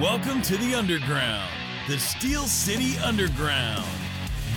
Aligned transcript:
Welcome 0.00 0.42
to 0.42 0.56
the 0.56 0.74
Underground, 0.74 1.48
the 1.88 1.96
Steel 2.00 2.46
City 2.46 2.98
Underground, 2.98 3.86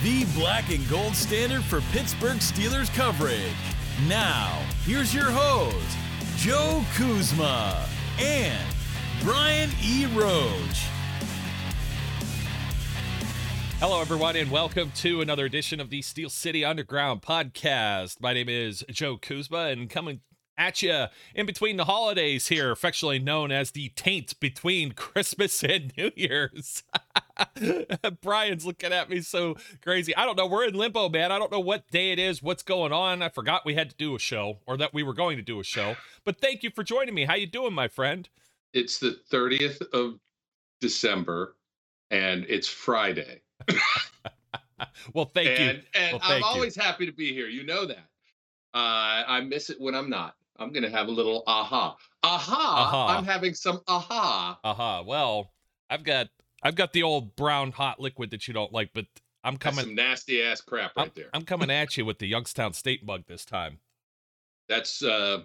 the 0.02 0.24
black 0.34 0.68
and 0.74 0.86
gold 0.88 1.14
standard 1.14 1.62
for 1.62 1.80
Pittsburgh 1.92 2.38
Steelers 2.38 2.92
coverage. 2.92 3.38
Now, 4.08 4.60
here's 4.84 5.14
your 5.14 5.30
host, 5.30 5.96
Joe 6.38 6.84
Kuzma 6.96 7.86
and 8.18 8.66
Brian 9.22 9.70
E. 9.80 10.06
Roach. 10.06 10.82
Hello, 13.78 14.00
everyone, 14.00 14.34
and 14.34 14.50
welcome 14.50 14.90
to 14.96 15.20
another 15.20 15.44
edition 15.44 15.78
of 15.78 15.88
the 15.88 16.02
Steel 16.02 16.30
City 16.30 16.64
Underground 16.64 17.22
podcast. 17.22 18.20
My 18.20 18.32
name 18.32 18.48
is 18.48 18.84
Joe 18.90 19.16
Kuzma, 19.16 19.66
and 19.66 19.88
coming 19.88 20.18
at 20.58 20.82
you 20.82 21.06
in 21.34 21.46
between 21.46 21.76
the 21.76 21.84
holidays 21.84 22.48
here, 22.48 22.70
affectionately 22.70 23.20
known 23.20 23.50
as 23.50 23.70
the 23.70 23.90
taint 23.90 24.38
between 24.40 24.92
Christmas 24.92 25.62
and 25.64 25.92
New 25.96 26.10
Year's. 26.16 26.82
Brian's 28.20 28.66
looking 28.66 28.92
at 28.92 29.08
me 29.08 29.20
so 29.20 29.56
crazy. 29.82 30.14
I 30.16 30.24
don't 30.24 30.36
know. 30.36 30.46
We're 30.46 30.66
in 30.66 30.74
limbo, 30.74 31.08
man. 31.08 31.30
I 31.30 31.38
don't 31.38 31.52
know 31.52 31.60
what 31.60 31.88
day 31.90 32.10
it 32.10 32.18
is, 32.18 32.42
what's 32.42 32.62
going 32.62 32.92
on. 32.92 33.22
I 33.22 33.28
forgot 33.28 33.64
we 33.64 33.74
had 33.74 33.90
to 33.90 33.96
do 33.96 34.16
a 34.16 34.18
show 34.18 34.58
or 34.66 34.76
that 34.76 34.92
we 34.92 35.02
were 35.02 35.14
going 35.14 35.36
to 35.36 35.42
do 35.42 35.60
a 35.60 35.64
show. 35.64 35.96
But 36.24 36.40
thank 36.40 36.62
you 36.62 36.70
for 36.70 36.82
joining 36.82 37.14
me. 37.14 37.24
How 37.24 37.34
you 37.36 37.46
doing, 37.46 37.72
my 37.72 37.88
friend? 37.88 38.28
It's 38.74 38.98
the 38.98 39.18
30th 39.30 39.80
of 39.92 40.18
December 40.80 41.54
and 42.10 42.44
it's 42.48 42.68
Friday. 42.68 43.42
well, 45.14 45.26
thank 45.26 45.48
and, 45.48 45.78
you. 45.78 45.82
And 45.94 46.12
well, 46.14 46.20
I'm 46.22 46.42
always 46.42 46.76
you. 46.76 46.82
happy 46.82 47.06
to 47.06 47.12
be 47.12 47.32
here. 47.32 47.46
You 47.46 47.64
know 47.64 47.86
that. 47.86 48.08
Uh, 48.74 49.24
I 49.26 49.40
miss 49.40 49.70
it 49.70 49.80
when 49.80 49.94
I'm 49.94 50.10
not. 50.10 50.36
I'm 50.58 50.72
gonna 50.72 50.90
have 50.90 51.08
a 51.08 51.12
little 51.12 51.44
aha. 51.46 51.96
Aha! 52.22 52.74
aha. 52.76 53.16
I'm 53.16 53.24
having 53.24 53.54
some 53.54 53.80
aha. 53.86 54.58
Aha. 54.64 55.02
Well, 55.06 55.52
I've 55.88 56.04
got 56.04 56.28
I've 56.62 56.74
got 56.74 56.92
the 56.92 57.02
old 57.02 57.36
brown 57.36 57.72
hot 57.72 58.00
liquid 58.00 58.30
that 58.30 58.48
you 58.48 58.54
don't 58.54 58.72
like, 58.72 58.90
but 58.92 59.06
I'm 59.44 59.56
coming 59.56 59.76
That's 59.76 59.86
some 59.86 59.94
nasty 59.94 60.42
ass 60.42 60.60
crap 60.60 60.96
right 60.96 61.06
I'm, 61.06 61.12
there. 61.14 61.30
I'm 61.32 61.44
coming 61.44 61.70
at 61.70 61.96
you 61.96 62.04
with 62.04 62.18
the 62.18 62.26
Youngstown 62.26 62.72
State 62.72 63.04
mug 63.06 63.24
this 63.28 63.44
time. 63.44 63.78
That's 64.68 65.02
uh 65.02 65.42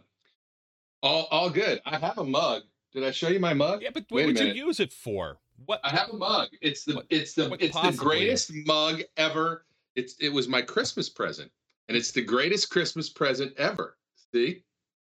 all 1.02 1.28
all 1.30 1.50
good. 1.50 1.82
I 1.86 1.98
have 1.98 2.18
a 2.18 2.24
mug. 2.24 2.64
Did 2.94 3.04
I 3.04 3.12
show 3.12 3.30
you 3.30 3.40
my 3.40 3.54
mug? 3.54 3.82
Yeah, 3.82 3.90
but 3.94 4.06
what 4.10 4.26
would 4.26 4.40
you 4.40 4.48
use 4.48 4.80
it 4.80 4.92
for? 4.92 5.40
What 5.66 5.80
I 5.84 5.90
have 5.90 6.10
a 6.10 6.18
mug. 6.18 6.50
It's 6.62 6.84
the 6.86 6.96
what, 6.96 7.06
it's 7.10 7.34
the 7.34 7.56
it's 7.60 7.80
the 7.80 7.96
greatest 7.96 8.52
mug 8.66 9.04
ever. 9.18 9.66
It's 9.96 10.16
it 10.20 10.30
was 10.30 10.48
my 10.48 10.62
Christmas 10.62 11.10
present. 11.10 11.52
And 11.88 11.98
it's 11.98 12.12
the 12.12 12.22
greatest 12.22 12.70
Christmas 12.70 13.10
present 13.10 13.54
ever. 13.58 13.98
See? 14.34 14.64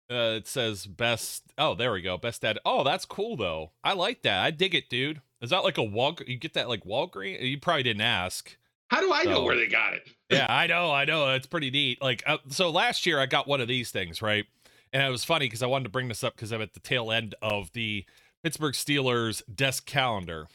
Uh, 0.09 0.35
it 0.37 0.47
says 0.47 0.85
best. 0.85 1.43
Oh, 1.57 1.75
there 1.75 1.91
we 1.91 2.01
go. 2.01 2.17
Best 2.17 2.41
dad. 2.41 2.59
Oh, 2.65 2.83
that's 2.83 3.05
cool 3.05 3.35
though. 3.35 3.71
I 3.83 3.93
like 3.93 4.21
that. 4.21 4.43
I 4.43 4.51
dig 4.51 4.73
it, 4.73 4.89
dude. 4.89 5.21
Is 5.41 5.49
that 5.49 5.63
like 5.63 5.77
a 5.77 5.83
Wal? 5.83 6.17
You 6.25 6.37
get 6.37 6.53
that 6.53 6.69
like 6.69 6.83
Walgreens? 6.85 7.41
You 7.41 7.59
probably 7.59 7.83
didn't 7.83 8.01
ask. 8.01 8.57
How 8.89 9.01
do 9.01 9.11
I 9.11 9.23
so, 9.23 9.31
know 9.31 9.43
where 9.43 9.55
they 9.55 9.67
got 9.67 9.93
it? 9.93 10.07
yeah, 10.31 10.47
I 10.49 10.67
know. 10.67 10.91
I 10.91 11.05
know. 11.05 11.33
It's 11.33 11.45
pretty 11.45 11.69
neat. 11.69 12.01
Like, 12.01 12.23
uh, 12.25 12.37
so 12.47 12.69
last 12.69 13.05
year 13.05 13.19
I 13.19 13.25
got 13.25 13.47
one 13.47 13.59
of 13.59 13.67
these 13.67 13.91
things, 13.91 14.21
right? 14.21 14.45
And 14.93 15.03
it 15.03 15.09
was 15.09 15.25
funny 15.25 15.45
because 15.45 15.61
I 15.61 15.67
wanted 15.67 15.83
to 15.85 15.89
bring 15.89 16.07
this 16.07 16.23
up 16.23 16.35
because 16.35 16.53
I'm 16.53 16.61
at 16.61 16.73
the 16.73 16.79
tail 16.79 17.11
end 17.11 17.35
of 17.41 17.71
the 17.73 18.05
Pittsburgh 18.43 18.73
Steelers 18.73 19.41
desk 19.53 19.85
calendar. 19.85 20.47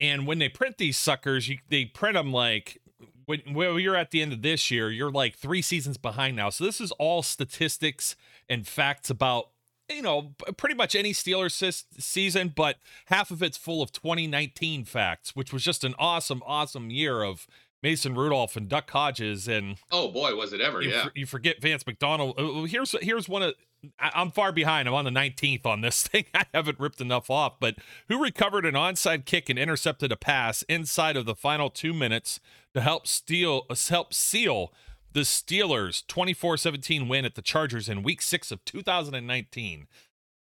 And 0.00 0.26
when 0.26 0.40
they 0.40 0.48
print 0.48 0.78
these 0.78 0.98
suckers, 0.98 1.48
you, 1.48 1.58
they 1.68 1.84
print 1.84 2.14
them 2.14 2.32
like 2.32 2.80
when, 3.26 3.40
when 3.52 3.78
you're 3.78 3.96
at 3.96 4.10
the 4.10 4.22
end 4.22 4.32
of 4.32 4.42
this 4.42 4.70
year, 4.70 4.90
you're 4.90 5.10
like 5.10 5.36
three 5.36 5.62
seasons 5.62 5.96
behind 5.96 6.36
now. 6.36 6.50
So 6.50 6.64
this 6.64 6.80
is 6.80 6.92
all 6.92 7.22
statistics 7.22 8.16
and 8.48 8.66
facts 8.66 9.10
about 9.10 9.50
you 9.90 10.02
know 10.02 10.34
pretty 10.56 10.74
much 10.74 10.94
any 10.94 11.12
Steelers 11.12 11.84
season, 11.98 12.52
but 12.54 12.76
half 13.06 13.30
of 13.30 13.42
it's 13.42 13.56
full 13.56 13.82
of 13.82 13.92
2019 13.92 14.84
facts, 14.84 15.36
which 15.36 15.52
was 15.52 15.62
just 15.62 15.84
an 15.84 15.94
awesome, 15.98 16.42
awesome 16.46 16.90
year 16.90 17.22
of 17.22 17.46
Mason 17.82 18.14
Rudolph 18.14 18.56
and 18.56 18.66
Duck 18.66 18.90
Hodges 18.90 19.46
and 19.46 19.76
oh 19.92 20.08
boy, 20.08 20.34
was 20.34 20.52
it 20.54 20.60
ever? 20.60 20.80
You, 20.80 20.90
yeah, 20.90 21.08
you 21.14 21.26
forget 21.26 21.60
Vance 21.60 21.86
McDonald. 21.86 22.38
Uh, 22.38 22.62
here's 22.62 22.94
here's 23.02 23.28
one 23.28 23.42
of 23.42 23.54
I'm 23.98 24.30
far 24.30 24.52
behind. 24.52 24.88
I'm 24.88 24.94
on 24.94 25.04
the 25.04 25.10
19th 25.10 25.66
on 25.66 25.80
this 25.80 26.02
thing. 26.08 26.24
I 26.34 26.46
haven't 26.52 26.80
ripped 26.80 27.00
enough 27.00 27.30
off, 27.30 27.58
but 27.60 27.76
who 28.08 28.22
recovered 28.22 28.66
an 28.66 28.74
onside 28.74 29.24
kick 29.24 29.48
and 29.48 29.58
intercepted 29.58 30.12
a 30.12 30.16
pass 30.16 30.62
inside 30.62 31.16
of 31.16 31.26
the 31.26 31.34
final 31.34 31.70
two 31.70 31.92
minutes 31.92 32.40
to 32.74 32.80
help 32.80 33.06
steal 33.06 33.66
help 33.88 34.12
seal 34.12 34.72
the 35.12 35.20
Steelers 35.20 36.04
24-17 36.06 37.08
win 37.08 37.24
at 37.24 37.36
the 37.36 37.42
Chargers 37.42 37.88
in 37.88 38.02
Week 38.02 38.20
Six 38.20 38.50
of 38.50 38.64
2019. 38.64 39.86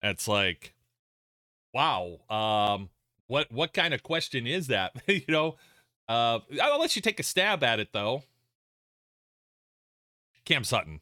That's 0.01 0.27
like, 0.27 0.73
wow. 1.73 2.19
Um, 2.29 2.89
what 3.27 3.51
what 3.51 3.73
kind 3.73 3.93
of 3.93 4.03
question 4.03 4.45
is 4.45 4.67
that? 4.67 4.93
you 5.07 5.23
know, 5.27 5.55
uh, 6.07 6.39
I'll 6.61 6.79
let 6.79 6.95
you 6.95 7.01
take 7.01 7.19
a 7.19 7.23
stab 7.23 7.63
at 7.63 7.79
it 7.79 7.89
though. 7.93 8.23
Cam 10.45 10.63
Sutton. 10.63 11.01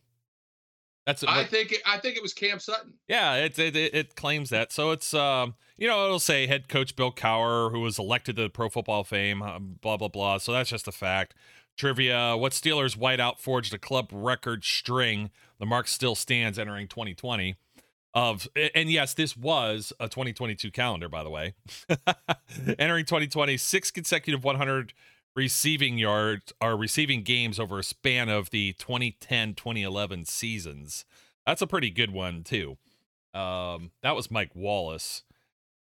That's 1.06 1.24
I 1.24 1.44
think 1.44 1.72
it, 1.72 1.82
I 1.86 2.00
think 2.00 2.18
it 2.18 2.24
was 2.24 2.34
Cam 2.34 2.60
Sutton. 2.60 2.94
Yeah, 3.08 3.36
it, 3.36 3.58
it 3.60 3.76
it 3.76 4.16
claims 4.16 4.50
that. 4.50 4.72
So 4.72 4.92
it's 4.92 5.14
um 5.14 5.54
you 5.78 5.88
know 5.88 6.06
it'll 6.06 6.20
say 6.20 6.48
head 6.48 6.68
coach 6.68 6.96
Bill 6.96 7.12
Cowher 7.12 7.72
who 7.72 7.82
was 7.82 8.00
elected 8.00 8.36
to 8.38 8.44
the 8.44 8.50
Pro 8.50 8.70
Football 8.70 9.04
Fame 9.04 9.44
um, 9.44 9.76
blah 9.82 9.98
blah 9.98 10.08
blah. 10.08 10.40
So 10.40 10.52
that's 10.52 10.70
just 10.70 10.88
a 10.88 10.92
fact. 10.92 11.36
Trivia: 11.78 12.36
What 12.38 12.54
Steelers 12.54 12.98
wideout 12.98 13.38
forged 13.38 13.74
a 13.74 13.78
club 13.78 14.10
record 14.12 14.64
string? 14.64 15.30
The 15.60 15.66
mark 15.66 15.88
still 15.88 16.16
stands 16.16 16.58
entering 16.58 16.88
2020. 16.88 17.56
Of 18.14 18.48
and 18.74 18.90
yes, 18.90 19.14
this 19.14 19.36
was 19.36 19.92
a 20.00 20.08
2022 20.08 20.72
calendar, 20.72 21.10
by 21.10 21.22
the 21.22 21.30
way. 21.30 21.54
entering 22.80 23.04
2020, 23.04 23.58
six 23.58 23.92
consecutive 23.92 24.44
100 24.44 24.94
receiving 25.36 25.98
yards 25.98 26.54
are 26.62 26.78
receiving 26.78 27.24
games 27.24 27.60
over 27.60 27.80
a 27.80 27.84
span 27.84 28.30
of 28.30 28.50
the 28.50 28.74
2010-2011 28.80 30.28
seasons. 30.28 31.06
That's 31.46 31.62
a 31.62 31.68
pretty 31.68 31.90
good 31.90 32.12
one 32.12 32.44
too. 32.44 32.78
Um, 33.34 33.92
that 34.02 34.16
was 34.16 34.32
Mike 34.32 34.52
Wallace. 34.56 35.24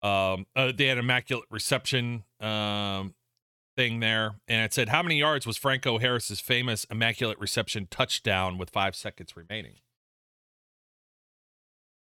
Um, 0.02 0.46
uh, 0.56 0.72
they 0.76 0.86
had 0.86 0.98
immaculate 0.98 1.46
reception 1.50 2.24
um, 2.40 3.14
thing 3.76 4.00
there, 4.00 4.36
and 4.48 4.64
it 4.64 4.72
said 4.72 4.88
how 4.88 5.02
many 5.02 5.18
yards 5.18 5.46
was 5.46 5.56
Franco 5.56 5.98
Harris's 5.98 6.40
famous 6.40 6.84
immaculate 6.84 7.38
reception 7.38 7.86
touchdown 7.90 8.58
with 8.58 8.70
five 8.70 8.96
seconds 8.96 9.36
remaining. 9.36 9.74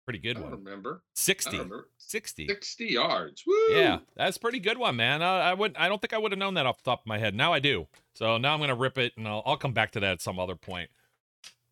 Pretty 0.06 0.20
good 0.20 0.38
I 0.38 0.42
one. 0.42 0.52
Remember 0.52 1.02
60. 1.16 1.52
Remember. 1.52 1.88
60. 1.98 2.48
60 2.48 2.86
yards. 2.86 3.44
Woo! 3.48 3.56
Yeah, 3.72 4.00
that's 4.18 4.38
pretty 4.38 4.60
good 4.60 4.78
one, 4.78 4.98
man. 4.98 5.22
I, 5.22 5.52
I 5.52 5.54
would. 5.54 5.76
I 5.78 5.88
don't 5.88 6.02
think 6.02 6.14
I 6.14 6.18
would 6.18 6.32
have 6.32 6.40
known 6.40 6.56
that 6.56 6.66
off 6.66 6.78
the 6.78 6.84
top 6.84 7.02
of 7.02 7.08
my 7.08 7.18
head. 7.18 7.34
Now 7.34 7.54
I 7.54 7.60
do. 7.60 7.88
So 8.14 8.38
now 8.38 8.54
I'm 8.54 8.60
gonna 8.60 8.76
rip 8.76 8.98
it, 8.98 9.14
and 9.16 9.28
I'll, 9.28 9.42
I'll 9.46 9.58
come 9.58 9.74
back 9.74 9.92
to 9.92 10.00
that 10.02 10.12
at 10.12 10.22
some 10.22 10.40
other 10.40 10.56
point. 10.56 10.90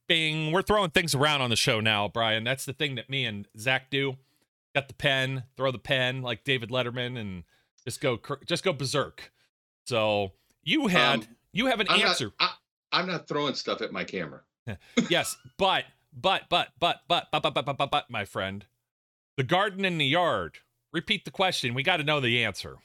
Bing. 0.07 0.51
We're 0.51 0.61
throwing 0.61 0.91
things 0.91 1.13
around 1.13 1.41
on 1.41 1.49
the 1.49 1.55
show 1.55 1.81
now, 1.81 2.07
Brian. 2.07 2.43
That's 2.43 2.65
the 2.65 2.73
thing 2.73 2.95
that 2.95 3.09
me 3.09 3.25
and 3.25 3.47
Zach 3.57 3.89
do. 3.89 4.15
Got 4.73 4.87
the 4.87 4.93
pen, 4.93 5.43
throw 5.57 5.71
the 5.71 5.79
pen 5.79 6.21
like 6.21 6.45
David 6.45 6.69
Letterman, 6.69 7.19
and 7.19 7.43
just 7.83 7.99
go 7.99 8.17
just 8.45 8.63
go 8.63 8.71
berserk. 8.71 9.33
So 9.85 10.31
you 10.63 10.87
had 10.87 11.19
um, 11.19 11.27
you 11.51 11.65
have 11.65 11.81
an 11.81 11.87
I'm 11.89 12.01
answer. 12.01 12.31
Not, 12.39 12.51
I, 12.93 12.99
I'm 12.99 13.07
not 13.07 13.27
throwing 13.27 13.55
stuff 13.55 13.81
at 13.81 13.91
my 13.91 14.05
camera. 14.05 14.41
yes, 15.09 15.35
but 15.57 15.83
but, 16.13 16.43
but, 16.49 16.69
but, 16.79 17.01
but, 17.07 17.27
but, 17.31 17.41
but, 17.41 17.53
but, 17.53 17.65
but, 17.65 17.77
but, 17.77 17.91
but, 17.91 18.09
my 18.09 18.25
friend, 18.25 18.65
the 19.37 19.43
garden 19.43 19.85
in 19.85 19.97
the 19.97 20.05
yard. 20.05 20.57
Repeat 20.93 21.23
the 21.23 21.31
question. 21.31 21.73
We 21.73 21.83
got 21.83 21.97
to 21.97 22.03
know 22.03 22.19
the 22.19 22.43
answer. 22.43 22.75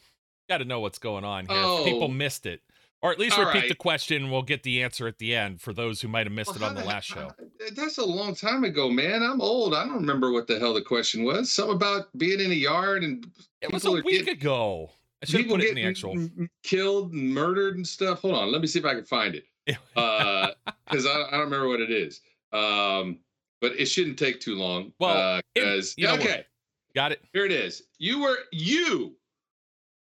Got 0.49 0.59
to 0.59 0.65
know 0.65 0.79
what's 0.79 0.99
going 0.99 1.25
on 1.25 1.47
here. 1.47 1.59
Oh. 1.59 1.83
People 1.85 2.09
missed 2.09 2.47
it. 2.47 2.63
Or 3.03 3.13
at 3.13 3.19
least 3.19 3.39
All 3.39 3.45
repeat 3.45 3.59
right. 3.61 3.69
the 3.69 3.75
question. 3.75 4.31
We'll 4.31 4.43
get 4.43 4.63
the 4.63 4.83
answer 4.83 5.07
at 5.07 5.19
the 5.19 5.35
end 5.35 5.61
for 5.61 5.73
those 5.73 6.01
who 6.01 6.09
might 6.09 6.27
have 6.27 6.33
missed 6.33 6.59
well, 6.59 6.65
it 6.65 6.69
on 6.71 6.75
the 6.75 6.85
last 6.85 7.05
show. 7.05 7.31
That's 7.75 7.99
a 7.99 8.05
long 8.05 8.35
time 8.35 8.65
ago, 8.65 8.89
man. 8.89 9.23
I'm 9.23 9.41
old. 9.41 9.75
I 9.75 9.85
don't 9.85 9.97
remember 9.97 10.33
what 10.33 10.47
the 10.47 10.59
hell 10.59 10.73
the 10.73 10.83
question 10.83 11.25
was. 11.25 11.53
Something 11.53 11.77
about 11.77 12.07
being 12.17 12.41
in 12.41 12.51
a 12.51 12.55
yard 12.55 13.05
and 13.05 13.31
it 13.61 13.73
was 13.73 13.85
a 13.85 13.93
week 13.93 14.05
getting, 14.25 14.35
ago. 14.35 14.91
I 15.23 15.27
should 15.27 15.49
put 15.49 15.61
it 15.61 15.71
in 15.71 15.75
the 15.75 15.85
actual 15.85 16.29
killed 16.63 17.13
and 17.13 17.35
murdered 17.35 17.77
and 17.77 17.87
stuff. 17.87 18.23
Hold 18.23 18.35
on, 18.35 18.51
let 18.51 18.61
me 18.61 18.67
see 18.67 18.79
if 18.79 18.85
I 18.85 18.95
can 18.95 19.05
find 19.05 19.35
it. 19.35 19.45
Uh, 19.97 20.51
because 20.89 21.07
I, 21.07 21.23
I 21.23 21.31
don't 21.33 21.41
remember 21.41 21.69
what 21.69 21.81
it 21.81 21.91
is. 21.91 22.21
Um, 22.53 23.19
but 23.61 23.73
it 23.79 23.87
shouldn't 23.87 24.19
take 24.19 24.41
too 24.41 24.57
long. 24.57 24.93
Well, 24.99 25.41
because 25.55 25.95
uh, 26.03 26.15
okay, 26.15 26.29
what? 26.29 26.47
got 26.95 27.13
it. 27.13 27.23
Here 27.33 27.45
it 27.45 27.53
is. 27.53 27.83
You 27.99 28.21
were 28.21 28.39
you, 28.53 29.17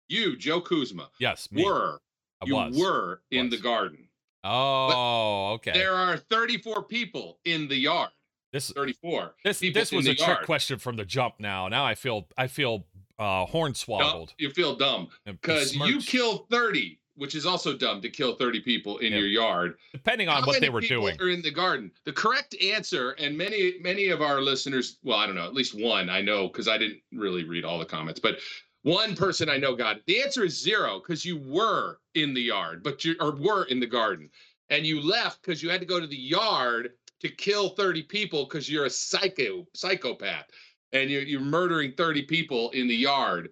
you 0.09 0.35
Joe 0.35 0.61
Kuzma. 0.61 1.09
Yes, 1.19 1.51
me. 1.51 1.63
were 1.63 1.99
I 2.41 2.45
you 2.45 2.55
was. 2.55 2.77
were 2.77 3.21
in 3.31 3.49
the 3.49 3.57
garden. 3.57 4.09
Oh, 4.43 5.53
okay. 5.53 5.71
There 5.71 5.95
are 5.95 6.17
34 6.17 6.83
people 6.83 7.39
in 7.45 7.67
the 7.67 7.77
yard. 7.77 8.09
This 8.51 8.69
34. 8.71 9.35
This 9.43 9.59
this 9.59 9.91
was 9.91 10.07
a 10.07 10.13
trick 10.13 10.43
question 10.43 10.77
from 10.77 10.95
the 10.95 11.05
jump. 11.05 11.35
Now, 11.39 11.67
now 11.69 11.85
I 11.85 11.95
feel 11.95 12.27
I 12.37 12.47
feel 12.47 12.85
uh 13.17 13.45
hornswoggled. 13.45 14.33
You 14.37 14.49
feel 14.51 14.75
dumb 14.75 15.07
because 15.25 15.75
you 15.75 15.99
killed 15.99 16.49
30 16.49 16.99
which 17.15 17.35
is 17.35 17.45
also 17.45 17.77
dumb 17.77 18.01
to 18.01 18.09
kill 18.09 18.35
30 18.35 18.61
people 18.61 18.97
in 18.97 19.13
your 19.13 19.27
yard. 19.27 19.75
Depending 19.91 20.29
on 20.29 20.41
How 20.41 20.47
what 20.47 20.61
they 20.61 20.69
were 20.69 20.81
doing. 20.81 21.19
Are 21.21 21.29
in 21.29 21.41
the 21.41 21.51
garden. 21.51 21.91
The 22.05 22.13
correct 22.13 22.55
answer, 22.61 23.11
and 23.11 23.37
many 23.37 23.75
many 23.81 24.09
of 24.09 24.21
our 24.21 24.41
listeners, 24.41 24.97
well, 25.03 25.17
I 25.17 25.25
don't 25.25 25.35
know, 25.35 25.45
at 25.45 25.53
least 25.53 25.79
one 25.79 26.09
I 26.09 26.21
know 26.21 26.47
because 26.47 26.67
I 26.67 26.77
didn't 26.77 27.01
really 27.11 27.43
read 27.43 27.65
all 27.65 27.79
the 27.79 27.85
comments, 27.85 28.19
but 28.19 28.39
One 28.83 29.15
person 29.15 29.49
I 29.49 29.57
know 29.57 29.75
got 29.75 29.97
it. 29.97 30.03
The 30.07 30.21
answer 30.21 30.43
is 30.43 30.61
zero 30.61 30.99
because 30.99 31.23
you 31.23 31.37
were 31.37 31.99
in 32.15 32.33
the 32.33 32.41
yard, 32.41 32.83
but 32.83 33.05
you 33.05 33.15
or 33.19 33.31
were 33.31 33.63
in 33.65 33.79
the 33.79 33.87
garden, 33.87 34.29
and 34.69 34.85
you 34.85 35.01
left 35.01 35.41
because 35.41 35.63
you 35.63 35.69
had 35.69 35.79
to 35.79 35.87
go 35.87 36.01
to 36.01 36.07
the 36.07 36.17
yard 36.17 36.91
to 37.21 37.29
kill 37.29 37.69
30 37.69 38.03
people 38.03 38.43
because 38.43 38.69
you're 38.69 38.85
a 38.85 38.89
psycho 38.89 39.65
psychopath 39.73 40.47
and 40.91 41.09
you're, 41.09 41.21
you're 41.21 41.39
murdering 41.39 41.93
30 41.93 42.23
people 42.23 42.69
in 42.71 42.87
the 42.89 42.95
yard. 42.95 43.49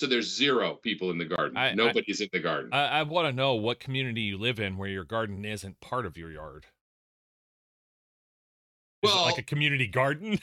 So 0.00 0.06
there's 0.06 0.34
zero 0.34 0.76
people 0.76 1.10
in 1.10 1.18
the 1.18 1.26
garden. 1.26 1.58
I, 1.58 1.74
Nobody's 1.74 2.22
I, 2.22 2.24
in 2.24 2.30
the 2.32 2.40
garden. 2.40 2.72
I, 2.72 2.86
I 2.86 3.02
want 3.02 3.28
to 3.28 3.34
know 3.34 3.56
what 3.56 3.80
community 3.80 4.22
you 4.22 4.38
live 4.38 4.58
in 4.58 4.78
where 4.78 4.88
your 4.88 5.04
garden 5.04 5.44
isn't 5.44 5.78
part 5.82 6.06
of 6.06 6.16
your 6.16 6.32
yard. 6.32 6.64
Is 9.02 9.12
well, 9.12 9.26
like 9.26 9.36
a 9.36 9.42
community 9.42 9.86
garden. 9.86 10.38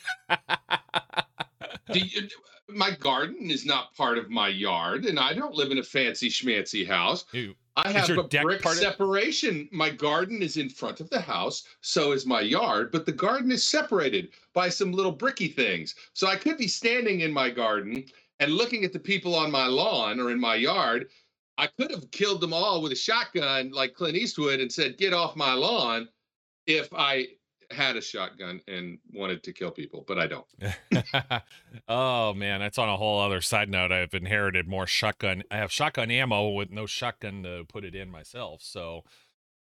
you, 1.92 2.28
my 2.70 2.92
garden 2.92 3.50
is 3.50 3.66
not 3.66 3.96
part 3.96 4.20
of 4.20 4.30
my 4.30 4.48
yard, 4.48 5.06
and 5.06 5.20
I 5.20 5.34
don't 5.34 5.56
live 5.56 5.72
in 5.72 5.80
a 5.80 5.84
fancy 5.84 6.30
schmancy 6.30 6.88
house. 6.88 7.26
You, 7.32 7.56
I 7.78 7.92
have 7.92 8.12
a 8.12 8.24
brick 8.24 8.62
separation. 8.62 9.70
My 9.72 9.90
garden 9.90 10.44
is 10.44 10.58
in 10.58 10.70
front 10.70 11.00
of 11.00 11.10
the 11.10 11.22
house, 11.22 11.64
so 11.82 12.12
is 12.12 12.28
my 12.28 12.42
yard, 12.42 12.92
but 12.92 13.08
the 13.08 13.12
garden 13.12 13.52
is 13.52 13.66
separated 13.66 14.30
by 14.54 14.70
some 14.70 14.92
little 14.92 15.12
bricky 15.12 15.48
things. 15.48 15.96
So 16.14 16.28
I 16.28 16.36
could 16.36 16.60
be 16.60 16.68
standing 16.68 17.22
in 17.22 17.34
my 17.34 17.50
garden 17.50 18.06
and 18.40 18.54
looking 18.54 18.84
at 18.84 18.94
the 18.94 19.00
people 19.00 19.36
on 19.36 19.52
my 19.52 19.68
lawn 19.68 20.20
or 20.20 20.32
in 20.32 20.40
my 20.40 20.56
yard. 20.56 21.08
I 21.60 21.66
could 21.66 21.90
have 21.90 22.12
killed 22.12 22.40
them 22.40 22.54
all 22.54 22.84
with 22.84 22.92
a 22.92 22.96
shotgun 22.96 23.72
like 23.72 23.96
Clint 23.96 24.16
Eastwood 24.16 24.60
and 24.60 24.72
said, 24.72 24.98
"Get 24.98 25.14
off 25.14 25.36
my 25.36 25.54
lawn." 25.54 26.08
If 26.68 26.94
I 26.94 27.28
had 27.72 27.98
a 27.98 28.02
shotgun 28.02 28.62
and 28.68 29.00
wanted 29.14 29.44
to 29.44 29.54
kill 29.54 29.72
people, 29.72 30.06
but 30.08 30.18
I 30.18 30.28
don't. 30.28 30.46
oh 31.88 32.34
man, 32.34 32.60
that's 32.60 32.78
on 32.78 32.90
a 32.90 32.98
whole 32.98 33.20
other 33.20 33.42
side 33.42 33.70
note. 33.70 33.92
I've 33.92 34.14
inherited 34.14 34.68
more 34.68 34.88
shotgun. 34.88 35.44
I 35.52 35.58
have 35.58 35.72
shotgun 35.72 36.12
ammo 36.12 36.50
with 36.50 36.72
no 36.72 36.86
shotgun 36.86 37.44
to 37.44 37.66
put 37.68 37.84
it 37.84 37.96
in 37.96 38.10
myself. 38.10 38.62
So, 38.64 39.04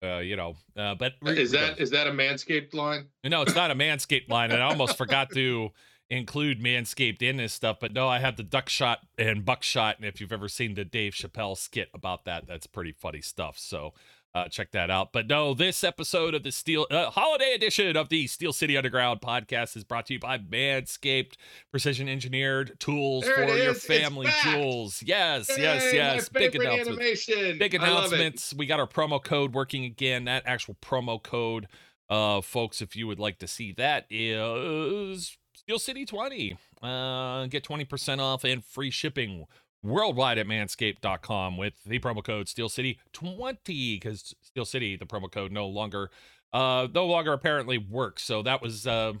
uh, 0.03 0.19
you 0.19 0.35
know, 0.35 0.55
uh, 0.77 0.95
but 0.95 1.13
is 1.25 1.51
that 1.51 1.79
is 1.79 1.89
that 1.91 2.07
a 2.07 2.11
Manscaped 2.11 2.73
line? 2.73 3.07
No, 3.23 3.41
it's 3.41 3.55
not 3.55 3.71
a 3.71 3.75
Manscaped 3.75 4.29
line, 4.29 4.51
and 4.51 4.61
I 4.61 4.67
almost 4.67 4.97
forgot 4.97 5.29
to 5.31 5.71
include 6.11 6.61
Manscaped 6.61 7.21
in 7.21 7.37
this 7.37 7.53
stuff. 7.53 7.77
But 7.79 7.93
no, 7.93 8.07
I 8.07 8.19
have 8.19 8.35
the 8.35 8.43
duck 8.43 8.69
shot 8.69 8.99
and 9.17 9.45
buckshot, 9.45 9.97
and 9.97 10.05
if 10.05 10.19
you've 10.19 10.33
ever 10.33 10.49
seen 10.49 10.75
the 10.75 10.85
Dave 10.85 11.13
Chappelle 11.13 11.57
skit 11.57 11.89
about 11.93 12.25
that, 12.25 12.45
that's 12.45 12.67
pretty 12.67 12.91
funny 12.91 13.21
stuff. 13.21 13.57
So 13.57 13.93
uh, 14.35 14.49
check 14.49 14.71
that 14.71 14.91
out. 14.91 15.13
But 15.13 15.27
no, 15.27 15.53
this 15.53 15.83
episode 15.83 16.33
of 16.35 16.43
the 16.43 16.51
Steel 16.51 16.85
uh, 16.91 17.09
Holiday 17.09 17.53
Edition 17.53 17.95
of 17.95 18.09
the 18.09 18.27
Steel 18.27 18.51
City 18.51 18.75
Underground 18.75 19.21
podcast 19.21 19.77
is 19.77 19.85
brought 19.85 20.05
to 20.07 20.13
you 20.13 20.19
by 20.19 20.37
Manscaped, 20.37 21.33
precision 21.71 22.09
engineered 22.09 22.77
tools 22.79 23.23
there 23.23 23.47
for 23.47 23.55
your 23.55 23.73
family 23.73 24.29
jewels. 24.43 25.01
Yes, 25.01 25.49
Yay, 25.49 25.63
yes, 25.63 25.93
yes. 25.93 26.29
Big 26.29 26.55
announcements. 26.55 27.25
Big 27.25 27.73
announcements. 27.73 28.53
We 28.53 28.65
got 28.65 28.81
our 28.81 28.87
promo 28.87 29.23
code 29.23 29.53
working 29.53 29.85
again. 29.85 30.25
That 30.25 30.43
actual 30.45 30.75
promo 30.81 31.23
code, 31.23 31.67
uh, 32.09 32.41
folks, 32.41 32.81
if 32.81 32.97
you 32.97 33.07
would 33.07 33.19
like 33.19 33.39
to 33.39 33.47
see 33.47 33.71
that, 33.73 34.05
is 34.09 35.37
Steel 35.61 35.77
City 35.77 36.05
20. 36.05 36.57
Uh, 36.81 37.45
get 37.45 37.63
20% 37.63 38.19
off 38.19 38.43
and 38.43 38.65
free 38.65 38.89
shipping 38.89 39.45
worldwide 39.83 40.39
at 40.39 40.47
manscaped.com 40.47 41.55
with 41.55 41.73
the 41.85 41.99
promo 41.99 42.23
code 42.23 42.49
Steel 42.49 42.67
City 42.67 42.97
20 43.13 43.95
because 43.95 44.33
Steel 44.41 44.65
City, 44.65 44.95
the 44.95 45.05
promo 45.05 45.31
code 45.31 45.51
no 45.51 45.67
longer 45.67 46.09
uh 46.51 46.87
no 46.93 47.05
longer 47.05 47.31
apparently 47.31 47.77
works. 47.77 48.23
So 48.23 48.41
that 48.41 48.61
was 48.61 48.87
uh, 48.87 49.13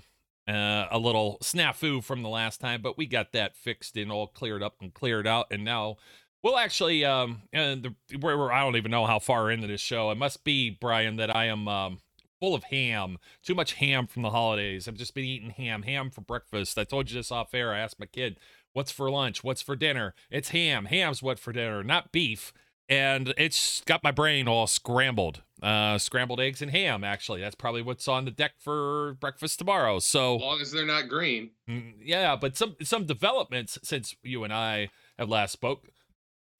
uh 0.47 0.87
a 0.91 0.97
little 0.97 1.37
snafu 1.43 2.03
from 2.03 2.23
the 2.23 2.29
last 2.29 2.59
time, 2.59 2.81
but 2.81 2.97
we 2.97 3.05
got 3.05 3.33
that 3.33 3.55
fixed 3.55 3.95
and 3.95 4.11
all 4.11 4.27
cleared 4.27 4.63
up 4.63 4.75
and 4.81 4.93
cleared 4.93 5.27
out 5.27 5.47
and 5.51 5.63
now 5.63 5.97
We'll 6.43 6.57
actually, 6.57 7.05
um, 7.05 7.43
and 7.53 7.83
the, 8.09 8.17
where 8.17 8.51
I 8.51 8.61
don't 8.61 8.75
even 8.75 8.89
know 8.89 9.05
how 9.05 9.19
far 9.19 9.51
into 9.51 9.67
this 9.67 9.79
show. 9.79 10.09
It 10.09 10.17
must 10.17 10.43
be 10.43 10.71
Brian 10.71 11.17
that 11.17 11.35
I 11.35 11.45
am 11.45 11.67
um, 11.67 11.99
full 12.41 12.55
of 12.55 12.65
ham. 12.65 13.19
Too 13.41 13.55
much 13.55 13.73
ham 13.73 14.07
from 14.07 14.23
the 14.23 14.31
holidays. 14.31 14.87
I've 14.87 14.95
just 14.95 15.13
been 15.13 15.23
eating 15.23 15.51
ham, 15.51 15.83
ham 15.83 16.09
for 16.09 16.21
breakfast. 16.21 16.77
I 16.77 16.83
told 16.83 17.09
you 17.09 17.15
this 17.17 17.31
off 17.31 17.53
air. 17.53 17.71
I 17.71 17.79
asked 17.79 17.99
my 17.99 18.07
kid, 18.07 18.37
What's 18.73 18.91
for 18.91 19.09
lunch? 19.09 19.43
What's 19.43 19.61
for 19.61 19.75
dinner? 19.75 20.13
It's 20.29 20.49
ham. 20.49 20.85
Ham's 20.85 21.21
what 21.21 21.39
for 21.39 21.51
dinner, 21.53 21.83
not 21.83 22.11
beef. 22.11 22.53
And 22.89 23.33
it's 23.37 23.81
got 23.85 24.03
my 24.03 24.11
brain 24.11 24.47
all 24.47 24.67
scrambled. 24.67 25.43
Uh, 25.61 25.97
scrambled 25.97 26.39
eggs 26.41 26.61
and 26.61 26.71
ham, 26.71 27.03
actually. 27.03 27.39
That's 27.39 27.55
probably 27.55 27.81
what's 27.81 28.07
on 28.07 28.25
the 28.25 28.31
deck 28.31 28.53
for 28.57 29.13
breakfast 29.19 29.59
tomorrow. 29.59 29.99
So 29.99 30.35
as 30.35 30.41
long 30.41 30.61
as 30.61 30.71
they're 30.71 30.85
not 30.85 31.07
green. 31.07 31.51
Mm, 31.69 31.93
yeah, 32.03 32.35
but 32.35 32.57
some 32.57 32.75
some 32.81 33.05
developments 33.05 33.77
since 33.83 34.15
you 34.23 34.43
and 34.43 34.51
I 34.51 34.89
have 35.19 35.29
last 35.29 35.51
spoke. 35.51 35.87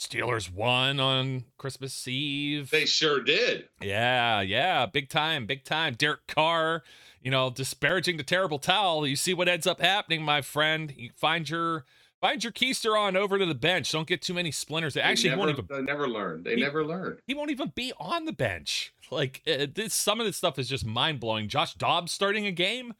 Steelers 0.01 0.51
won 0.51 0.99
on 0.99 1.45
Christmas 1.57 2.07
Eve. 2.07 2.71
They 2.71 2.85
sure 2.85 3.21
did. 3.21 3.69
Yeah, 3.81 4.41
yeah, 4.41 4.85
big 4.87 5.09
time, 5.09 5.45
big 5.45 5.63
time. 5.63 5.93
Derek 5.93 6.25
Carr 6.27 6.83
you 7.21 7.31
know, 7.31 7.49
disparaging 7.49 8.17
the 8.17 8.23
terrible 8.23 8.59
towel, 8.59 9.05
you 9.05 9.15
see 9.15 9.33
what 9.33 9.47
ends 9.47 9.67
up 9.67 9.79
happening, 9.79 10.23
my 10.23 10.41
friend. 10.41 10.93
You 10.95 11.11
find 11.15 11.49
your 11.49 11.85
find 12.19 12.43
your 12.43 12.51
keister 12.51 12.97
on 12.97 13.15
over 13.15 13.37
to 13.37 13.45
the 13.45 13.55
bench. 13.55 13.91
Don't 13.91 14.07
get 14.07 14.21
too 14.21 14.33
many 14.33 14.51
splinters. 14.51 14.95
They 14.95 15.01
actually 15.01 15.29
never, 15.29 15.39
won't 15.39 15.51
even. 15.51 15.65
They 15.69 15.81
never 15.81 16.07
learn. 16.07 16.43
They 16.43 16.55
he, 16.55 16.61
never 16.61 16.83
learn. 16.83 17.19
He 17.27 17.33
won't 17.33 17.51
even 17.51 17.71
be 17.75 17.93
on 17.99 18.25
the 18.25 18.33
bench. 18.33 18.93
Like 19.11 19.41
uh, 19.47 19.67
this, 19.73 19.93
some 19.93 20.19
of 20.19 20.25
this 20.25 20.37
stuff 20.37 20.57
is 20.57 20.67
just 20.67 20.85
mind 20.85 21.19
blowing. 21.19 21.47
Josh 21.47 21.75
Dobbs 21.75 22.11
starting 22.11 22.47
a 22.47 22.51
game. 22.51 22.93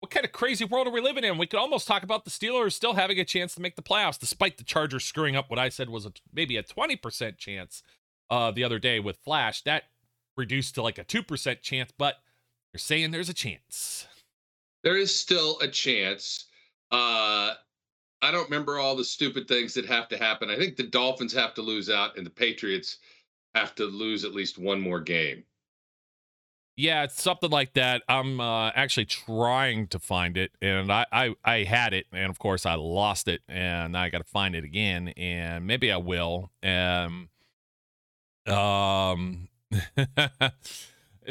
What 0.00 0.10
kind 0.10 0.24
of 0.24 0.32
crazy 0.32 0.64
world 0.64 0.86
are 0.86 0.92
we 0.92 1.00
living 1.00 1.24
in? 1.24 1.38
We 1.38 1.46
could 1.46 1.58
almost 1.58 1.88
talk 1.88 2.04
about 2.04 2.24
the 2.24 2.30
Steelers 2.30 2.72
still 2.72 2.94
having 2.94 3.18
a 3.18 3.24
chance 3.24 3.54
to 3.56 3.60
make 3.60 3.74
the 3.74 3.82
playoffs, 3.82 4.18
despite 4.18 4.56
the 4.56 4.64
Chargers 4.64 5.04
screwing 5.04 5.34
up 5.34 5.50
what 5.50 5.58
I 5.58 5.68
said 5.68 5.90
was 5.90 6.06
a, 6.06 6.12
maybe 6.32 6.56
a 6.56 6.62
twenty 6.62 6.94
percent 6.94 7.36
chance 7.36 7.82
uh, 8.30 8.52
the 8.52 8.62
other 8.62 8.78
day 8.78 9.00
with 9.00 9.16
Flash. 9.16 9.62
That 9.62 9.84
reduced 10.36 10.76
to 10.76 10.82
like 10.82 10.98
a 10.98 11.04
two 11.04 11.22
percent 11.22 11.62
chance, 11.62 11.92
but 11.98 12.16
you're 12.72 12.78
saying 12.78 13.10
there's 13.10 13.28
a 13.28 13.34
chance. 13.34 14.06
There 14.84 14.96
is 14.96 15.14
still 15.14 15.58
a 15.60 15.66
chance. 15.66 16.44
Uh, 16.92 17.54
I 18.22 18.30
don't 18.30 18.48
remember 18.48 18.78
all 18.78 18.94
the 18.94 19.04
stupid 19.04 19.48
things 19.48 19.74
that 19.74 19.86
have 19.86 20.08
to 20.08 20.16
happen. 20.18 20.48
I 20.48 20.56
think 20.56 20.76
the 20.76 20.84
Dolphins 20.84 21.32
have 21.32 21.54
to 21.54 21.62
lose 21.62 21.90
out 21.90 22.16
and 22.16 22.24
the 22.24 22.30
Patriots 22.30 22.98
have 23.54 23.74
to 23.76 23.84
lose 23.84 24.24
at 24.24 24.34
least 24.34 24.58
one 24.58 24.80
more 24.80 25.00
game. 25.00 25.42
Yeah, 26.78 27.02
it's 27.02 27.20
something 27.20 27.50
like 27.50 27.72
that. 27.74 28.04
I'm 28.08 28.40
uh, 28.40 28.70
actually 28.70 29.06
trying 29.06 29.88
to 29.88 29.98
find 29.98 30.36
it, 30.36 30.52
and 30.62 30.92
I, 30.92 31.06
I 31.10 31.34
I 31.44 31.64
had 31.64 31.92
it, 31.92 32.06
and 32.12 32.30
of 32.30 32.38
course 32.38 32.64
I 32.66 32.74
lost 32.76 33.26
it, 33.26 33.40
and 33.48 33.96
I 33.98 34.10
got 34.10 34.18
to 34.18 34.24
find 34.24 34.54
it 34.54 34.62
again, 34.62 35.08
and 35.16 35.66
maybe 35.66 35.90
I 35.90 35.96
will. 35.96 36.52
Um, 36.62 37.30
um, 38.46 39.48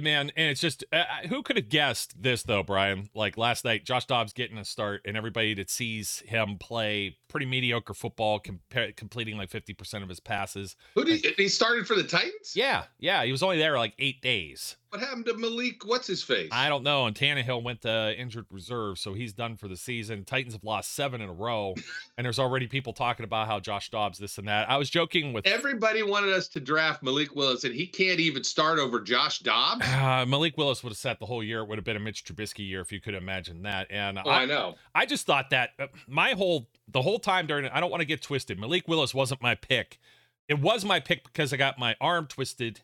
man 0.01 0.32
and 0.36 0.50
it's 0.50 0.62
just 0.62 0.84
uh, 0.92 0.98
uh, 0.98 1.27
who 1.27 1.42
could 1.44 1.56
have 1.56 1.70
guessed 1.70 2.22
this 2.22 2.44
though 2.44 2.63
brian 2.63 3.10
like 3.13 3.38
last 3.38 3.66
night 3.66 3.86
josh 3.86 4.06
dobbs 4.06 4.34
getting 4.34 4.58
a 4.58 4.66
start 4.66 5.01
and 5.06 5.18
everybody 5.18 5.54
that 5.54 5.70
sees 5.70 6.20
him 6.27 6.58
play 6.58 7.18
pretty 7.27 7.46
mediocre 7.46 7.94
football 7.94 8.39
compa- 8.39 8.96
completing 8.96 9.38
like 9.38 9.50
50% 9.50 10.04
of 10.04 10.10
his 10.10 10.20
passes 10.20 10.75
who 10.96 11.04
did 11.04 11.24
he, 11.24 11.34
he 11.44 11.48
started 11.48 11.88
for 11.88 11.96
the 11.96 12.04
titans 12.04 12.54
yeah 12.56 12.84
yeah 13.00 13.24
he 13.24 13.32
was 13.32 13.44
only 13.44 13.58
there 13.58 13.77
like 13.77 13.94
eight 14.00 14.22
days 14.22 14.77
what 14.89 15.01
happened 15.01 15.25
to 15.25 15.34
Malik? 15.34 15.86
What's 15.86 16.08
his 16.08 16.24
face? 16.24 16.50
I 16.51 16.70
don't 16.70 16.84
know. 16.84 17.08
And 17.08 17.16
Tannehill 17.16 17.62
went 17.62 17.82
to 17.82 18.16
injured 18.18 18.46
reserve, 18.50 18.98
so 18.98 19.13
he's 19.13 19.34
done 19.34 19.58
for 19.58 19.68
the 19.68 19.75
season. 19.75 20.24
Titans 20.24 20.54
have 20.54 20.63
lost 20.63 20.96
seven 20.96 21.20
in 21.20 21.27
a 21.27 21.34
row, 21.34 21.75
and 22.18 22.24
there's 22.24 22.39
already 22.39 22.68
people 22.68 22.94
talking 22.94 23.25
about 23.25 23.48
how 23.48 23.60
Josh 23.60 23.89
Dobbs 23.89 24.18
this 24.18 24.38
and 24.38 24.48
that. 24.48 24.70
I 24.70 24.77
was 24.77 24.89
joking 24.89 25.34
with 25.34 25.46
everybody 25.46 26.04
wanted 26.04 26.32
us 26.32 26.48
to 26.50 26.62
draft 26.62 27.04
Malik 27.04 27.36
Willis, 27.36 27.66
and 27.66 27.75
he 27.75 27.86
can't 27.86 28.20
even 28.20 28.44
start 28.46 28.80
over 28.80 29.01
Josh 29.01 29.39
Dobbs. 29.39 29.86
Uh, 29.94 30.25
Malik 30.27 30.58
Willis 30.58 30.84
would 30.84 30.89
have 30.89 30.98
sat 30.98 31.20
the 31.20 31.25
whole 31.25 31.44
year. 31.44 31.60
It 31.60 31.67
would 31.67 31.77
have 31.77 31.86
been 31.86 31.96
a 31.96 32.00
Mitch 32.00 32.24
Trubisky 32.24 32.67
year 32.67 32.82
if 32.82 32.91
you 32.91 33.00
could 33.00 33.13
imagine 33.13 33.63
that. 33.63 33.88
And 33.89 34.20
oh, 34.20 34.29
I, 34.29 34.41
I 34.41 34.46
know. 34.46 34.75
I 34.94 35.06
just 35.06 35.25
thought 35.25 35.50
that 35.51 35.72
uh, 35.79 35.88
my 36.08 36.32
whole 36.32 36.70
the 36.88 37.01
whole 37.01 37.20
time 37.20 37.48
during 37.48 37.65
it. 37.65 37.72
I 37.74 37.79
don't 37.79 37.91
want 37.91 38.01
to 38.01 38.06
get 38.06 38.22
twisted. 38.22 38.60
Malik 38.60 38.88
Willis 38.88 39.13
wasn't 39.13 39.41
my 39.41 39.56
pick. 39.56 40.00
It 40.48 40.60
was 40.60 40.86
my 40.86 41.00
pick 41.00 41.24
because 41.24 41.51
I 41.51 41.58
got 41.58 41.77
my 41.77 41.96
arm 42.00 42.27
twisted 42.27 42.82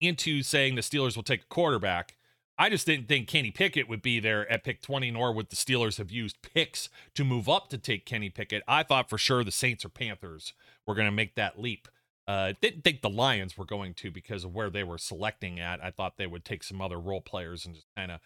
into 0.00 0.42
saying 0.42 0.74
the 0.74 0.82
Steelers 0.82 1.16
will 1.16 1.22
take 1.22 1.42
a 1.42 1.46
quarterback. 1.46 2.16
I 2.60 2.68
just 2.68 2.86
didn't 2.86 3.06
think 3.06 3.28
Kenny 3.28 3.52
Pickett 3.52 3.88
would 3.88 4.02
be 4.02 4.18
there 4.18 4.50
at 4.50 4.64
pick 4.64 4.82
20, 4.82 5.12
nor 5.12 5.32
would 5.32 5.48
the 5.48 5.56
Steelers 5.56 5.98
have 5.98 6.10
used 6.10 6.42
picks 6.42 6.88
to 7.14 7.24
move 7.24 7.48
up 7.48 7.68
to 7.68 7.78
take 7.78 8.04
Kenny 8.04 8.30
Pickett. 8.30 8.64
I 8.66 8.82
thought 8.82 9.08
for 9.08 9.16
sure 9.16 9.44
the 9.44 9.52
Saints 9.52 9.84
or 9.84 9.88
Panthers 9.88 10.52
were 10.84 10.96
going 10.96 11.06
to 11.06 11.12
make 11.12 11.36
that 11.36 11.60
leap. 11.60 11.86
Uh, 12.28 12.52
didn't 12.60 12.84
think 12.84 13.00
the 13.00 13.10
Lions 13.10 13.56
were 13.56 13.64
going 13.64 13.94
to 13.94 14.10
because 14.10 14.44
of 14.44 14.54
where 14.54 14.70
they 14.70 14.84
were 14.84 14.98
selecting 14.98 15.58
at. 15.58 15.82
I 15.82 15.90
thought 15.90 16.18
they 16.18 16.26
would 16.26 16.44
take 16.44 16.62
some 16.62 16.82
other 16.82 17.00
role 17.00 17.22
players 17.22 17.66
and 17.66 17.74
just 17.74 17.88
kind 17.96 18.12
of 18.12 18.20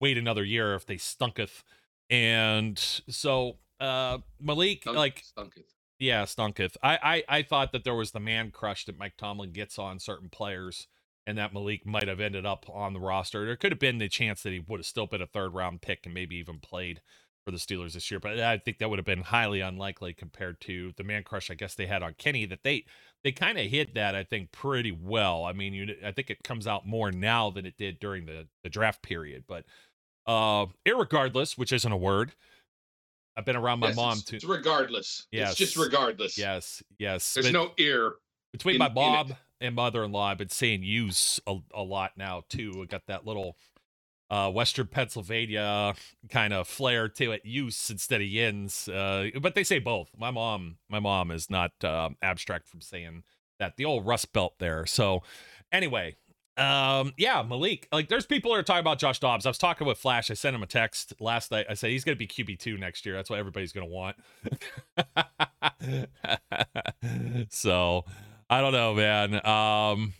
wait 0.00 0.16
another 0.16 0.44
year 0.44 0.74
if 0.76 0.86
they 0.86 0.98
stunketh. 0.98 1.64
And 2.08 2.78
so 3.08 3.56
uh, 3.80 4.18
Malik, 4.40 4.82
Stunk, 4.82 4.96
like, 4.96 5.22
stunketh. 5.24 5.74
yeah, 5.98 6.24
stunketh. 6.26 6.76
I, 6.82 7.24
I 7.28 7.38
I 7.38 7.42
thought 7.42 7.72
that 7.72 7.84
there 7.84 7.94
was 7.96 8.12
the 8.12 8.20
man 8.20 8.52
crush 8.52 8.84
that 8.84 8.98
Mike 8.98 9.16
Tomlin 9.18 9.52
gets 9.52 9.78
on 9.80 9.98
certain 9.98 10.28
players 10.28 10.86
and 11.26 11.36
that 11.38 11.52
Malik 11.54 11.86
might 11.86 12.06
have 12.08 12.20
ended 12.20 12.46
up 12.46 12.66
on 12.72 12.92
the 12.92 13.00
roster. 13.00 13.44
There 13.46 13.56
could 13.56 13.72
have 13.72 13.80
been 13.80 13.98
the 13.98 14.08
chance 14.08 14.42
that 14.44 14.52
he 14.52 14.60
would 14.60 14.80
have 14.80 14.86
still 14.86 15.06
been 15.08 15.22
a 15.22 15.26
third 15.26 15.54
round 15.54 15.82
pick 15.82 16.04
and 16.04 16.14
maybe 16.14 16.36
even 16.36 16.60
played 16.60 17.00
for 17.44 17.50
the 17.50 17.58
Steelers 17.58 17.92
this 17.92 18.10
year, 18.10 18.20
but 18.20 18.38
I 18.40 18.58
think 18.58 18.78
that 18.78 18.88
would 18.88 18.98
have 18.98 19.04
been 19.06 19.22
highly 19.22 19.60
unlikely 19.60 20.14
compared 20.14 20.60
to 20.62 20.92
the 20.96 21.04
man 21.04 21.24
crush 21.24 21.50
I 21.50 21.54
guess 21.54 21.74
they 21.74 21.86
had 21.86 22.02
on 22.02 22.14
Kenny 22.14 22.46
that 22.46 22.62
they 22.62 22.84
they 23.24 23.32
kind 23.32 23.58
of 23.58 23.66
hit 23.66 23.94
that 23.94 24.14
I 24.14 24.22
think 24.22 24.52
pretty 24.52 24.92
well. 24.92 25.44
I 25.44 25.52
mean, 25.52 25.72
you 25.72 25.96
I 26.04 26.12
think 26.12 26.30
it 26.30 26.44
comes 26.44 26.66
out 26.66 26.86
more 26.86 27.10
now 27.10 27.50
than 27.50 27.66
it 27.66 27.76
did 27.76 27.98
during 27.98 28.26
the 28.26 28.46
the 28.62 28.68
draft 28.70 29.02
period, 29.02 29.44
but 29.48 29.64
uh 30.26 30.66
irregardless, 30.86 31.58
which 31.58 31.72
isn't 31.72 31.90
a 31.90 31.96
word. 31.96 32.32
I've 33.36 33.44
been 33.44 33.56
around 33.56 33.80
my 33.80 33.88
yes, 33.88 33.96
mom 33.96 34.20
too. 34.20 34.36
It's 34.36 34.44
regardless. 34.44 35.26
Yes. 35.32 35.50
It's 35.50 35.58
just 35.58 35.76
regardless. 35.76 36.38
Yes, 36.38 36.82
yes. 36.98 37.34
There's 37.34 37.46
But 37.46 37.52
no 37.52 37.72
ear. 37.78 38.12
between 38.52 38.76
in- 38.76 38.78
my 38.78 38.88
mom 38.90 39.34
and 39.60 39.74
mother-in-law, 39.74 40.26
I've 40.30 40.38
been 40.38 40.50
saying 40.50 40.82
use 40.84 41.40
a, 41.46 41.56
a 41.74 41.82
lot 41.82 42.12
now 42.16 42.44
too. 42.48 42.80
I 42.82 42.84
got 42.86 43.02
that 43.08 43.26
little 43.26 43.56
uh 44.30 44.50
Western 44.50 44.86
Pennsylvania 44.86 45.94
kind 46.30 46.52
of 46.52 46.66
flair 46.68 47.08
to 47.08 47.32
it, 47.32 47.42
use 47.44 47.90
instead 47.90 48.20
of 48.20 48.26
yins. 48.26 48.88
Uh, 48.88 49.30
but 49.40 49.54
they 49.54 49.64
say 49.64 49.78
both. 49.78 50.10
My 50.18 50.30
mom, 50.30 50.76
my 50.88 51.00
mom 51.00 51.30
is 51.30 51.50
not 51.50 51.72
um, 51.84 52.16
abstract 52.22 52.68
from 52.68 52.80
saying 52.80 53.22
that. 53.58 53.76
The 53.76 53.84
old 53.84 54.06
Rust 54.06 54.32
Belt 54.32 54.54
there. 54.58 54.86
So 54.86 55.22
anyway, 55.72 56.16
um, 56.56 57.12
yeah, 57.16 57.42
Malik. 57.42 57.88
Like, 57.92 58.08
there's 58.08 58.26
people 58.26 58.52
that 58.52 58.58
are 58.58 58.62
talking 58.62 58.80
about 58.80 58.98
Josh 58.98 59.18
Dobbs. 59.18 59.44
I 59.44 59.50
was 59.50 59.58
talking 59.58 59.86
with 59.86 59.98
Flash. 59.98 60.30
I 60.30 60.34
sent 60.34 60.54
him 60.54 60.62
a 60.62 60.66
text 60.66 61.12
last 61.20 61.50
night. 61.50 61.66
I 61.68 61.74
said 61.74 61.90
he's 61.90 62.04
going 62.04 62.16
to 62.16 62.18
be 62.18 62.28
QB 62.28 62.58
two 62.60 62.78
next 62.78 63.04
year. 63.04 63.16
That's 63.16 63.28
what 63.28 63.38
everybody's 63.40 63.72
going 63.72 63.88
to 63.88 63.92
want. 63.92 64.16
so 67.50 68.04
I 68.48 68.60
don't 68.60 68.72
know, 68.72 68.94
man. 68.94 69.34
Um, 69.46 70.14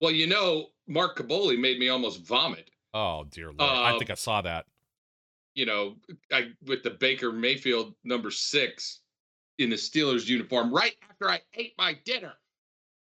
Well, 0.00 0.10
you 0.10 0.26
know, 0.26 0.66
Mark 0.86 1.16
Kaboly 1.16 1.58
made 1.58 1.78
me 1.78 1.88
almost 1.88 2.20
vomit. 2.20 2.70
Oh 2.94 3.24
dear 3.30 3.48
lord, 3.48 3.60
I 3.60 3.92
Uh, 3.94 3.98
think 3.98 4.10
I 4.10 4.14
saw 4.14 4.40
that. 4.42 4.64
You 5.54 5.66
know, 5.66 5.96
I 6.32 6.52
with 6.64 6.82
the 6.82 6.90
Baker 6.90 7.30
Mayfield 7.30 7.94
number 8.04 8.30
six 8.30 9.00
in 9.58 9.70
the 9.70 9.76
Steelers 9.76 10.26
uniform 10.26 10.74
right 10.74 10.96
after 11.08 11.28
I 11.28 11.40
ate 11.54 11.74
my 11.78 11.96
dinner. 12.04 12.32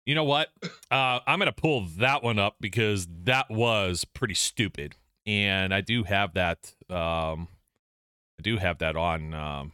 You 0.05 0.15
know 0.15 0.25
what? 0.25 0.49
Uh, 0.91 1.19
I'm 1.25 1.39
gonna 1.39 1.51
pull 1.53 1.87
that 1.97 2.21
one 2.23 2.37
up 2.37 2.57
because 2.59 3.07
that 3.23 3.49
was 3.49 4.03
pretty 4.05 4.33
stupid, 4.35 4.95
and 5.25 5.73
I 5.73 5.81
do 5.81 6.03
have 6.03 6.33
that. 6.33 6.73
Um, 6.89 7.47
I 8.37 8.41
do 8.43 8.57
have 8.57 8.79
that 8.79 8.95
on, 8.97 9.33
um, 9.33 9.71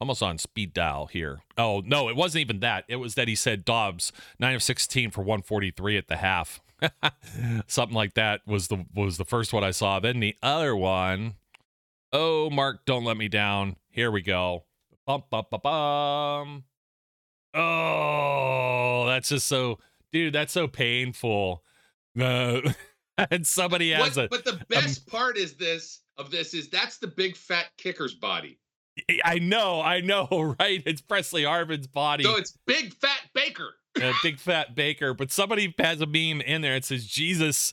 almost 0.00 0.22
on 0.22 0.38
speed 0.38 0.72
dial 0.72 1.06
here. 1.06 1.40
Oh 1.58 1.82
no, 1.84 2.08
it 2.08 2.16
wasn't 2.16 2.40
even 2.40 2.60
that. 2.60 2.84
It 2.88 2.96
was 2.96 3.14
that 3.14 3.28
he 3.28 3.34
said 3.34 3.64
Dobbs 3.64 4.10
nine 4.38 4.54
of 4.54 4.62
sixteen 4.62 5.10
for 5.10 5.20
143 5.20 5.96
at 5.98 6.08
the 6.08 6.16
half. 6.16 6.60
Something 7.66 7.94
like 7.96 8.14
that 8.14 8.40
was 8.46 8.68
the 8.68 8.84
was 8.94 9.16
the 9.18 9.24
first 9.24 9.52
one 9.52 9.64
I 9.64 9.70
saw. 9.70 9.98
Then 10.00 10.20
the 10.20 10.36
other 10.42 10.74
one, 10.76 11.34
oh 12.12 12.50
Mark, 12.50 12.84
don't 12.84 13.04
let 13.04 13.16
me 13.16 13.28
down. 13.28 13.76
Here 13.90 14.10
we 14.10 14.22
go. 14.22 14.64
Bum 15.06 15.22
bum 15.30 15.44
bum 15.50 15.60
bum. 15.62 16.64
Oh, 17.54 19.04
that's 19.06 19.28
just 19.30 19.46
so, 19.46 19.78
dude. 20.12 20.34
That's 20.34 20.52
so 20.52 20.68
painful. 20.68 21.62
Uh, 22.18 22.60
and 23.30 23.46
somebody 23.46 23.90
has 23.92 24.16
What- 24.16 24.26
a. 24.26 24.28
but 24.28 24.44
the 24.44 24.60
best 24.68 25.06
part 25.06 25.36
is 25.36 25.54
this 25.54 26.00
of 26.18 26.30
this 26.30 26.54
is 26.54 26.68
that's 26.68 26.98
the 26.98 27.06
big 27.06 27.36
fat 27.36 27.66
kicker's 27.78 28.14
body. 28.14 28.58
I 29.24 29.38
know, 29.38 29.80
I 29.80 30.00
know, 30.00 30.56
right? 30.60 30.82
It's 30.86 31.00
Pressley 31.00 31.44
Harvin's 31.44 31.86
body, 31.86 32.24
So 32.24 32.36
it's 32.36 32.56
big 32.66 32.94
fat 32.94 33.20
Baker. 33.34 33.74
big 34.22 34.38
fat 34.38 34.74
baker. 34.74 35.14
But 35.14 35.30
somebody 35.30 35.74
has 35.78 36.00
a 36.00 36.06
meme 36.06 36.40
in 36.40 36.62
there. 36.62 36.76
It 36.76 36.84
says, 36.84 37.06
"Jesus, 37.06 37.72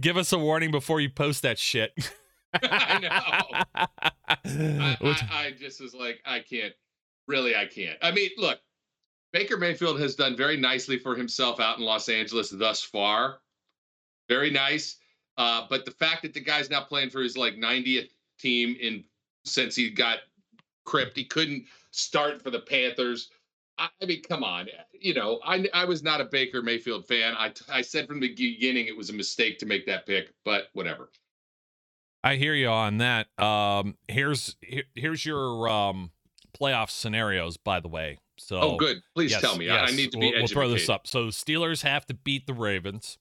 give 0.00 0.16
us 0.16 0.32
a 0.32 0.38
warning 0.38 0.70
before 0.70 1.00
you 1.00 1.10
post 1.10 1.42
that 1.42 1.58
shit." 1.58 1.92
I 2.62 2.98
know. 3.00 3.08
I, 3.74 4.96
I, 5.00 5.26
I 5.30 5.54
just 5.58 5.80
was 5.80 5.94
like, 5.94 6.20
I 6.24 6.40
can't. 6.40 6.72
Really, 7.26 7.56
I 7.56 7.66
can't. 7.66 7.98
I 8.02 8.12
mean, 8.12 8.30
look, 8.36 8.60
Baker 9.32 9.56
Mayfield 9.56 9.98
has 9.98 10.14
done 10.14 10.36
very 10.36 10.56
nicely 10.56 10.98
for 10.98 11.16
himself 11.16 11.58
out 11.58 11.78
in 11.78 11.84
Los 11.84 12.08
Angeles 12.08 12.50
thus 12.50 12.82
far. 12.82 13.38
Very 14.28 14.50
nice. 14.50 14.96
Uh, 15.36 15.66
but 15.68 15.84
the 15.84 15.90
fact 15.90 16.22
that 16.22 16.34
the 16.34 16.40
guy's 16.40 16.70
now 16.70 16.82
playing 16.82 17.10
for 17.10 17.20
his 17.20 17.36
like 17.36 17.56
90th 17.56 18.10
team 18.38 18.76
in 18.80 19.04
since 19.44 19.74
he 19.74 19.90
got 19.90 20.18
cripped, 20.84 21.16
he 21.16 21.24
couldn't 21.24 21.64
start 21.90 22.42
for 22.42 22.50
the 22.50 22.60
Panthers. 22.60 23.30
I, 23.78 23.88
I 24.02 24.06
mean, 24.06 24.22
come 24.22 24.44
on. 24.44 24.68
You 24.92 25.14
know, 25.14 25.40
I 25.44 25.66
I 25.74 25.84
was 25.84 26.02
not 26.02 26.20
a 26.20 26.24
Baker 26.24 26.62
Mayfield 26.62 27.06
fan. 27.06 27.34
I 27.36 27.52
I 27.68 27.82
said 27.82 28.06
from 28.06 28.20
the 28.20 28.28
beginning 28.34 28.86
it 28.86 28.96
was 28.96 29.10
a 29.10 29.14
mistake 29.14 29.58
to 29.58 29.66
make 29.66 29.86
that 29.86 30.06
pick, 30.06 30.32
but 30.44 30.68
whatever. 30.74 31.10
I 32.22 32.36
hear 32.36 32.54
you 32.54 32.68
on 32.68 32.98
that. 32.98 33.26
Um, 33.38 33.96
here's 34.08 34.56
here, 34.62 34.84
here's 34.94 35.26
your 35.26 35.68
um 35.68 36.10
playoff 36.58 36.88
scenarios, 36.90 37.56
by 37.56 37.80
the 37.80 37.88
way. 37.88 38.18
So 38.36 38.60
Oh, 38.60 38.76
good. 38.76 39.02
Please 39.14 39.32
Yes, 39.32 39.40
tell 39.40 39.56
me. 39.56 39.68
I- 39.68 39.76
I 39.78 39.86
yes. 39.86 39.96
need 39.96 40.12
to 40.12 40.18
be 40.18 40.26
we'll, 40.30 40.38
we'll 40.40 40.46
throw 40.48 40.68
this 40.70 40.88
up. 40.88 41.06
So 41.06 41.26
Steelers 41.26 41.82
have 41.82 42.06
to 42.06 42.14
beat 42.14 42.46
the 42.46 42.54
Ravens. 42.54 43.18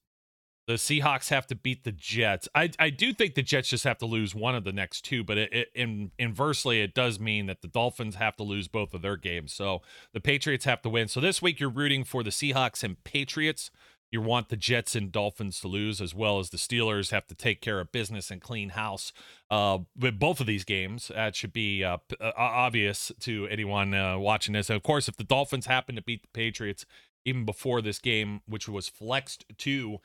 The 0.65 0.73
Seahawks 0.73 1.29
have 1.29 1.45
to 1.47 1.55
beat 1.55 1.83
the 1.83 1.91
Jets. 1.91 2.47
I 2.55 2.71
I 2.79 2.89
do 2.89 3.13
think 3.13 3.35
the 3.35 3.43
Jets 3.43 3.69
just 3.69 3.83
have 3.83 3.97
to 3.97 4.05
lose 4.05 4.33
one 4.33 4.55
of 4.55 4.63
the 4.63 4.71
next 4.71 5.01
two, 5.01 5.23
but 5.23 5.37
it, 5.37 5.53
it 5.53 5.67
in 5.75 6.11
inversely 6.17 6.81
it 6.81 6.93
does 6.93 7.19
mean 7.19 7.47
that 7.47 7.61
the 7.61 7.67
Dolphins 7.67 8.15
have 8.15 8.37
to 8.37 8.43
lose 8.43 8.67
both 8.67 8.93
of 8.93 9.01
their 9.01 9.17
games. 9.17 9.51
So 9.53 9.81
the 10.13 10.21
Patriots 10.21 10.65
have 10.65 10.81
to 10.83 10.89
win. 10.89 11.07
So 11.07 11.19
this 11.19 11.41
week 11.41 11.59
you're 11.59 11.69
rooting 11.69 12.03
for 12.03 12.23
the 12.23 12.29
Seahawks 12.29 12.83
and 12.83 13.03
Patriots. 13.03 13.71
You 14.09 14.21
want 14.21 14.49
the 14.49 14.57
Jets 14.57 14.95
and 14.95 15.11
Dolphins 15.11 15.59
to 15.61 15.67
lose, 15.67 15.99
as 15.99 16.13
well 16.13 16.37
as 16.37 16.51
the 16.51 16.57
Steelers 16.57 17.09
have 17.09 17.25
to 17.27 17.35
take 17.35 17.61
care 17.61 17.79
of 17.79 17.91
business 17.91 18.29
and 18.29 18.39
clean 18.39 18.69
house. 18.69 19.11
Uh, 19.49 19.79
with 19.97 20.19
both 20.19 20.39
of 20.39 20.45
these 20.45 20.63
games, 20.63 21.07
that 21.07 21.35
should 21.35 21.51
be 21.51 21.83
uh, 21.83 21.97
p- 21.97 22.15
uh, 22.21 22.31
obvious 22.37 23.11
to 23.21 23.47
anyone 23.47 23.95
uh, 23.95 24.19
watching 24.19 24.53
this. 24.53 24.69
And 24.69 24.77
of 24.77 24.83
course, 24.83 25.09
if 25.09 25.17
the 25.17 25.23
Dolphins 25.23 25.65
happen 25.65 25.95
to 25.95 26.01
beat 26.03 26.21
the 26.21 26.27
Patriots 26.31 26.85
even 27.25 27.43
before 27.43 27.81
this 27.81 27.97
game, 27.97 28.41
which 28.45 28.69
was 28.69 28.87
flexed 28.87 29.45
to 29.57 29.97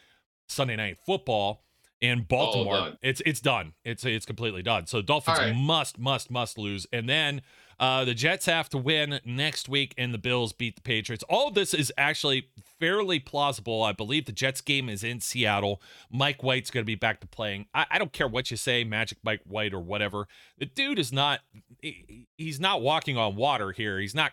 Sunday 0.48 0.76
Night 0.76 0.98
Football 1.04 1.62
in 2.00 2.22
Baltimore, 2.22 2.76
done. 2.76 2.98
it's 3.02 3.20
it's 3.26 3.40
done. 3.40 3.74
It's 3.84 4.04
it's 4.04 4.26
completely 4.26 4.62
done. 4.62 4.86
So 4.86 5.02
Dolphins 5.02 5.38
right. 5.38 5.54
must 5.54 5.98
must 5.98 6.30
must 6.30 6.56
lose, 6.58 6.86
and 6.92 7.08
then 7.08 7.42
uh, 7.80 8.04
the 8.04 8.14
Jets 8.14 8.46
have 8.46 8.68
to 8.70 8.78
win 8.78 9.20
next 9.24 9.68
week, 9.68 9.94
and 9.96 10.12
the 10.12 10.18
Bills 10.18 10.52
beat 10.52 10.76
the 10.76 10.82
Patriots. 10.82 11.24
All 11.28 11.48
of 11.48 11.54
this 11.54 11.74
is 11.74 11.92
actually 11.96 12.48
fairly 12.80 13.20
plausible. 13.20 13.82
I 13.82 13.92
believe 13.92 14.26
the 14.26 14.32
Jets 14.32 14.60
game 14.60 14.88
is 14.88 15.04
in 15.04 15.20
Seattle. 15.20 15.80
Mike 16.10 16.42
White's 16.42 16.70
going 16.70 16.82
to 16.82 16.86
be 16.86 16.96
back 16.96 17.20
to 17.20 17.26
playing. 17.26 17.66
I, 17.74 17.86
I 17.92 17.98
don't 17.98 18.12
care 18.12 18.28
what 18.28 18.50
you 18.50 18.56
say, 18.56 18.82
Magic 18.84 19.18
Mike 19.22 19.42
White 19.44 19.72
or 19.74 19.80
whatever. 19.80 20.26
The 20.58 20.66
dude 20.66 20.98
is 20.98 21.12
not. 21.12 21.40
he- 21.80 22.26
he's 22.36 22.58
not 22.58 22.82
walking 22.82 23.16
on 23.16 23.36
water 23.36 23.72
here. 23.72 23.98
He's 23.98 24.14
not 24.14 24.32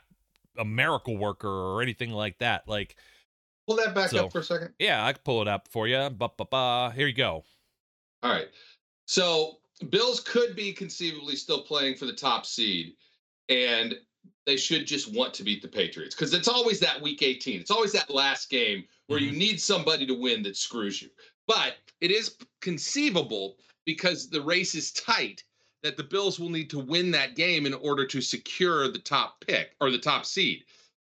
a 0.58 0.66
miracle 0.66 1.18
worker 1.18 1.48
or 1.50 1.82
anything 1.82 2.12
like 2.12 2.40
that. 2.40 2.68
Like, 2.68 2.96
Pull 3.68 3.78
that 3.78 3.96
back 3.96 4.12
So- 4.12 4.26
up 4.26 4.32
for 4.32 4.40
a 4.40 4.44
second. 4.44 4.74
yeah, 4.80 5.06
I 5.06 5.14
can 5.14 5.22
pull 5.24 5.42
it 5.42 5.48
up 5.48 5.68
for 5.70 5.88
you. 5.88 6.10
Ba 6.10 6.30
ba 6.38 6.46
ba. 6.46 6.94
Here 6.96 7.08
you 7.08 7.14
go. 7.14 7.44
All 8.24 8.32
right. 8.32 8.50
So 9.08 9.60
Bills 9.90 10.20
could 10.20 10.56
be 10.56 10.74
conceivably 10.74 11.36
still 11.36 11.62
playing 11.62 11.96
for 11.96 12.06
the 12.06 12.14
top 12.14 12.46
seed, 12.46 12.96
and 13.50 14.00
they 14.46 14.58
should 14.58 14.86
just 14.86 15.14
want 15.14 15.34
to 15.36 15.44
beat 15.44 15.62
the 15.62 15.68
Patriots 15.68 16.16
because 16.16 16.34
it's 16.34 16.48
always 16.48 16.80
that 16.80 17.02
week 17.02 17.22
18. 17.22 17.60
It's 17.60 17.72
always 17.72 17.92
that 17.94 18.10
last 18.10 18.50
game 18.50 18.86
where 19.08 19.20
you 19.20 19.30
mm-hmm. 19.30 19.40
need 19.40 19.62
somebody 19.62 20.06
to 20.06 20.14
win 20.14 20.44
that 20.44 20.58
screws 20.58 21.02
you. 21.02 21.10
But 21.48 21.76
it 22.02 22.12
is 22.12 22.38
conceivable 22.62 23.58
because 23.86 24.30
the 24.30 24.42
race 24.42 24.76
is 24.76 24.92
tight 24.92 25.44
that 25.84 25.98
the 25.98 26.04
Bills 26.04 26.40
will 26.40 26.50
need 26.50 26.70
to 26.72 26.80
win 26.80 27.12
that 27.12 27.36
game 27.36 27.66
in 27.66 27.74
order 27.76 28.08
to 28.08 28.22
secure 28.22 28.88
the 28.88 29.00
top 29.00 29.44
pick 29.46 29.76
or 29.80 29.92
the 29.92 30.00
top 30.00 30.26
seed. 30.26 30.64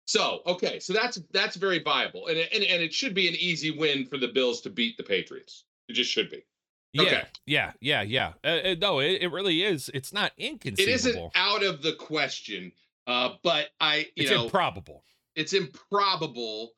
So, 0.06 0.40
okay, 0.46 0.80
so 0.80 0.92
that's 0.92 1.20
that's 1.32 1.56
very 1.56 1.80
viable. 1.80 2.28
And 2.28 2.38
and, 2.38 2.64
and 2.64 2.82
it 2.82 2.94
should 2.94 3.14
be 3.14 3.28
an 3.28 3.34
easy 3.34 3.76
win 3.76 4.06
for 4.06 4.16
the 4.18 4.28
Bills 4.28 4.60
to 4.62 4.70
beat 4.70 4.96
the 4.96 5.02
Patriots. 5.02 5.64
It 5.88 5.92
just 5.92 6.10
should 6.10 6.30
be. 6.30 6.44
Yeah, 6.92 7.02
Okay. 7.02 7.22
yeah, 7.44 7.72
yeah, 7.80 8.02
yeah. 8.02 8.32
Uh, 8.42 8.46
uh, 8.48 8.75
no, 8.80 9.00
it, 9.00 9.20
it 9.20 9.28
really 9.28 9.62
is. 9.62 9.90
It's 9.92 10.12
not 10.12 10.32
inconceivable. 10.38 10.90
It 10.90 10.94
isn't 10.94 11.32
out 11.34 11.62
of 11.62 11.82
the 11.82 11.92
question 11.92 12.72
uh 13.06 13.30
but 13.42 13.68
i 13.80 13.98
you 13.98 14.25
it's 14.25 14.30
know 14.30 14.44
improbable. 14.44 15.04
it's 15.34 15.52
improbable 15.52 16.72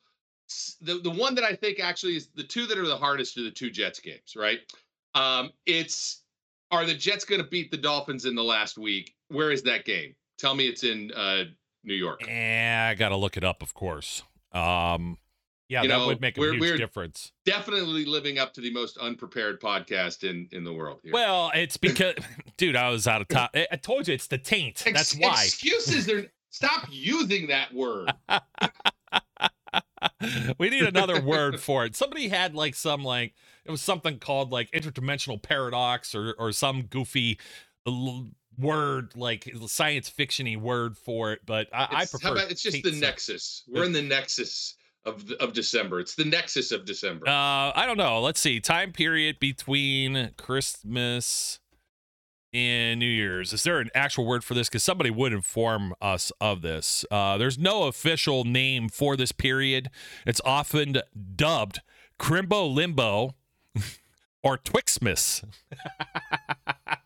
the 0.81 0.99
the 0.99 1.09
one 1.09 1.35
that 1.35 1.43
i 1.43 1.55
think 1.55 1.79
actually 1.79 2.15
is 2.15 2.27
the 2.35 2.43
two 2.43 2.65
that 2.65 2.77
are 2.77 2.87
the 2.87 2.97
hardest 2.97 3.37
are 3.37 3.43
the 3.43 3.51
two 3.51 3.69
jets 3.69 3.99
games 3.99 4.35
right 4.35 4.59
um 5.15 5.51
it's 5.65 6.23
are 6.71 6.85
the 6.85 6.93
jets 6.93 7.25
going 7.25 7.41
to 7.41 7.47
beat 7.47 7.71
the 7.71 7.77
dolphins 7.77 8.25
in 8.25 8.35
the 8.35 8.43
last 8.43 8.77
week 8.77 9.15
where 9.29 9.51
is 9.51 9.63
that 9.63 9.85
game 9.85 10.15
tell 10.37 10.55
me 10.55 10.67
it's 10.67 10.83
in 10.83 11.11
uh 11.15 11.43
new 11.83 11.93
york 11.95 12.21
Yeah, 12.27 12.89
I 12.91 12.95
got 12.95 13.09
to 13.09 13.15
look 13.15 13.37
it 13.37 13.43
up, 13.43 13.61
of 13.61 13.73
course. 13.73 14.23
Um, 14.51 15.17
yeah, 15.67 15.83
You 15.83 15.89
that 15.89 15.97
know, 15.99 16.07
would 16.07 16.19
make 16.21 16.37
a 16.37 16.41
we're- 16.41 16.53
huge 16.55 16.61
we're- 16.61 16.77
difference. 16.77 17.31
definitely 17.45 18.03
living 18.05 18.39
up 18.39 18.53
to 18.55 18.61
the 18.61 18.71
most 18.73 18.97
unprepared 18.97 19.61
podcast 19.61 20.27
in 20.27 20.47
in 20.51 20.63
the 20.63 20.73
world 20.73 20.99
here. 21.03 21.13
Well, 21.13 21.51
it's 21.53 21.77
because, 21.77 22.15
dude, 22.57 22.75
I 22.75 22.89
was 22.89 23.05
out 23.07 23.21
of 23.21 23.27
time. 23.27 23.49
I 23.53 23.75
told 23.75 24.07
you 24.07 24.13
it's 24.15 24.25
the 24.27 24.39
taint. 24.39 24.83
Ex- 24.87 25.13
That's 25.13 25.15
why. 25.17 25.43
excuses 25.43 26.05
they're 26.07 26.31
stop 26.51 26.87
using 26.89 27.47
that 27.47 27.71
word 27.71 28.11
we 30.57 30.69
need 30.71 30.83
another 30.83 31.21
word 31.21 31.59
for 31.59 31.85
it. 31.85 31.95
Somebody 31.95 32.27
had 32.29 32.55
like 32.55 32.75
some 32.75 33.03
like 33.03 33.33
it 33.65 33.71
was 33.71 33.81
something 33.81 34.17
called 34.19 34.51
like 34.51 34.71
interdimensional 34.71 35.41
paradox 35.41 36.15
or 36.15 36.33
or 36.39 36.51
some 36.51 36.83
goofy 36.83 37.39
word 38.59 39.15
like 39.15 39.51
science 39.67 40.09
fictiony 40.09 40.59
word 40.59 40.97
for 40.97 41.33
it, 41.33 41.41
but 41.45 41.67
I, 41.73 41.87
I 41.91 42.05
prefer. 42.05 42.33
About, 42.33 42.51
it's 42.51 42.61
just 42.61 42.83
the 42.83 42.91
nexus. 42.91 43.63
We're 43.67 43.85
in 43.85 43.91
the 43.91 44.01
nexus 44.01 44.75
of 45.05 45.31
of 45.39 45.53
December. 45.53 45.99
It's 45.99 46.15
the 46.15 46.25
nexus 46.25 46.71
of 46.71 46.85
December. 46.85 47.27
Uh, 47.27 47.71
I 47.75 47.85
don't 47.85 47.97
know. 47.97 48.19
Let's 48.21 48.39
see. 48.39 48.59
Time 48.59 48.91
period 48.91 49.39
between 49.39 50.31
Christmas 50.37 51.59
and 52.53 52.99
New 52.99 53.05
Year's. 53.05 53.53
Is 53.53 53.63
there 53.63 53.79
an 53.79 53.89
actual 53.93 54.25
word 54.25 54.43
for 54.43 54.53
this? 54.53 54.69
Because 54.69 54.83
somebody 54.83 55.09
would 55.09 55.33
inform 55.33 55.93
us 56.01 56.31
of 56.41 56.61
this. 56.61 57.05
Uh, 57.11 57.37
there's 57.37 57.57
no 57.57 57.83
official 57.83 58.43
name 58.43 58.89
for 58.89 59.15
this 59.15 59.31
period. 59.31 59.89
It's 60.25 60.41
often 60.43 60.97
dubbed 61.35 61.81
Crimbo 62.19 62.73
Limbo 62.73 63.35
or 64.43 64.57
Twixmas. 64.57 65.43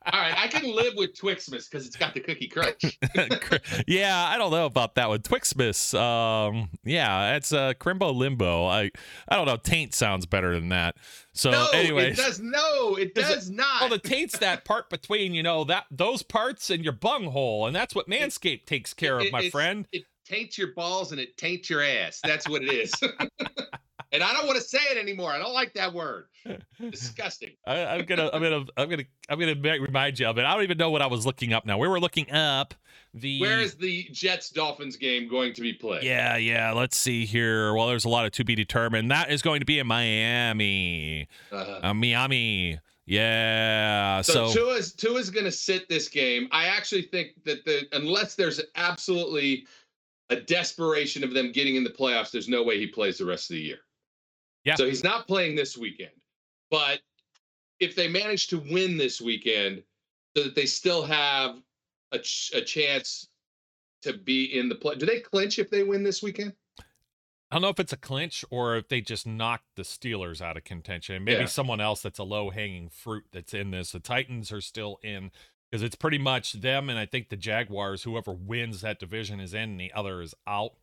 All 0.06 0.20
right, 0.20 0.38
I 0.38 0.48
can 0.48 0.76
live 0.76 0.94
with 0.96 1.20
Twixmas 1.20 1.70
because 1.70 1.88
it's 1.88 1.96
got 1.96 2.14
the 2.14 2.20
cookie 2.20 2.48
crunch. 2.48 3.00
yeah, 3.88 4.28
I 4.28 4.38
don't 4.38 4.52
know 4.52 4.66
about 4.66 4.96
that 4.96 5.10
one. 5.10 5.20
Twixmas. 5.20 5.98
Um, 6.00 6.70
yeah, 6.84 7.36
it's 7.36 7.52
a 7.52 7.60
uh, 7.60 7.74
Crimbo 7.74 8.14
Limbo. 8.14 8.66
I 8.66 8.92
I 9.28 9.36
don't 9.36 9.46
know. 9.46 9.58
Taint 9.58 9.94
sounds 9.94 10.26
better 10.26 10.54
than 10.54 10.70
that. 10.70 10.96
So 11.34 11.52
no, 11.52 11.68
anyway, 11.74 12.12
it 12.12 12.18
does 12.18 12.40
no, 12.40 12.96
it 12.96 13.16
does 13.16 13.50
it, 13.50 13.54
not. 13.54 13.82
Well, 13.82 13.90
the 13.90 13.98
taint's 13.98 14.38
that 14.40 14.66
part 14.66 14.90
between 14.90 15.34
you 15.34 15.42
know 15.42 15.64
that 15.64 15.86
those 15.90 16.22
parts 16.22 16.70
and 16.70 16.84
your 16.84 16.94
bung 16.94 17.26
hole, 17.26 17.66
and 17.66 17.76
that's 17.76 17.96
what 17.96 18.08
Manscaped 18.08 18.66
takes 18.66 18.94
care 18.94 19.20
of, 19.20 19.32
my 19.32 19.50
friend. 19.50 19.88
It 19.92 20.04
taints 20.26 20.58
your 20.58 20.74
balls 20.74 21.12
and 21.12 21.20
it 21.20 21.38
taints 21.38 21.70
your 21.70 21.82
ass. 21.82 22.20
That's 22.24 22.48
what 22.48 22.62
it 22.64 22.72
is. 22.72 22.94
and 24.14 24.24
I 24.24 24.32
don't 24.32 24.46
want 24.46 24.58
to 24.58 24.64
say 24.64 24.80
it 24.92 24.98
anymore. 24.98 25.32
I 25.32 25.40
don't 25.40 25.54
like 25.54 25.74
that 25.74 25.92
word. 25.92 26.26
Disgusting. 26.80 27.52
I, 27.68 27.98
am 27.98 28.06
gonna, 28.06 28.30
I'm 28.32 28.42
gonna, 28.42 28.66
I'm 28.78 28.90
gonna, 28.90 29.04
I'm 29.28 29.40
gonna 29.40 29.56
remind 29.82 30.20
you 30.20 30.28
of 30.28 30.38
it. 30.38 30.46
I 30.46 30.54
don't 30.54 30.64
even 30.64 30.78
know 30.78 30.92
what 30.92 31.02
I 31.02 31.08
was 31.08 31.26
looking 31.26 31.52
up 31.52 31.66
now. 31.66 31.80
We 31.80 31.88
were 31.88 32.00
looking 32.00 32.32
up 32.32 32.76
the. 33.16 33.42
Where 33.42 33.60
is 33.60 33.76
the 33.76 34.08
Jets 34.12 34.52
Dolphins 34.52 34.96
game 34.96 35.28
going 35.28 35.54
to 35.54 35.62
be 35.62 35.74
played? 35.74 36.04
Yeah, 36.04 36.38
yeah. 36.38 36.72
Let's 36.72 36.96
see 36.96 37.26
here. 37.26 37.74
Well, 37.74 37.88
there's 37.88 38.06
a 38.06 38.10
lot 38.10 38.26
of 38.26 38.32
to 38.34 38.44
be 38.44 38.54
determined. 38.54 39.10
That 39.10 39.32
is 39.32 39.42
going 39.42 39.62
to 39.62 39.66
be 39.66 39.80
in 39.80 39.88
Miami. 39.88 41.28
Uh-huh. 41.52 41.80
Uh, 41.82 41.94
Miami. 41.96 42.80
Yeah. 43.06 44.22
So, 44.22 44.48
so 44.50 44.54
Tua's 44.54 44.94
Tua's 44.94 45.32
going 45.32 45.46
to 45.46 45.52
sit 45.52 45.90
this 45.90 46.08
game. 46.08 46.48
I 46.52 46.66
actually 46.66 47.04
think 47.04 47.44
that 47.46 47.66
the 47.66 47.88
unless 47.94 48.36
there's 48.36 48.62
absolutely 48.76 49.66
a 50.30 50.40
desperation 50.40 51.24
of 51.24 51.34
them 51.34 51.52
getting 51.52 51.76
in 51.76 51.84
the 51.84 51.90
playoffs, 51.90 52.32
there's 52.32 52.48
no 52.48 52.64
way 52.64 52.78
he 52.78 52.88
plays 52.88 53.18
the 53.18 53.26
rest 53.26 53.50
of 53.50 53.56
the 53.56 53.62
year. 53.62 53.80
Yeah. 54.64 54.76
So 54.76 54.86
he's 54.86 55.04
not 55.04 55.28
playing 55.28 55.56
this 55.56 55.78
weekend. 55.78 56.12
But 56.72 57.02
if 57.80 57.96
they 57.96 58.08
manage 58.08 58.48
to 58.48 58.60
win 58.60 58.98
this 58.98 59.22
weekend, 59.22 59.84
so 60.36 60.44
that 60.44 60.56
they 60.56 60.66
still 60.66 61.04
have 61.04 61.58
a, 62.12 62.20
ch- 62.20 62.52
a 62.56 62.62
chance 62.62 63.30
to 64.02 64.14
be 64.14 64.58
in 64.58 64.70
the 64.70 64.76
play, 64.76 64.96
do 64.96 65.06
they 65.06 65.20
clinch 65.20 65.60
if 65.60 65.70
they 65.70 65.84
win 65.84 66.04
this 66.04 66.24
weekend? 66.24 66.54
I 67.54 67.58
don't 67.58 67.62
know 67.62 67.70
if 67.70 67.80
it's 67.80 67.94
a 67.94 67.98
clinch 67.98 68.44
or 68.50 68.78
if 68.78 68.88
they 68.88 69.00
just 69.00 69.28
knock 69.28 69.62
the 69.76 69.84
Steelers 69.84 70.42
out 70.42 70.58
of 70.58 70.64
contention. 70.64 71.24
Maybe 71.24 71.42
yeah. 71.42 71.46
someone 71.46 71.80
else 71.80 72.02
that's 72.02 72.18
a 72.18 72.24
low 72.24 72.50
hanging 72.50 72.90
fruit 72.90 73.26
that's 73.32 73.54
in 73.54 73.70
this. 73.70 73.92
The 73.92 74.00
Titans 74.00 74.52
are 74.52 74.62
still 74.62 74.98
in 75.04 75.30
because 75.70 75.84
it's 75.84 75.96
pretty 75.96 76.18
much 76.18 76.54
them 76.54 76.90
and 76.90 76.98
I 76.98 77.06
think 77.06 77.30
the 77.30 77.36
Jaguars. 77.36 78.04
Whoever 78.04 78.32
wins 78.32 78.82
that 78.82 79.00
division 79.00 79.40
is 79.40 79.54
in, 79.54 79.72
and 79.72 79.80
the 79.80 79.94
other 79.94 80.20
is 80.22 80.34
out. 80.48 80.74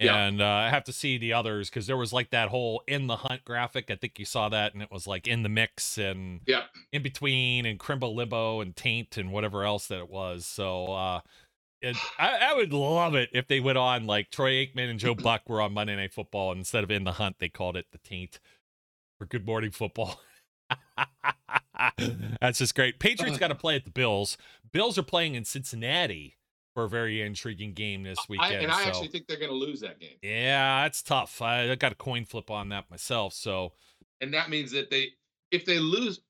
And 0.00 0.42
uh, 0.42 0.46
I 0.46 0.70
have 0.70 0.84
to 0.84 0.92
see 0.92 1.18
the 1.18 1.32
others 1.32 1.70
because 1.70 1.86
there 1.86 1.96
was 1.96 2.12
like 2.12 2.30
that 2.30 2.48
whole 2.48 2.82
in 2.86 3.06
the 3.06 3.16
hunt 3.16 3.44
graphic. 3.44 3.90
I 3.90 3.96
think 3.96 4.18
you 4.18 4.24
saw 4.24 4.48
that, 4.48 4.74
and 4.74 4.82
it 4.82 4.90
was 4.90 5.06
like 5.06 5.26
in 5.26 5.42
the 5.42 5.48
mix 5.48 5.98
and 5.98 6.40
yeah, 6.46 6.64
in 6.92 7.02
between 7.02 7.64
and 7.64 7.78
Crimbo 7.78 8.14
Limbo 8.14 8.60
and 8.60 8.74
Taint 8.74 9.16
and 9.16 9.30
whatever 9.32 9.64
else 9.64 9.86
that 9.86 9.98
it 9.98 10.10
was. 10.10 10.46
So 10.46 10.86
uh, 10.86 11.20
it, 11.84 11.96
I, 12.18 12.38
I, 12.50 12.54
would 12.54 12.72
love 12.72 13.14
it 13.14 13.28
if 13.32 13.46
they 13.46 13.60
went 13.60 13.78
on 13.78 14.06
like 14.06 14.30
Troy 14.30 14.52
Aikman 14.52 14.90
and 14.90 14.98
Joe 14.98 15.14
Buck 15.14 15.42
were 15.48 15.60
on 15.60 15.74
Monday 15.74 15.94
Night 15.96 16.12
Football 16.12 16.52
and 16.52 16.58
instead 16.58 16.82
of 16.82 16.90
in 16.90 17.04
the 17.04 17.12
hunt 17.12 17.36
they 17.38 17.48
called 17.48 17.76
it 17.76 17.86
the 17.92 17.98
Taint 17.98 18.40
for 19.18 19.26
Good 19.26 19.46
Morning 19.46 19.70
Football. 19.70 20.20
That's 22.40 22.58
just 22.58 22.74
great. 22.74 22.98
Patriots 22.98 23.38
got 23.40 23.48
to 23.48 23.54
play 23.54 23.76
at 23.76 23.84
the 23.84 23.90
Bills. 23.90 24.36
Bills 24.72 24.98
are 24.98 25.02
playing 25.02 25.34
in 25.34 25.44
Cincinnati 25.44 26.36
for 26.74 26.84
a 26.84 26.88
very 26.88 27.22
intriguing 27.22 27.72
game 27.72 28.02
this 28.02 28.18
weekend. 28.28 28.56
I, 28.56 28.58
and 28.58 28.72
I 28.72 28.82
so. 28.82 28.88
actually 28.88 29.08
think 29.08 29.26
they're 29.26 29.38
going 29.38 29.50
to 29.50 29.56
lose 29.56 29.80
that 29.80 30.00
game. 30.00 30.16
Yeah, 30.22 30.82
that's 30.82 31.02
tough. 31.02 31.40
I, 31.40 31.70
I 31.70 31.74
got 31.76 31.92
a 31.92 31.94
coin 31.94 32.24
flip 32.24 32.50
on 32.50 32.68
that 32.70 32.90
myself. 32.90 33.32
So, 33.32 33.72
and 34.20 34.34
that 34.34 34.50
means 34.50 34.72
that 34.72 34.90
they, 34.90 35.08
if 35.50 35.64
they 35.64 35.78
lose, 35.78 36.20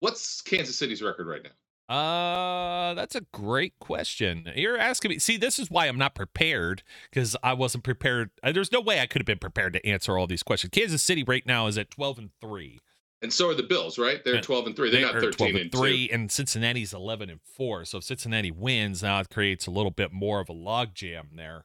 what's 0.00 0.42
Kansas 0.42 0.78
City's 0.78 1.02
record 1.02 1.26
right 1.26 1.42
now? 1.42 1.50
Uh, 1.88 2.94
that's 2.94 3.14
a 3.14 3.20
great 3.32 3.78
question. 3.78 4.50
You're 4.56 4.76
asking 4.76 5.10
me. 5.10 5.18
See, 5.18 5.36
this 5.36 5.58
is 5.58 5.70
why 5.70 5.86
I'm 5.86 5.98
not 5.98 6.14
prepared 6.14 6.82
because 7.10 7.36
I 7.42 7.52
wasn't 7.52 7.84
prepared. 7.84 8.30
Uh, 8.42 8.52
there's 8.52 8.72
no 8.72 8.80
way 8.80 9.00
I 9.00 9.06
could 9.06 9.20
have 9.20 9.26
been 9.26 9.38
prepared 9.38 9.72
to 9.74 9.86
answer 9.86 10.18
all 10.18 10.26
these 10.26 10.42
questions. 10.42 10.72
Kansas 10.72 11.02
City 11.02 11.22
right 11.22 11.46
now 11.46 11.68
is 11.68 11.78
at 11.78 11.90
12 11.90 12.18
and 12.18 12.30
three. 12.40 12.80
And 13.26 13.32
so 13.32 13.50
are 13.50 13.54
the 13.54 13.64
Bills, 13.64 13.98
right? 13.98 14.22
They're 14.22 14.40
12 14.40 14.68
and 14.68 14.76
3. 14.76 14.88
They're 14.88 15.00
they 15.00 15.12
not 15.12 15.20
13 15.20 15.56
and 15.56 15.72
3 15.72 16.10
and 16.12 16.30
Cincinnati's 16.30 16.94
11 16.94 17.28
and 17.28 17.40
4. 17.42 17.84
So 17.84 17.98
if 17.98 18.04
Cincinnati 18.04 18.52
wins, 18.52 19.02
now 19.02 19.18
it 19.18 19.30
creates 19.30 19.66
a 19.66 19.72
little 19.72 19.90
bit 19.90 20.12
more 20.12 20.38
of 20.38 20.48
a 20.48 20.54
logjam 20.54 21.34
there. 21.34 21.64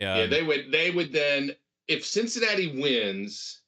Um, 0.00 0.06
yeah, 0.06 0.26
they 0.26 0.44
would 0.44 0.70
they 0.70 0.92
would 0.92 1.12
then 1.12 1.56
if 1.88 2.06
Cincinnati 2.06 2.80
wins, 2.80 3.62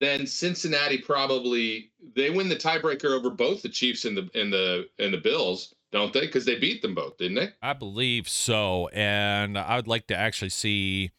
then 0.00 0.26
Cincinnati 0.26 0.98
probably 0.98 1.92
they 2.14 2.28
win 2.28 2.50
the 2.50 2.56
tiebreaker 2.56 3.16
over 3.16 3.30
both 3.30 3.62
the 3.62 3.70
Chiefs 3.70 4.04
and 4.04 4.14
the 4.14 4.28
and 4.34 4.52
the 4.52 4.86
and 4.98 5.14
the 5.14 5.18
Bills, 5.18 5.74
don't 5.92 6.12
they? 6.12 6.20
Because 6.20 6.44
they 6.44 6.58
beat 6.58 6.82
them 6.82 6.94
both, 6.94 7.16
didn't 7.16 7.36
they? 7.36 7.48
I 7.62 7.72
believe 7.72 8.28
so. 8.28 8.88
And 8.88 9.56
I 9.56 9.76
would 9.76 9.88
like 9.88 10.08
to 10.08 10.16
actually 10.16 10.50
see 10.50 11.12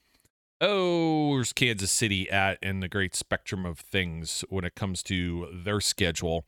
oh, 0.61 1.29
where's 1.29 1.51
Kansas 1.51 1.91
City 1.91 2.29
at 2.29 2.59
in 2.61 2.79
the 2.79 2.87
great 2.87 3.15
spectrum 3.15 3.65
of 3.65 3.79
things 3.79 4.45
when 4.49 4.63
it 4.63 4.75
comes 4.75 5.03
to 5.03 5.47
their 5.51 5.81
schedule? 5.81 6.45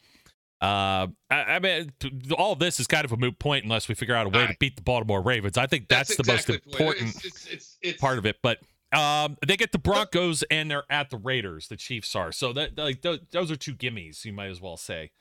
Uh, 0.61 1.07
I, 1.29 1.43
I, 1.55 1.59
mean, 1.59 1.91
all 2.37 2.53
of 2.53 2.59
this 2.59 2.79
is 2.79 2.87
kind 2.87 3.03
of 3.03 3.11
a 3.11 3.17
moot 3.17 3.37
point 3.37 3.65
unless 3.65 3.89
we 3.89 3.95
figure 3.95 4.15
out 4.15 4.27
a 4.27 4.29
way 4.29 4.47
to 4.47 4.55
beat 4.59 4.77
the 4.77 4.81
Baltimore 4.81 5.21
Ravens. 5.21 5.57
I 5.57 5.67
think 5.67 5.89
that's, 5.89 6.15
that's 6.15 6.25
the 6.25 6.33
exactly 6.33 6.61
most 6.65 6.73
important 6.73 7.25
it's, 7.25 7.47
it's, 7.47 7.77
it's, 7.81 7.99
part 7.99 8.17
of 8.17 8.25
it. 8.25 8.37
But 8.41 8.59
um, 8.93 9.35
they 9.45 9.57
get 9.57 9.73
the 9.73 9.79
Broncos 9.79 10.43
and 10.43 10.71
they're 10.71 10.85
at 10.89 11.09
the 11.09 11.17
Raiders. 11.17 11.67
The 11.67 11.75
Chiefs 11.75 12.15
are 12.15 12.31
so 12.31 12.53
that 12.53 12.77
like 12.77 13.01
those 13.01 13.51
are 13.51 13.57
two 13.57 13.75
gimmies. 13.75 14.23
You 14.23 14.31
might 14.31 14.51
as 14.51 14.61
well 14.61 14.77
say. 14.77 15.11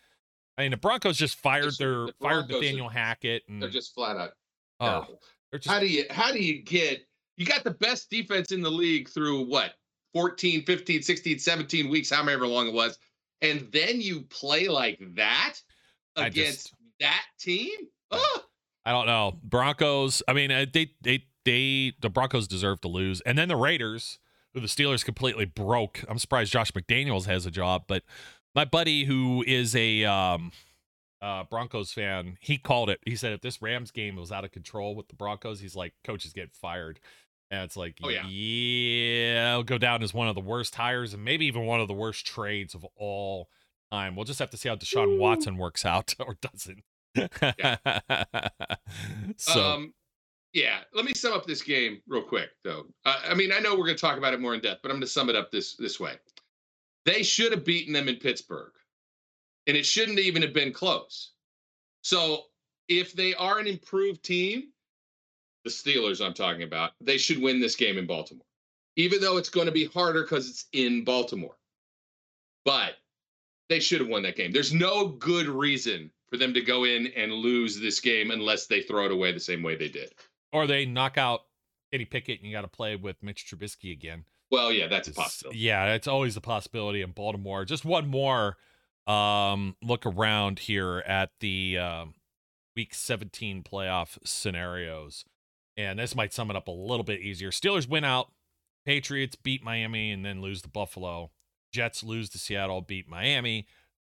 I 0.56 0.62
mean, 0.62 0.70
the 0.70 0.76
Broncos 0.76 1.16
just 1.16 1.36
fired 1.36 1.72
their 1.78 2.06
the 2.06 2.14
fired 2.20 2.48
Nathaniel 2.48 2.88
Hackett, 2.88 3.42
and 3.48 3.60
they're 3.60 3.70
just 3.70 3.94
flat 3.94 4.16
out. 4.16 4.30
Oh, 4.78 5.06
just, 5.54 5.66
how 5.66 5.80
do 5.80 5.86
you 5.86 6.04
how 6.10 6.30
do 6.30 6.38
you 6.38 6.62
get 6.62 7.04
you 7.36 7.46
got 7.46 7.64
the 7.64 7.70
best 7.70 8.10
defense 8.10 8.52
in 8.52 8.60
the 8.60 8.70
league 8.70 9.08
through 9.08 9.46
what 9.46 9.74
14 10.14 10.64
15 10.64 11.02
16 11.02 11.38
17 11.38 11.88
weeks 11.88 12.10
however 12.10 12.46
long 12.46 12.68
it 12.68 12.74
was 12.74 12.98
and 13.40 13.68
then 13.72 14.00
you 14.00 14.22
play 14.22 14.68
like 14.68 15.00
that 15.14 15.54
against 16.16 16.68
just, 16.68 16.74
that 17.00 17.24
team 17.38 17.70
oh. 18.10 18.40
i 18.84 18.92
don't 18.92 19.06
know 19.06 19.38
broncos 19.42 20.22
i 20.28 20.32
mean 20.32 20.50
uh, 20.50 20.66
they 20.72 20.90
they 21.02 21.24
they 21.44 21.92
the 22.00 22.10
broncos 22.10 22.46
deserve 22.46 22.80
to 22.80 22.88
lose 22.88 23.20
and 23.22 23.38
then 23.38 23.48
the 23.48 23.56
raiders 23.56 24.18
who 24.52 24.60
the 24.60 24.66
steelers 24.66 25.04
completely 25.04 25.46
broke 25.46 26.04
i'm 26.08 26.18
surprised 26.18 26.52
josh 26.52 26.70
mcdaniels 26.72 27.26
has 27.26 27.46
a 27.46 27.50
job 27.50 27.84
but 27.86 28.02
my 28.54 28.64
buddy 28.64 29.04
who 29.04 29.42
is 29.46 29.74
a 29.74 30.04
um 30.04 30.52
uh, 31.22 31.44
Broncos 31.44 31.92
fan, 31.92 32.36
he 32.40 32.58
called 32.58 32.90
it. 32.90 32.98
He 33.06 33.14
said 33.14 33.32
if 33.32 33.40
this 33.40 33.62
Rams 33.62 33.92
game 33.92 34.16
was 34.16 34.32
out 34.32 34.44
of 34.44 34.50
control 34.50 34.96
with 34.96 35.06
the 35.06 35.14
Broncos, 35.14 35.60
he's 35.60 35.76
like, 35.76 35.94
coach 36.02 36.24
is 36.24 36.32
getting 36.32 36.50
fired. 36.52 36.98
And 37.52 37.64
it's 37.64 37.76
like, 37.76 37.98
oh, 38.02 38.08
yeah, 38.08 38.26
yeah, 38.26 39.50
it'll 39.50 39.62
go 39.62 39.76
down 39.76 40.02
as 40.02 40.14
one 40.14 40.26
of 40.26 40.34
the 40.34 40.40
worst 40.40 40.74
hires 40.74 41.12
and 41.12 41.22
maybe 41.22 41.44
even 41.44 41.66
one 41.66 41.80
of 41.80 41.86
the 41.86 41.92
worst 41.92 42.26
trades 42.26 42.74
of 42.74 42.86
all 42.96 43.50
time. 43.92 44.16
We'll 44.16 44.24
just 44.24 44.38
have 44.38 44.48
to 44.50 44.56
see 44.56 44.70
how 44.70 44.76
Deshaun 44.76 45.18
Watson 45.18 45.58
works 45.58 45.84
out 45.84 46.14
or 46.26 46.38
doesn't. 46.40 46.82
yeah. 47.14 47.76
so, 49.36 49.60
um, 49.60 49.92
yeah, 50.54 50.78
let 50.94 51.04
me 51.04 51.12
sum 51.12 51.34
up 51.34 51.44
this 51.44 51.60
game 51.60 52.00
real 52.08 52.22
quick, 52.22 52.48
though. 52.64 52.86
Uh, 53.04 53.20
I 53.28 53.34
mean, 53.34 53.52
I 53.52 53.58
know 53.58 53.72
we're 53.72 53.84
going 53.84 53.96
to 53.96 54.00
talk 54.00 54.16
about 54.16 54.32
it 54.32 54.40
more 54.40 54.54
in 54.54 54.62
depth, 54.62 54.80
but 54.82 54.90
I'm 54.90 54.94
going 54.94 55.02
to 55.02 55.06
sum 55.06 55.28
it 55.28 55.36
up 55.36 55.50
this 55.50 55.76
this 55.76 56.00
way. 56.00 56.14
They 57.04 57.22
should 57.22 57.52
have 57.52 57.66
beaten 57.66 57.92
them 57.92 58.08
in 58.08 58.16
Pittsburgh, 58.16 58.72
and 59.66 59.76
it 59.76 59.84
shouldn't 59.84 60.20
even 60.20 60.40
have 60.40 60.54
been 60.54 60.72
close. 60.72 61.32
So, 62.00 62.44
if 62.88 63.12
they 63.12 63.34
are 63.34 63.58
an 63.58 63.66
improved 63.66 64.22
team, 64.22 64.71
the 65.64 65.70
Steelers 65.70 66.24
I'm 66.24 66.34
talking 66.34 66.62
about, 66.62 66.92
they 67.00 67.18
should 67.18 67.40
win 67.40 67.60
this 67.60 67.76
game 67.76 67.98
in 67.98 68.06
Baltimore, 68.06 68.46
even 68.96 69.20
though 69.20 69.36
it's 69.36 69.48
going 69.48 69.66
to 69.66 69.72
be 69.72 69.86
harder 69.86 70.22
because 70.22 70.48
it's 70.48 70.66
in 70.72 71.04
Baltimore. 71.04 71.56
But 72.64 72.94
they 73.68 73.80
should 73.80 74.00
have 74.00 74.08
won 74.08 74.22
that 74.22 74.36
game. 74.36 74.52
There's 74.52 74.72
no 74.72 75.08
good 75.08 75.46
reason 75.46 76.10
for 76.30 76.36
them 76.36 76.54
to 76.54 76.60
go 76.60 76.84
in 76.84 77.08
and 77.08 77.32
lose 77.32 77.78
this 77.78 78.00
game 78.00 78.30
unless 78.30 78.66
they 78.66 78.82
throw 78.82 79.06
it 79.06 79.12
away 79.12 79.32
the 79.32 79.40
same 79.40 79.62
way 79.62 79.76
they 79.76 79.88
did. 79.88 80.14
Or 80.52 80.66
they 80.66 80.86
knock 80.86 81.18
out 81.18 81.42
Eddie 81.92 82.04
Pickett 82.04 82.40
and 82.40 82.48
you 82.48 82.54
got 82.54 82.62
to 82.62 82.68
play 82.68 82.96
with 82.96 83.16
Mitch 83.22 83.46
Trubisky 83.46 83.92
again. 83.92 84.24
Well, 84.50 84.70
yeah, 84.72 84.86
that's 84.86 85.08
a 85.08 85.12
possibility. 85.12 85.58
Yeah, 85.60 85.94
it's 85.94 86.06
always 86.06 86.36
a 86.36 86.40
possibility 86.40 87.00
in 87.00 87.12
Baltimore. 87.12 87.64
Just 87.64 87.84
one 87.84 88.08
more 88.08 88.56
um, 89.06 89.76
look 89.82 90.04
around 90.04 90.58
here 90.58 90.98
at 91.06 91.30
the 91.40 91.78
um, 91.78 92.14
week 92.76 92.94
17 92.94 93.62
playoff 93.62 94.18
scenarios. 94.24 95.24
And 95.76 95.98
this 95.98 96.14
might 96.14 96.32
sum 96.32 96.50
it 96.50 96.56
up 96.56 96.68
a 96.68 96.72
little 96.72 97.04
bit 97.04 97.20
easier. 97.20 97.50
Steelers 97.50 97.88
win 97.88 98.04
out, 98.04 98.30
Patriots 98.84 99.36
beat 99.36 99.62
Miami 99.64 100.10
and 100.10 100.24
then 100.24 100.42
lose 100.42 100.62
to 100.62 100.68
Buffalo. 100.68 101.30
Jets 101.72 102.02
lose 102.02 102.28
to 102.30 102.38
Seattle, 102.38 102.82
beat 102.82 103.08
Miami. 103.08 103.66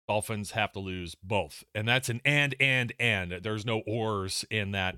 Dolphins 0.08 0.52
have 0.52 0.72
to 0.74 0.80
lose 0.80 1.16
both. 1.16 1.64
And 1.76 1.88
that's 1.88 2.10
an 2.10 2.22
and, 2.26 2.56
and, 2.60 2.94
and. 3.00 3.40
There's 3.44 3.66
no 3.66 3.82
ors 3.88 4.44
in 4.50 4.72
that 4.72 4.96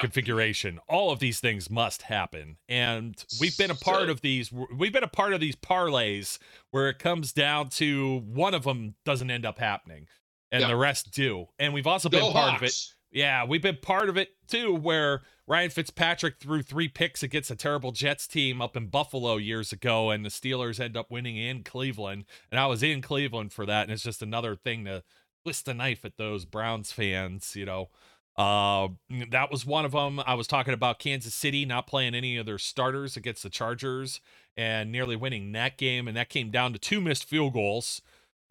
configuration. 0.00 0.80
All 0.88 1.10
of 1.10 1.20
these 1.20 1.40
things 1.40 1.70
must 1.70 2.02
happen. 2.02 2.56
And 2.68 3.22
we've 3.40 3.56
been 3.56 3.70
a 3.70 3.74
part 3.74 4.10
of 4.10 4.20
these. 4.20 4.50
We've 4.52 4.92
been 4.92 5.04
a 5.04 5.08
part 5.08 5.32
of 5.32 5.40
these 5.40 5.56
parlays 5.56 6.38
where 6.70 6.88
it 6.88 6.98
comes 6.98 7.32
down 7.32 7.68
to 7.70 8.18
one 8.26 8.54
of 8.54 8.64
them 8.64 8.94
doesn't 9.04 9.30
end 9.30 9.46
up 9.46 9.58
happening 9.58 10.06
and 10.50 10.64
the 10.64 10.76
rest 10.76 11.10
do. 11.12 11.46
And 11.58 11.72
we've 11.72 11.86
also 11.86 12.08
been 12.08 12.20
part 12.32 12.50
Hawks. 12.50 12.56
of 12.56 12.62
it. 12.62 12.94
Yeah, 13.12 13.44
we've 13.44 13.62
been 13.62 13.76
part 13.76 14.08
of 14.08 14.16
it 14.16 14.30
too, 14.48 14.74
where 14.74 15.20
Ryan 15.46 15.70
Fitzpatrick 15.70 16.38
threw 16.40 16.62
three 16.62 16.88
picks 16.88 17.22
against 17.22 17.50
a 17.50 17.56
terrible 17.56 17.92
Jets 17.92 18.26
team 18.26 18.62
up 18.62 18.74
in 18.74 18.86
Buffalo 18.86 19.36
years 19.36 19.70
ago, 19.70 20.10
and 20.10 20.24
the 20.24 20.30
Steelers 20.30 20.80
end 20.80 20.96
up 20.96 21.10
winning 21.10 21.36
in 21.36 21.62
Cleveland. 21.62 22.24
And 22.50 22.58
I 22.58 22.66
was 22.66 22.82
in 22.82 23.02
Cleveland 23.02 23.52
for 23.52 23.66
that, 23.66 23.82
and 23.82 23.92
it's 23.92 24.02
just 24.02 24.22
another 24.22 24.56
thing 24.56 24.86
to 24.86 25.02
twist 25.44 25.68
a 25.68 25.74
knife 25.74 26.06
at 26.06 26.16
those 26.16 26.46
Browns 26.46 26.90
fans, 26.90 27.54
you 27.54 27.66
know. 27.66 27.90
Uh, 28.34 28.88
that 29.30 29.50
was 29.50 29.66
one 29.66 29.84
of 29.84 29.92
them. 29.92 30.18
I 30.24 30.32
was 30.32 30.46
talking 30.46 30.72
about 30.72 30.98
Kansas 30.98 31.34
City 31.34 31.66
not 31.66 31.86
playing 31.86 32.14
any 32.14 32.38
of 32.38 32.46
their 32.46 32.56
starters 32.56 33.14
against 33.14 33.42
the 33.42 33.50
Chargers 33.50 34.22
and 34.56 34.90
nearly 34.90 35.16
winning 35.16 35.52
that 35.52 35.76
game, 35.76 36.08
and 36.08 36.16
that 36.16 36.30
came 36.30 36.50
down 36.50 36.72
to 36.72 36.78
two 36.78 37.02
missed 37.02 37.28
field 37.28 37.52
goals 37.52 38.00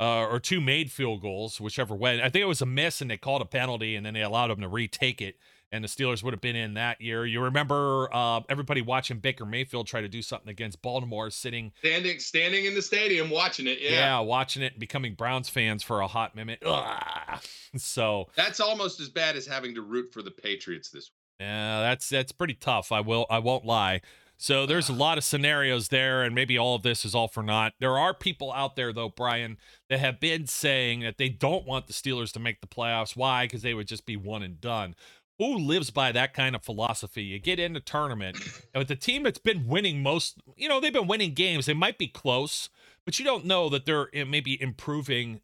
uh, 0.01 0.25
or 0.25 0.39
two 0.39 0.59
made 0.59 0.91
field 0.91 1.21
goals, 1.21 1.61
whichever 1.61 1.95
way. 1.95 2.19
I 2.19 2.29
think 2.29 2.41
it 2.41 2.47
was 2.47 2.61
a 2.61 2.65
miss, 2.65 3.01
and 3.01 3.11
they 3.11 3.17
called 3.17 3.43
a 3.43 3.45
penalty, 3.45 3.95
and 3.95 4.03
then 4.03 4.15
they 4.15 4.23
allowed 4.23 4.47
them 4.47 4.61
to 4.61 4.67
retake 4.67 5.21
it. 5.21 5.37
And 5.73 5.85
the 5.85 5.87
Steelers 5.87 6.21
would 6.21 6.33
have 6.33 6.41
been 6.41 6.57
in 6.57 6.73
that 6.73 6.99
year. 6.99 7.25
You 7.25 7.39
remember 7.43 8.09
uh, 8.11 8.41
everybody 8.49 8.81
watching 8.81 9.19
Baker 9.19 9.45
Mayfield 9.45 9.87
try 9.87 10.01
to 10.01 10.09
do 10.09 10.21
something 10.21 10.49
against 10.49 10.81
Baltimore, 10.81 11.29
sitting 11.29 11.71
standing 11.79 12.19
standing 12.19 12.65
in 12.65 12.73
the 12.73 12.81
stadium 12.81 13.29
watching 13.29 13.67
it. 13.67 13.79
Yeah, 13.79 13.91
yeah 13.91 14.19
watching 14.19 14.63
it, 14.63 14.73
and 14.73 14.79
becoming 14.81 15.13
Browns 15.13 15.47
fans 15.47 15.81
for 15.81 16.01
a 16.01 16.07
hot 16.07 16.35
minute. 16.35 16.61
Ugh. 16.65 17.39
So 17.77 18.27
that's 18.35 18.59
almost 18.59 18.99
as 18.99 19.07
bad 19.07 19.37
as 19.37 19.47
having 19.47 19.75
to 19.75 19.81
root 19.81 20.11
for 20.11 20.21
the 20.21 20.29
Patriots 20.29 20.89
this 20.89 21.05
week. 21.05 21.47
Yeah, 21.47 21.79
that's 21.79 22.09
that's 22.09 22.33
pretty 22.33 22.55
tough. 22.55 22.91
I 22.91 22.99
will 22.99 23.25
I 23.29 23.39
won't 23.39 23.63
lie. 23.63 24.01
So 24.41 24.65
there's 24.65 24.89
a 24.89 24.93
lot 24.93 25.19
of 25.19 25.23
scenarios 25.23 25.89
there, 25.89 26.23
and 26.23 26.33
maybe 26.33 26.57
all 26.57 26.73
of 26.73 26.81
this 26.81 27.05
is 27.05 27.13
all 27.13 27.27
for 27.27 27.43
naught. 27.43 27.73
There 27.79 27.95
are 27.99 28.11
people 28.11 28.51
out 28.51 28.75
there, 28.75 28.91
though, 28.91 29.07
Brian, 29.07 29.57
that 29.87 29.99
have 29.99 30.19
been 30.19 30.47
saying 30.47 31.01
that 31.01 31.19
they 31.19 31.29
don't 31.29 31.67
want 31.67 31.85
the 31.85 31.93
Steelers 31.93 32.31
to 32.31 32.39
make 32.39 32.59
the 32.59 32.65
playoffs. 32.65 33.15
Why? 33.15 33.45
Because 33.45 33.61
they 33.61 33.75
would 33.75 33.87
just 33.87 34.07
be 34.07 34.17
one 34.17 34.41
and 34.41 34.59
done. 34.59 34.95
Who 35.37 35.59
lives 35.59 35.91
by 35.91 36.11
that 36.13 36.33
kind 36.33 36.55
of 36.55 36.63
philosophy? 36.63 37.21
You 37.21 37.37
get 37.37 37.59
in 37.59 37.73
the 37.73 37.79
tournament, 37.79 38.35
and 38.73 38.79
with 38.81 38.87
the 38.87 38.95
team 38.95 39.21
that's 39.21 39.37
been 39.37 39.67
winning 39.67 40.01
most, 40.01 40.39
you 40.55 40.67
know, 40.67 40.79
they've 40.79 40.91
been 40.91 41.05
winning 41.05 41.35
games. 41.35 41.67
They 41.67 41.75
might 41.75 41.99
be 41.99 42.07
close, 42.07 42.69
but 43.05 43.19
you 43.19 43.25
don't 43.25 43.45
know 43.45 43.69
that 43.69 43.85
they're 43.85 44.09
eh, 44.11 44.23
maybe 44.23 44.59
improving 44.59 45.41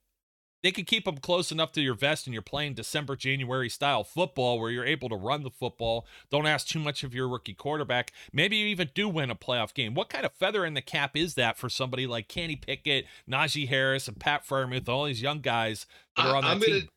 they 0.67 0.71
could 0.73 0.85
keep 0.85 1.05
them 1.05 1.17
close 1.17 1.49
enough 1.49 1.71
to 1.71 1.79
your 1.79 1.93
vest 1.93 2.27
and 2.27 2.33
you're 2.33 2.41
playing 2.41 2.73
December, 2.73 3.15
January 3.15 3.69
style 3.69 4.03
football 4.03 4.59
where 4.59 4.69
you're 4.69 4.83
able 4.83 5.07
to 5.07 5.15
run 5.15 5.43
the 5.43 5.49
football. 5.49 6.05
Don't 6.29 6.45
ask 6.45 6.67
too 6.67 6.79
much 6.79 7.05
of 7.05 7.15
your 7.15 7.29
rookie 7.29 7.53
quarterback. 7.53 8.11
Maybe 8.33 8.57
you 8.57 8.67
even 8.67 8.89
do 8.93 9.07
win 9.07 9.31
a 9.31 9.35
playoff 9.35 9.73
game. 9.73 9.93
What 9.93 10.09
kind 10.09 10.25
of 10.25 10.33
feather 10.33 10.65
in 10.65 10.73
the 10.73 10.81
cap 10.81 11.15
is 11.15 11.35
that 11.35 11.57
for 11.57 11.69
somebody 11.69 12.05
like 12.05 12.27
Kenny 12.27 12.57
Pickett, 12.57 13.05
Najee 13.31 13.69
Harris, 13.69 14.09
and 14.09 14.19
Pat 14.19 14.45
Freiermuth, 14.45 14.89
all 14.89 15.05
these 15.05 15.21
young 15.21 15.39
guys 15.39 15.85
that 16.17 16.25
are 16.25 16.35
on 16.35 16.43
that 16.43 16.49
I'm 16.49 16.59
gonna, 16.59 16.81
team? 16.81 16.89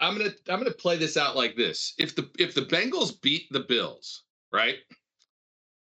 I'm 0.00 0.16
gonna 0.16 0.30
I'm 0.48 0.58
gonna 0.58 0.70
play 0.70 0.96
this 0.96 1.18
out 1.18 1.36
like 1.36 1.54
this. 1.54 1.92
If 1.98 2.16
the 2.16 2.30
if 2.38 2.54
the 2.54 2.62
Bengals 2.62 3.20
beat 3.20 3.42
the 3.50 3.60
Bills, 3.60 4.22
right, 4.54 4.76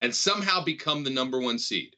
and 0.01 0.13
somehow 0.13 0.63
become 0.63 1.03
the 1.03 1.09
number 1.09 1.39
one 1.39 1.57
seed, 1.57 1.95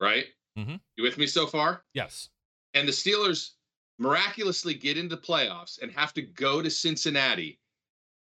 right? 0.00 0.24
Mm-hmm. 0.58 0.74
You 0.96 1.04
with 1.04 1.18
me 1.18 1.28
so 1.28 1.46
far? 1.46 1.84
Yes. 1.94 2.30
And 2.74 2.88
the 2.88 2.92
Steelers 2.92 3.50
miraculously 3.98 4.74
get 4.74 4.96
into 4.96 5.16
the 5.16 5.22
playoffs 5.22 5.80
and 5.82 5.90
have 5.92 6.14
to 6.14 6.22
go 6.22 6.62
to 6.62 6.70
Cincinnati 6.70 7.58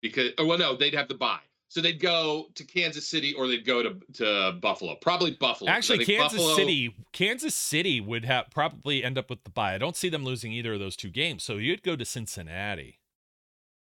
because, 0.02 0.30
or 0.38 0.46
well, 0.46 0.58
no, 0.58 0.76
they'd 0.76 0.94
have 0.94 1.08
to 1.08 1.14
buy. 1.14 1.38
So 1.68 1.80
they'd 1.80 2.00
go 2.00 2.48
to 2.56 2.64
Kansas 2.64 3.06
City 3.06 3.32
or 3.32 3.46
they'd 3.46 3.64
go 3.64 3.80
to, 3.82 3.96
to 4.14 4.58
Buffalo. 4.60 4.96
Probably 4.96 5.30
Buffalo. 5.32 5.70
Actually, 5.70 6.04
Kansas 6.04 6.32
Buffalo, 6.38 6.56
City, 6.56 6.96
Kansas 7.12 7.54
City 7.54 8.00
would 8.00 8.24
have 8.24 8.46
probably 8.50 9.04
end 9.04 9.16
up 9.16 9.30
with 9.30 9.44
the 9.44 9.50
buy. 9.50 9.74
I 9.74 9.78
don't 9.78 9.94
see 9.94 10.08
them 10.08 10.24
losing 10.24 10.52
either 10.52 10.72
of 10.72 10.80
those 10.80 10.96
two 10.96 11.10
games. 11.10 11.44
So 11.44 11.58
you'd 11.58 11.84
go 11.84 11.94
to 11.94 12.04
Cincinnati. 12.04 12.98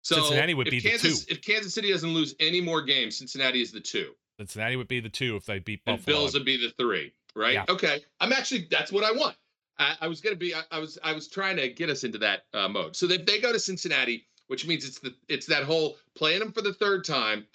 So 0.03 0.17
Cincinnati 0.17 0.53
would 0.53 0.69
be 0.69 0.83
Kansas, 0.83 1.25
the 1.25 1.27
two. 1.27 1.39
If 1.39 1.43
Kansas 1.43 1.73
City 1.73 1.91
doesn't 1.91 2.13
lose 2.13 2.35
any 2.41 2.61
more 2.61 2.83
games, 2.83 3.17
Cincinnati 3.17 3.63
is 3.63 3.73
the 3.73 3.81
two. 3.81 4.13
Cincinnati 4.39 4.77
would 4.77 4.89
be 4.89 5.01
the 5.01 5.09
two 5.09 5.37
if 5.37 5.47
they 5.47 5.59
beat 5.59 5.83
Buffalo. 5.87 5.97
And 5.97 6.07
Bills 6.07 6.35
would 6.35 6.45
be 6.45 6.59
the 6.59 6.73
three, 6.79 7.13
right? 7.35 7.55
Yeah. 7.55 7.65
Okay. 7.71 8.01
I'm 8.21 8.33
actually 8.33 8.69
that's 8.71 8.93
what 8.93 9.03
I 9.03 9.13
want. 9.13 9.37
I, 9.79 9.97
I 10.03 10.09
was 10.09 10.21
going 10.21 10.35
to 10.35 10.39
be. 10.39 10.55
I, 10.55 10.63
I, 10.71 10.79
was. 10.79 10.99
I 11.03 11.13
was 11.13 11.29
trying 11.29 11.57
to 11.57 11.69
get 11.69 11.91
us 11.91 12.05
into 12.05 12.19
that 12.19 12.45
uh, 12.55 12.69
mode. 12.69 12.97
So 12.97 13.07
if 13.07 13.25
they 13.27 13.41
go 13.41 13.53
to 13.53 13.61
Cincinnati, 13.61 14.27
which 14.49 14.67
means 14.67 14.85
it's 14.85 14.99
the 14.99 15.15
it's 15.29 15.47
that 15.47 15.63
whole 15.63 15.97
playing 16.15 16.41
them 16.41 16.53
for 16.53 16.63
the 16.63 16.73
third 16.73 17.05
time. 17.05 17.47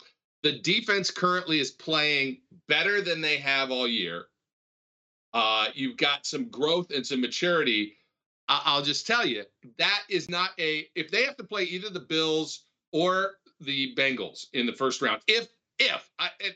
The 0.44 0.60
defense 0.60 1.10
currently 1.10 1.60
is 1.60 1.72
playing 1.72 2.40
better 2.68 3.02
than 3.02 3.22
they 3.22 3.38
have 3.38 3.72
all 3.72 3.88
year. 3.88 4.26
Uh, 5.34 5.68
you've 5.74 5.96
got 5.96 6.26
some 6.26 6.50
growth 6.50 6.92
and 6.92 7.06
some 7.06 7.22
maturity. 7.22 7.96
I, 8.50 8.62
I'll 8.66 8.84
just 8.84 9.08
tell 9.08 9.26
you 9.26 9.44
that 9.78 10.02
is 10.10 10.30
not 10.30 10.52
a. 10.60 10.88
If 10.96 11.12
they 11.12 11.24
have 11.24 11.38
to 11.38 11.44
play 11.44 11.64
either 11.64 11.90
the 11.90 12.00
Bills 12.00 12.66
or 12.92 13.34
the 13.60 13.96
Bengals 13.96 14.48
in 14.54 14.66
the 14.66 14.74
first 14.74 15.02
round, 15.02 15.22
if 15.28 15.48
if 15.80 16.10
I 16.20 16.30
if, 16.40 16.56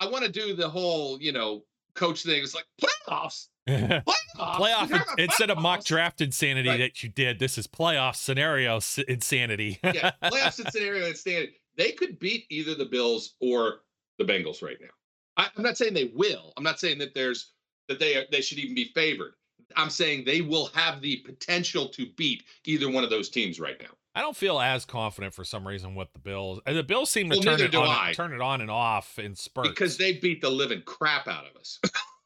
I 0.00 0.08
want 0.08 0.24
to 0.24 0.30
do 0.30 0.54
the 0.54 0.68
whole 0.68 1.20
you 1.20 1.32
know 1.32 1.64
coach 1.94 2.22
thing, 2.22 2.42
it's 2.42 2.54
like 2.54 2.66
playoffs 2.80 3.46
playoff, 4.36 5.18
instead 5.18 5.50
of 5.50 5.58
mock 5.58 5.84
draft 5.84 6.20
insanity 6.20 6.68
right. 6.68 6.78
that 6.78 7.02
you 7.02 7.08
did. 7.08 7.38
This 7.38 7.58
is 7.58 7.66
playoff 7.66 8.16
scenario 8.16 8.80
insanity. 9.06 9.78
yeah, 9.84 10.12
playoff 10.22 10.54
scenario 10.70 11.06
insanity. 11.06 11.54
They 11.76 11.92
could 11.92 12.18
beat 12.18 12.46
either 12.50 12.74
the 12.74 12.86
Bills 12.86 13.34
or 13.40 13.80
the 14.18 14.24
Bengals 14.24 14.62
right 14.62 14.78
now. 14.80 14.88
I, 15.36 15.48
am 15.56 15.62
not 15.62 15.76
saying 15.76 15.94
they 15.94 16.10
will. 16.14 16.52
I'm 16.56 16.64
not 16.64 16.80
saying 16.80 16.98
that 16.98 17.14
there's 17.14 17.52
that 17.88 17.98
they 18.00 18.26
they 18.30 18.40
should 18.40 18.58
even 18.58 18.74
be 18.74 18.90
favored. 18.94 19.34
I'm 19.76 19.90
saying 19.90 20.24
they 20.24 20.40
will 20.40 20.66
have 20.74 21.00
the 21.00 21.16
potential 21.18 21.88
to 21.88 22.06
beat 22.16 22.44
either 22.64 22.90
one 22.90 23.04
of 23.04 23.10
those 23.10 23.28
teams 23.28 23.60
right 23.60 23.76
now. 23.80 23.90
I 24.14 24.22
don't 24.22 24.36
feel 24.36 24.58
as 24.58 24.84
confident 24.84 25.34
for 25.34 25.44
some 25.44 25.66
reason 25.66 25.94
with 25.94 26.12
the 26.12 26.18
Bills. 26.18 26.60
The 26.66 26.82
Bills 26.82 27.10
seem 27.10 27.30
to 27.30 27.36
well, 27.36 27.56
turn 27.56 27.60
it 27.60 27.74
on, 27.74 28.12
turn 28.14 28.32
it 28.32 28.40
on 28.40 28.60
and 28.60 28.70
off 28.70 29.18
in 29.18 29.36
spurts 29.36 29.68
because 29.68 29.96
they 29.96 30.14
beat 30.14 30.40
the 30.40 30.50
living 30.50 30.82
crap 30.86 31.28
out 31.28 31.44
of 31.46 31.56
us. 31.56 31.78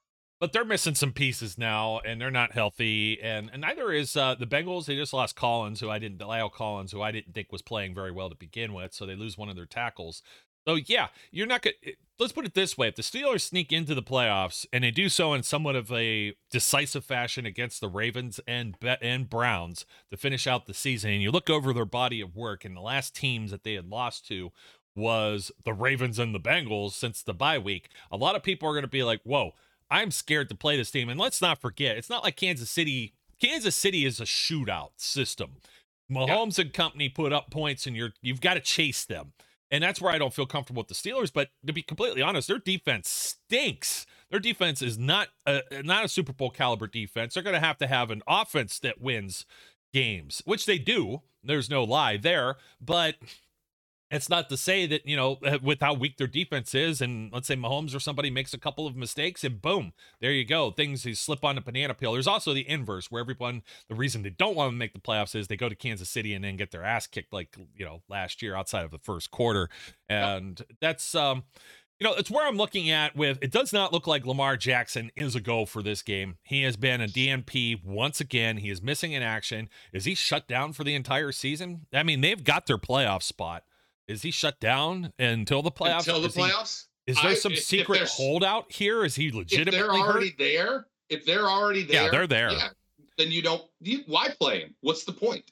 but 0.42 0.52
they're 0.52 0.64
missing 0.64 0.96
some 0.96 1.12
pieces 1.12 1.56
now, 1.56 2.00
and 2.04 2.20
they're 2.20 2.28
not 2.28 2.50
healthy. 2.50 3.22
And, 3.22 3.48
and 3.52 3.60
neither 3.60 3.92
is 3.92 4.16
uh, 4.16 4.34
the 4.34 4.44
Bengals. 4.44 4.86
They 4.86 4.96
just 4.96 5.12
lost 5.12 5.36
Collins, 5.36 5.78
who 5.78 5.88
I 5.88 6.00
didn't, 6.00 6.18
La'el 6.18 6.52
Collins, 6.52 6.90
who 6.90 7.00
I 7.00 7.12
didn't 7.12 7.32
think 7.32 7.52
was 7.52 7.62
playing 7.62 7.94
very 7.94 8.10
well 8.10 8.28
to 8.28 8.34
begin 8.34 8.74
with. 8.74 8.92
So 8.92 9.06
they 9.06 9.14
lose 9.14 9.38
one 9.38 9.48
of 9.48 9.54
their 9.54 9.66
tackles. 9.66 10.20
So 10.66 10.74
yeah, 10.74 11.08
you're 11.30 11.46
not 11.46 11.62
to 11.62 11.72
Let's 12.18 12.32
put 12.32 12.44
it 12.44 12.54
this 12.54 12.76
way: 12.76 12.88
if 12.88 12.96
the 12.96 13.02
Steelers 13.02 13.42
sneak 13.42 13.72
into 13.72 13.94
the 13.94 14.02
playoffs 14.02 14.66
and 14.72 14.82
they 14.82 14.90
do 14.90 15.08
so 15.08 15.32
in 15.32 15.44
somewhat 15.44 15.76
of 15.76 15.92
a 15.92 16.34
decisive 16.50 17.04
fashion 17.04 17.46
against 17.46 17.80
the 17.80 17.88
Ravens 17.88 18.40
and 18.44 18.76
and 19.00 19.30
Browns 19.30 19.86
to 20.10 20.16
finish 20.16 20.48
out 20.48 20.66
the 20.66 20.74
season, 20.74 21.12
and 21.12 21.22
you 21.22 21.30
look 21.30 21.50
over 21.50 21.72
their 21.72 21.84
body 21.84 22.20
of 22.20 22.34
work, 22.34 22.64
and 22.64 22.76
the 22.76 22.80
last 22.80 23.14
teams 23.14 23.52
that 23.52 23.62
they 23.62 23.74
had 23.74 23.88
lost 23.88 24.26
to 24.26 24.50
was 24.96 25.52
the 25.64 25.72
Ravens 25.72 26.18
and 26.18 26.34
the 26.34 26.40
Bengals 26.40 26.94
since 26.94 27.22
the 27.22 27.32
bye 27.32 27.58
week, 27.58 27.90
a 28.10 28.16
lot 28.16 28.34
of 28.34 28.42
people 28.42 28.68
are 28.68 28.72
going 28.72 28.82
to 28.82 28.88
be 28.88 29.04
like, 29.04 29.20
"Whoa." 29.22 29.52
I'm 29.92 30.10
scared 30.10 30.48
to 30.48 30.54
play 30.54 30.78
this 30.78 30.90
team. 30.90 31.10
And 31.10 31.20
let's 31.20 31.42
not 31.42 31.60
forget, 31.60 31.98
it's 31.98 32.08
not 32.08 32.24
like 32.24 32.36
Kansas 32.36 32.70
City. 32.70 33.12
Kansas 33.40 33.76
City 33.76 34.06
is 34.06 34.20
a 34.20 34.24
shootout 34.24 34.92
system. 34.96 35.56
Mahomes 36.10 36.56
yeah. 36.56 36.64
and 36.64 36.72
company 36.72 37.10
put 37.10 37.32
up 37.32 37.50
points, 37.50 37.86
and 37.86 37.94
you're 37.94 38.12
you've 38.22 38.40
got 38.40 38.54
to 38.54 38.60
chase 38.60 39.04
them. 39.04 39.34
And 39.70 39.84
that's 39.84 40.00
where 40.00 40.12
I 40.12 40.18
don't 40.18 40.32
feel 40.32 40.46
comfortable 40.46 40.80
with 40.80 40.88
the 40.88 40.94
Steelers. 40.94 41.32
But 41.32 41.50
to 41.66 41.72
be 41.72 41.82
completely 41.82 42.22
honest, 42.22 42.48
their 42.48 42.58
defense 42.58 43.08
stinks. 43.08 44.06
Their 44.30 44.40
defense 44.40 44.80
is 44.80 44.98
not 44.98 45.28
a, 45.46 45.60
not 45.82 46.06
a 46.06 46.08
Super 46.08 46.32
Bowl 46.32 46.50
caliber 46.50 46.86
defense. 46.86 47.34
They're 47.34 47.42
going 47.42 47.54
to 47.54 47.60
have 47.60 47.78
to 47.78 47.86
have 47.86 48.10
an 48.10 48.22
offense 48.26 48.78
that 48.78 49.00
wins 49.00 49.44
games, 49.92 50.40
which 50.46 50.64
they 50.64 50.78
do. 50.78 51.20
There's 51.44 51.68
no 51.68 51.84
lie 51.84 52.16
there. 52.16 52.56
But 52.80 53.16
it's 54.12 54.28
not 54.28 54.50
to 54.50 54.56
say 54.56 54.86
that, 54.86 55.06
you 55.06 55.16
know, 55.16 55.38
uh, 55.44 55.58
with 55.62 55.80
how 55.80 55.94
weak 55.94 56.18
their 56.18 56.26
defense 56.26 56.74
is, 56.74 57.00
and 57.00 57.32
let's 57.32 57.48
say 57.48 57.56
Mahomes 57.56 57.96
or 57.96 58.00
somebody 58.00 58.30
makes 58.30 58.52
a 58.52 58.58
couple 58.58 58.86
of 58.86 58.94
mistakes, 58.94 59.42
and 59.42 59.60
boom, 59.60 59.94
there 60.20 60.30
you 60.30 60.44
go. 60.44 60.70
Things 60.70 61.04
you 61.06 61.14
slip 61.14 61.44
on 61.44 61.56
a 61.56 61.62
banana 61.62 61.94
peel. 61.94 62.12
There's 62.12 62.26
also 62.26 62.52
the 62.52 62.68
inverse, 62.68 63.10
where 63.10 63.22
everyone, 63.22 63.62
the 63.88 63.94
reason 63.94 64.22
they 64.22 64.30
don't 64.30 64.54
want 64.54 64.70
to 64.70 64.76
make 64.76 64.92
the 64.92 65.00
playoffs 65.00 65.34
is 65.34 65.48
they 65.48 65.56
go 65.56 65.68
to 65.68 65.74
Kansas 65.74 66.10
City 66.10 66.34
and 66.34 66.44
then 66.44 66.56
get 66.56 66.70
their 66.70 66.84
ass 66.84 67.06
kicked, 67.06 67.32
like, 67.32 67.56
you 67.74 67.86
know, 67.86 68.02
last 68.08 68.42
year 68.42 68.54
outside 68.54 68.84
of 68.84 68.90
the 68.90 68.98
first 68.98 69.30
quarter. 69.30 69.70
And 70.10 70.60
that's, 70.80 71.14
um, 71.14 71.44
you 71.98 72.06
know, 72.06 72.14
it's 72.14 72.30
where 72.30 72.46
I'm 72.46 72.56
looking 72.56 72.90
at 72.90 73.16
with 73.16 73.38
it 73.40 73.50
does 73.50 73.72
not 73.72 73.92
look 73.92 74.06
like 74.06 74.26
Lamar 74.26 74.56
Jackson 74.56 75.10
is 75.16 75.36
a 75.36 75.40
go 75.40 75.64
for 75.64 75.82
this 75.82 76.02
game. 76.02 76.36
He 76.42 76.64
has 76.64 76.76
been 76.76 77.00
a 77.00 77.06
DNP 77.06 77.82
once 77.84 78.20
again. 78.20 78.58
He 78.58 78.68
is 78.68 78.82
missing 78.82 79.12
in 79.12 79.22
action. 79.22 79.70
Is 79.92 80.04
he 80.04 80.14
shut 80.14 80.48
down 80.48 80.72
for 80.72 80.84
the 80.84 80.96
entire 80.96 81.32
season? 81.32 81.86
I 81.92 82.02
mean, 82.02 82.20
they've 82.20 82.42
got 82.42 82.66
their 82.66 82.76
playoff 82.76 83.22
spot. 83.22 83.62
Is 84.12 84.22
he 84.22 84.30
shut 84.30 84.60
down 84.60 85.12
until 85.18 85.62
the 85.62 85.70
playoffs? 85.70 86.00
Until 86.00 86.20
the 86.20 86.28
is 86.28 86.36
playoffs? 86.36 86.86
He, 87.06 87.12
is 87.12 87.22
there 87.22 87.34
some 87.34 87.56
secret 87.56 88.08
holdout 88.08 88.70
here? 88.70 89.04
Is 89.04 89.16
he 89.16 89.32
legitimately 89.32 89.78
If 89.80 89.86
they're 89.86 89.90
already 89.90 90.28
hurt? 90.28 90.38
there, 90.38 90.86
if 91.08 91.24
they're 91.26 91.48
already 91.50 91.82
there, 91.84 92.04
Yeah, 92.04 92.10
they're 92.10 92.26
there. 92.26 92.52
Yeah, 92.52 92.68
then 93.18 93.30
you 93.32 93.42
don't. 93.42 93.62
You, 93.80 94.00
why 94.06 94.28
play 94.38 94.60
him? 94.60 94.74
What's 94.82 95.04
the 95.04 95.12
point? 95.12 95.50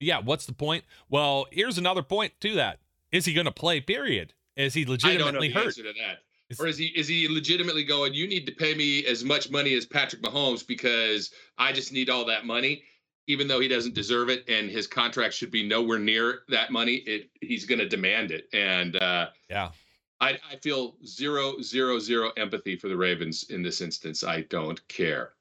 Yeah, 0.00 0.18
what's 0.20 0.46
the 0.46 0.52
point? 0.52 0.84
Well, 1.08 1.46
here's 1.52 1.78
another 1.78 2.02
point 2.02 2.32
to 2.40 2.54
that. 2.54 2.80
Is 3.12 3.24
he 3.24 3.32
going 3.32 3.44
to 3.46 3.52
play? 3.52 3.80
Period. 3.80 4.34
Is 4.56 4.74
he 4.74 4.82
I 4.82 4.84
don't 4.84 4.88
know 4.88 4.92
legitimately 5.14 5.48
the 5.48 5.54
hurt? 5.54 5.66
answer 5.66 5.82
to 5.84 5.92
that. 5.92 6.18
Is- 6.50 6.60
Or 6.60 6.66
is 6.66 6.76
he 6.76 6.86
is 6.86 7.06
he 7.08 7.28
legitimately 7.28 7.84
going? 7.84 8.12
You 8.12 8.26
need 8.26 8.44
to 8.46 8.52
pay 8.52 8.74
me 8.74 9.06
as 9.06 9.24
much 9.24 9.50
money 9.50 9.74
as 9.74 9.86
Patrick 9.86 10.22
Mahomes 10.22 10.66
because 10.66 11.30
I 11.56 11.72
just 11.72 11.92
need 11.92 12.10
all 12.10 12.24
that 12.26 12.44
money, 12.44 12.82
even 13.26 13.48
though 13.48 13.60
he 13.60 13.68
doesn't 13.68 13.94
deserve 13.94 14.28
it, 14.28 14.48
and 14.48 14.68
his 14.70 14.86
contract 14.86 15.34
should 15.34 15.50
be 15.50 15.66
nowhere 15.66 15.98
near 15.98 16.40
that 16.48 16.70
money. 16.70 16.96
It 17.06 17.30
he's 17.40 17.64
going 17.66 17.78
to 17.80 17.88
demand 17.88 18.30
it, 18.30 18.48
and 18.52 18.96
uh, 18.96 19.28
Yeah. 19.50 19.70
I, 20.20 20.38
I 20.50 20.56
feel 20.62 20.96
zero 21.04 21.60
zero 21.60 21.98
zero 21.98 22.30
empathy 22.36 22.76
for 22.76 22.88
the 22.88 22.96
Ravens 22.96 23.44
in 23.50 23.62
this 23.62 23.80
instance. 23.80 24.22
I 24.24 24.42
don't 24.42 24.86
care. 24.88 25.32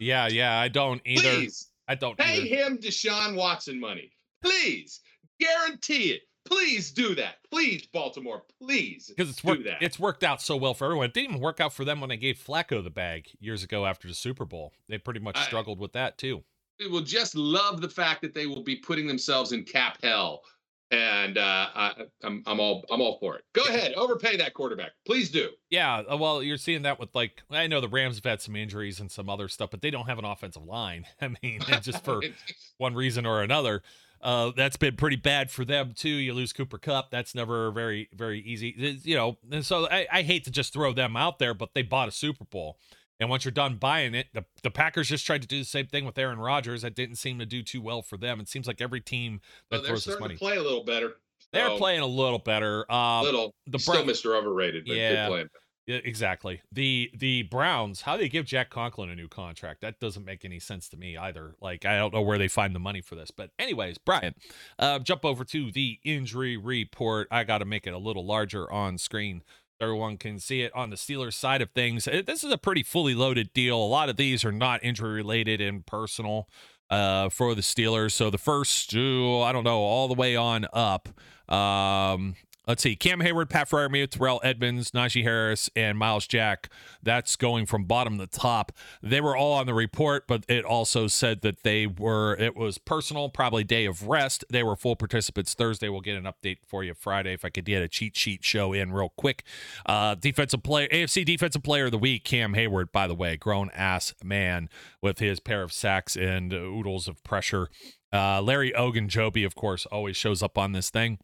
Yeah, 0.00 0.26
yeah. 0.28 0.58
I 0.58 0.68
don't 0.68 1.00
either. 1.04 1.22
Please 1.36 1.68
I 1.88 1.94
don't 1.94 2.18
pay 2.18 2.42
either. 2.42 2.46
him 2.46 2.78
Deshaun 2.78 3.36
Watson 3.36 3.78
money. 3.78 4.10
Please 4.42 5.00
guarantee 5.40 6.10
it. 6.12 6.22
Please 6.44 6.92
do 6.92 7.14
that. 7.16 7.36
Please, 7.50 7.86
Baltimore. 7.86 8.42
Please 8.60 9.08
because 9.14 9.30
it's 9.30 9.42
worked. 9.42 9.64
that. 9.64 9.82
It's 9.82 9.98
worked 9.98 10.22
out 10.24 10.40
so 10.40 10.56
well 10.56 10.74
for 10.74 10.84
everyone. 10.84 11.06
It 11.06 11.14
didn't 11.14 11.30
even 11.30 11.40
work 11.42 11.60
out 11.60 11.72
for 11.72 11.84
them 11.84 12.00
when 12.00 12.08
they 12.08 12.16
gave 12.16 12.36
Flacco 12.38 12.82
the 12.84 12.90
bag 12.90 13.28
years 13.40 13.62
ago 13.64 13.84
after 13.84 14.06
the 14.08 14.14
Super 14.14 14.44
Bowl. 14.44 14.72
They 14.88 14.98
pretty 14.98 15.20
much 15.20 15.36
I- 15.36 15.42
struggled 15.44 15.78
with 15.80 15.92
that 15.92 16.18
too. 16.18 16.44
Will 16.90 17.00
just 17.00 17.34
love 17.34 17.80
the 17.80 17.88
fact 17.88 18.22
that 18.22 18.34
they 18.34 18.46
will 18.46 18.62
be 18.62 18.76
putting 18.76 19.06
themselves 19.06 19.52
in 19.52 19.64
cap 19.64 19.98
hell, 20.02 20.42
and 20.90 21.38
uh, 21.38 21.68
I, 21.74 21.92
I'm 22.22 22.42
I'm 22.46 22.60
all 22.60 22.84
I'm 22.90 23.00
all 23.00 23.18
for 23.18 23.36
it. 23.36 23.44
Go 23.54 23.62
ahead, 23.64 23.94
overpay 23.94 24.36
that 24.36 24.54
quarterback, 24.54 24.92
please 25.06 25.30
do. 25.30 25.50
Yeah, 25.70 26.02
uh, 26.10 26.16
well, 26.16 26.42
you're 26.42 26.58
seeing 26.58 26.82
that 26.82 26.98
with 26.98 27.14
like 27.14 27.42
I 27.50 27.66
know 27.66 27.80
the 27.80 27.88
Rams 27.88 28.16
have 28.16 28.24
had 28.24 28.42
some 28.42 28.56
injuries 28.56 29.00
and 29.00 29.10
some 29.10 29.28
other 29.28 29.48
stuff, 29.48 29.70
but 29.70 29.82
they 29.82 29.90
don't 29.90 30.06
have 30.06 30.18
an 30.18 30.24
offensive 30.24 30.64
line. 30.64 31.06
I 31.20 31.30
mean, 31.42 31.60
just 31.82 32.04
for 32.04 32.20
one 32.78 32.94
reason 32.94 33.26
or 33.26 33.42
another. 33.42 33.82
Uh, 34.18 34.50
that's 34.56 34.78
been 34.78 34.96
pretty 34.96 35.16
bad 35.16 35.50
for 35.50 35.64
them 35.64 35.92
too. 35.94 36.08
You 36.08 36.32
lose 36.32 36.52
Cooper 36.52 36.78
Kupp. 36.78 37.10
That's 37.10 37.34
never 37.34 37.70
very, 37.70 38.08
very 38.14 38.40
easy. 38.40 38.98
You 39.04 39.14
know, 39.14 39.36
and 39.52 39.64
so 39.64 39.86
I, 39.88 40.06
I 40.10 40.22
hate 40.22 40.44
to 40.44 40.50
just 40.50 40.72
throw 40.72 40.94
them 40.94 41.16
out 41.16 41.38
there, 41.38 41.52
but 41.52 41.74
they 41.74 41.82
bought 41.82 42.08
a 42.08 42.12
Super 42.12 42.44
Bowl. 42.44 42.78
And 43.18 43.30
once 43.30 43.44
you're 43.44 43.52
done 43.52 43.76
buying 43.76 44.14
it, 44.14 44.26
the, 44.34 44.44
the 44.62 44.70
Packers 44.70 45.08
just 45.08 45.24
tried 45.24 45.42
to 45.42 45.48
do 45.48 45.58
the 45.58 45.64
same 45.64 45.86
thing 45.86 46.04
with 46.04 46.18
Aaron 46.18 46.38
Rodgers. 46.38 46.82
That 46.82 46.94
didn't 46.94 47.16
seem 47.16 47.38
to 47.38 47.46
do 47.46 47.62
too 47.62 47.80
well 47.80 48.02
for 48.02 48.16
them. 48.18 48.40
It 48.40 48.48
seems 48.48 48.66
like 48.66 48.80
every 48.80 49.00
team 49.00 49.40
that 49.70 49.78
Well, 49.78 49.86
throws 49.86 50.04
this 50.04 50.14
starting 50.14 50.20
money, 50.24 50.34
to 50.34 50.38
play 50.38 50.56
a 50.56 50.62
little 50.62 50.84
better. 50.84 51.14
they're 51.52 51.68
So, 51.68 51.78
playing 51.78 52.00
a 52.00 52.06
little 52.06 52.38
better. 52.38 52.84
Uh, 52.90 53.22
little. 53.22 53.54
the 53.66 53.78
still 53.78 54.04
Bra- 54.04 54.12
Mr. 54.12 54.34
Overrated, 54.36 54.84
but 54.86 54.96
Yeah. 54.96 55.44
Yeah, 55.88 56.00
exactly. 56.02 56.62
The 56.72 57.12
the 57.16 57.42
Browns, 57.44 58.00
how 58.00 58.16
do 58.16 58.22
they 58.24 58.28
give 58.28 58.44
Jack 58.44 58.70
Conklin 58.70 59.08
a 59.08 59.14
new 59.14 59.28
contract? 59.28 59.82
That 59.82 60.00
doesn't 60.00 60.24
make 60.24 60.44
any 60.44 60.58
sense 60.58 60.88
to 60.88 60.96
me 60.96 61.16
either. 61.16 61.54
Like 61.60 61.84
I 61.84 61.96
don't 61.96 62.12
know 62.12 62.22
where 62.22 62.38
they 62.38 62.48
find 62.48 62.74
the 62.74 62.80
money 62.80 63.00
for 63.00 63.14
this. 63.14 63.30
But 63.30 63.50
anyways, 63.56 63.96
Brian, 63.98 64.34
uh, 64.80 64.98
jump 64.98 65.24
over 65.24 65.44
to 65.44 65.70
the 65.70 66.00
injury 66.02 66.56
report. 66.56 67.28
I 67.30 67.44
got 67.44 67.58
to 67.58 67.64
make 67.64 67.86
it 67.86 67.94
a 67.94 67.98
little 67.98 68.26
larger 68.26 68.68
on 68.68 68.98
screen. 68.98 69.44
Everyone 69.80 70.16
can 70.16 70.38
see 70.38 70.62
it 70.62 70.74
on 70.74 70.88
the 70.90 70.96
Steelers 70.96 71.34
side 71.34 71.60
of 71.60 71.70
things. 71.70 72.08
Uh, 72.08 72.22
This 72.24 72.42
is 72.42 72.50
a 72.50 72.58
pretty 72.58 72.82
fully 72.82 73.14
loaded 73.14 73.52
deal. 73.52 73.76
A 73.76 73.84
lot 73.84 74.08
of 74.08 74.16
these 74.16 74.44
are 74.44 74.52
not 74.52 74.82
injury 74.82 75.14
related 75.14 75.60
and 75.60 75.84
personal 75.84 76.48
uh, 76.88 77.28
for 77.28 77.54
the 77.54 77.60
Steelers. 77.60 78.12
So 78.12 78.30
the 78.30 78.38
first, 78.38 78.94
I 78.94 79.52
don't 79.52 79.64
know, 79.64 79.80
all 79.80 80.08
the 80.08 80.14
way 80.14 80.34
on 80.34 80.66
up. 80.72 81.08
Um, 81.52 82.36
let's 82.66 82.82
see, 82.82 82.96
Cam 82.96 83.20
Hayward, 83.20 83.48
Pat 83.48 83.68
Freiermuth, 83.68 84.10
Terrell 84.10 84.40
Edmunds, 84.42 84.90
Najee 84.90 85.22
Harris, 85.22 85.70
and 85.76 85.98
Myles 85.98 86.26
Jack. 86.26 86.68
That's 87.02 87.36
going 87.36 87.66
from 87.66 87.84
bottom 87.84 88.18
to 88.18 88.26
top. 88.26 88.72
They 89.02 89.20
were 89.20 89.36
all 89.36 89.52
on 89.52 89.66
the 89.66 89.74
report, 89.74 90.26
but 90.26 90.44
it 90.48 90.64
also 90.64 91.06
said 91.06 91.42
that 91.42 91.62
they 91.62 91.86
were, 91.86 92.34
it 92.36 92.56
was 92.56 92.78
personal, 92.78 93.28
probably 93.28 93.64
day 93.64 93.86
of 93.86 94.08
rest. 94.08 94.44
They 94.50 94.62
were 94.62 94.76
full 94.76 94.96
participants 94.96 95.54
Thursday. 95.54 95.88
We'll 95.88 96.00
get 96.00 96.16
an 96.16 96.24
update 96.24 96.58
for 96.66 96.82
you 96.82 96.94
Friday 96.94 97.32
if 97.32 97.44
I 97.44 97.50
could 97.50 97.64
get 97.64 97.82
a 97.82 97.88
cheat 97.88 98.16
sheet 98.16 98.44
show 98.44 98.72
in 98.72 98.92
real 98.92 99.12
quick. 99.16 99.44
Uh, 99.84 100.14
defensive 100.14 100.62
player, 100.62 100.88
AFC 100.88 101.24
Defensive 101.24 101.62
Player 101.62 101.86
of 101.86 101.92
the 101.92 101.98
Week, 101.98 102.24
Cam 102.24 102.54
Hayward, 102.54 102.90
by 102.90 103.06
the 103.06 103.14
way, 103.14 103.36
grown 103.36 103.70
ass 103.74 104.14
man 104.22 104.68
with 105.00 105.18
his 105.18 105.40
pair 105.40 105.62
of 105.62 105.72
sacks 105.72 106.16
and 106.16 106.52
oodles 106.52 107.06
of 107.06 107.22
pressure. 107.22 107.68
Uh, 108.12 108.40
Larry 108.40 108.72
Ogunjobi, 108.72 109.44
of 109.44 109.54
course, 109.54 109.86
always 109.86 110.16
shows 110.16 110.42
up 110.42 110.56
on 110.56 110.72
this 110.72 110.90
thing. 110.90 111.18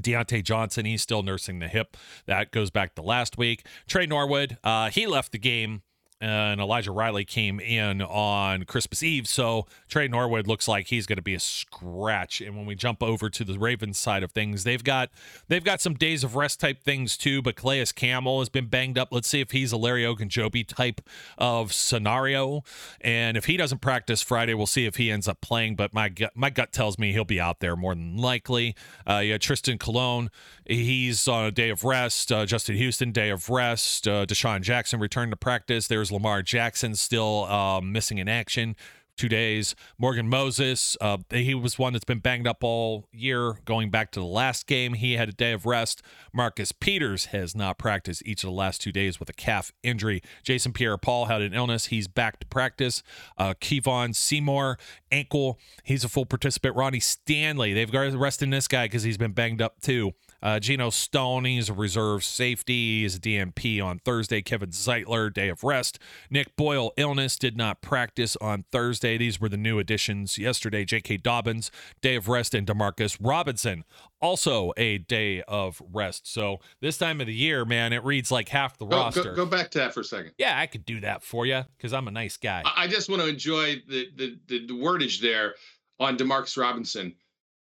Diontae 0.00 0.42
Johnson, 0.42 0.84
he's 0.84 1.02
still 1.02 1.22
nursing 1.22 1.58
the 1.58 1.68
hip. 1.68 1.96
That 2.26 2.50
goes 2.50 2.70
back 2.70 2.94
to 2.94 3.02
last 3.02 3.36
week. 3.38 3.66
Tre 3.86 4.06
Norwood, 4.06 4.58
uh, 4.62 4.90
he 4.90 5.06
left 5.06 5.32
the 5.32 5.38
game, 5.38 5.82
and 6.20 6.60
Elijah 6.60 6.92
Riley 6.92 7.24
came 7.24 7.60
in 7.60 8.02
on 8.02 8.64
Christmas 8.64 9.02
Eve. 9.02 9.28
So 9.28 9.66
Tre 9.88 10.08
Norwood 10.08 10.46
looks 10.46 10.66
like 10.66 10.88
he's 10.88 11.06
going 11.06 11.16
to 11.16 11.22
be 11.22 11.34
a 11.34 11.40
scratch. 11.40 12.40
And 12.40 12.56
when 12.56 12.66
we 12.66 12.74
jump 12.74 13.02
over 13.02 13.30
to 13.30 13.44
the 13.44 13.58
Ravens 13.58 13.98
side 13.98 14.22
of 14.22 14.32
things, 14.32 14.64
they've 14.64 14.82
got 14.82 15.10
they've 15.48 15.64
got 15.64 15.80
some 15.80 15.94
days 15.94 16.24
of 16.24 16.36
rest 16.36 16.60
type 16.60 16.82
things 16.82 17.16
too. 17.16 17.42
But 17.42 17.56
Calais 17.56 17.86
Campbell 17.94 18.40
has 18.40 18.48
been 18.48 18.66
banged 18.66 18.98
up. 18.98 19.08
Let's 19.12 19.28
see 19.28 19.40
if 19.40 19.52
he's 19.52 19.72
a 19.72 19.76
Larry 19.76 20.02
Ogunjobi 20.02 20.66
type 20.66 21.00
of 21.36 21.72
scenario. 21.72 22.62
And 23.00 23.36
if 23.36 23.46
he 23.46 23.56
doesn't 23.56 23.80
practice 23.80 24.22
Friday, 24.22 24.54
we'll 24.54 24.66
see 24.66 24.86
if 24.86 24.96
he 24.96 25.10
ends 25.10 25.28
up 25.28 25.40
playing. 25.40 25.76
But 25.76 25.94
my 25.94 26.08
gut, 26.08 26.32
my 26.34 26.50
gut 26.50 26.72
tells 26.72 26.98
me 26.98 27.12
he'll 27.12 27.24
be 27.24 27.40
out 27.40 27.60
there 27.60 27.76
more 27.76 27.94
than 27.94 28.16
likely. 28.16 28.74
Uh, 29.08 29.18
yeah, 29.18 29.38
Trystan 29.38 29.78
Colon, 29.78 30.30
he's 30.64 31.28
on 31.28 31.44
a 31.44 31.50
day 31.50 31.70
of 31.70 31.84
rest. 31.84 32.32
Uh, 32.32 32.44
Justin 32.44 32.76
Houston, 32.76 33.12
day 33.12 33.30
of 33.30 33.48
rest. 33.48 34.08
Uh, 34.08 34.26
Deshaun 34.26 34.62
Jackson 34.62 35.00
returned 35.00 35.32
to 35.32 35.36
practice. 35.36 35.86
There's 35.86 36.07
Lamar 36.10 36.42
Jackson 36.42 36.94
still 36.94 37.44
um, 37.44 37.92
missing 37.92 38.18
in 38.18 38.28
action. 38.28 38.76
Two 39.16 39.28
days. 39.28 39.74
Morgan 39.98 40.28
Moses, 40.28 40.96
uh, 41.00 41.18
he 41.30 41.52
was 41.52 41.76
one 41.76 41.92
that's 41.92 42.04
been 42.04 42.20
banged 42.20 42.46
up 42.46 42.62
all 42.62 43.08
year. 43.10 43.58
Going 43.64 43.90
back 43.90 44.12
to 44.12 44.20
the 44.20 44.26
last 44.26 44.68
game, 44.68 44.94
he 44.94 45.14
had 45.14 45.28
a 45.28 45.32
day 45.32 45.50
of 45.50 45.66
rest. 45.66 46.02
Marcus 46.32 46.70
Peters 46.70 47.26
has 47.26 47.52
not 47.52 47.78
practiced 47.78 48.22
each 48.24 48.44
of 48.44 48.50
the 48.50 48.54
last 48.54 48.80
two 48.80 48.92
days 48.92 49.18
with 49.18 49.28
a 49.28 49.32
calf 49.32 49.72
injury. 49.82 50.22
Jason 50.44 50.72
Pierre-Paul 50.72 51.24
had 51.24 51.42
an 51.42 51.52
illness. 51.52 51.86
He's 51.86 52.06
back 52.06 52.38
to 52.38 52.46
practice. 52.46 53.02
Uh, 53.36 53.54
Kevon 53.54 54.14
Seymour, 54.14 54.78
ankle. 55.10 55.58
He's 55.82 56.04
a 56.04 56.08
full 56.08 56.24
participant. 56.24 56.76
Ronnie 56.76 57.00
Stanley, 57.00 57.72
they've 57.72 57.90
got 57.90 58.12
resting 58.12 58.50
this 58.50 58.68
guy 58.68 58.84
because 58.84 59.02
he's 59.02 59.18
been 59.18 59.32
banged 59.32 59.60
up 59.60 59.80
too. 59.80 60.12
Uh, 60.40 60.60
Geno 60.60 60.90
Stone, 60.90 61.44
he's 61.46 61.68
a 61.68 61.72
reserve 61.72 62.22
safety. 62.22 63.02
He's 63.02 63.16
a 63.16 63.20
DMP 63.20 63.82
on 63.82 63.98
Thursday. 63.98 64.40
Kevin 64.40 64.70
Zeitler, 64.70 65.32
day 65.32 65.48
of 65.48 65.64
rest. 65.64 65.98
Nick 66.30 66.54
Boyle, 66.56 66.92
illness, 66.96 67.36
did 67.36 67.56
not 67.56 67.80
practice 67.82 68.36
on 68.40 68.64
Thursday. 68.70 69.18
These 69.18 69.40
were 69.40 69.48
the 69.48 69.56
new 69.56 69.78
additions 69.78 70.38
yesterday. 70.38 70.84
J.K. 70.84 71.16
Dobbins, 71.18 71.70
day 72.00 72.14
of 72.14 72.28
rest. 72.28 72.54
And 72.54 72.66
Demarcus 72.66 73.18
Robinson, 73.20 73.84
also 74.20 74.72
a 74.76 74.98
day 74.98 75.42
of 75.48 75.82
rest. 75.92 76.32
So 76.32 76.58
this 76.80 76.98
time 76.98 77.20
of 77.20 77.26
the 77.26 77.34
year, 77.34 77.64
man, 77.64 77.92
it 77.92 78.04
reads 78.04 78.30
like 78.30 78.48
half 78.48 78.78
the 78.78 78.86
Go, 78.86 78.96
roster. 78.96 79.22
go, 79.34 79.44
go 79.44 79.46
back 79.46 79.70
to 79.72 79.78
that 79.78 79.92
for 79.92 80.00
a 80.00 80.04
second. 80.04 80.32
Yeah, 80.38 80.58
I 80.58 80.66
could 80.66 80.84
do 80.84 81.00
that 81.00 81.24
for 81.24 81.46
you 81.46 81.64
because 81.76 81.92
I'm 81.92 82.06
a 82.06 82.12
nice 82.12 82.36
guy. 82.36 82.62
I, 82.64 82.84
I 82.84 82.86
just 82.86 83.08
want 83.10 83.22
to 83.22 83.28
enjoy 83.28 83.82
the, 83.88 84.06
the 84.16 84.38
the 84.46 84.66
the 84.66 84.74
wordage 84.74 85.20
there 85.20 85.54
on 85.98 86.16
Demarcus 86.16 86.56
Robinson. 86.56 87.14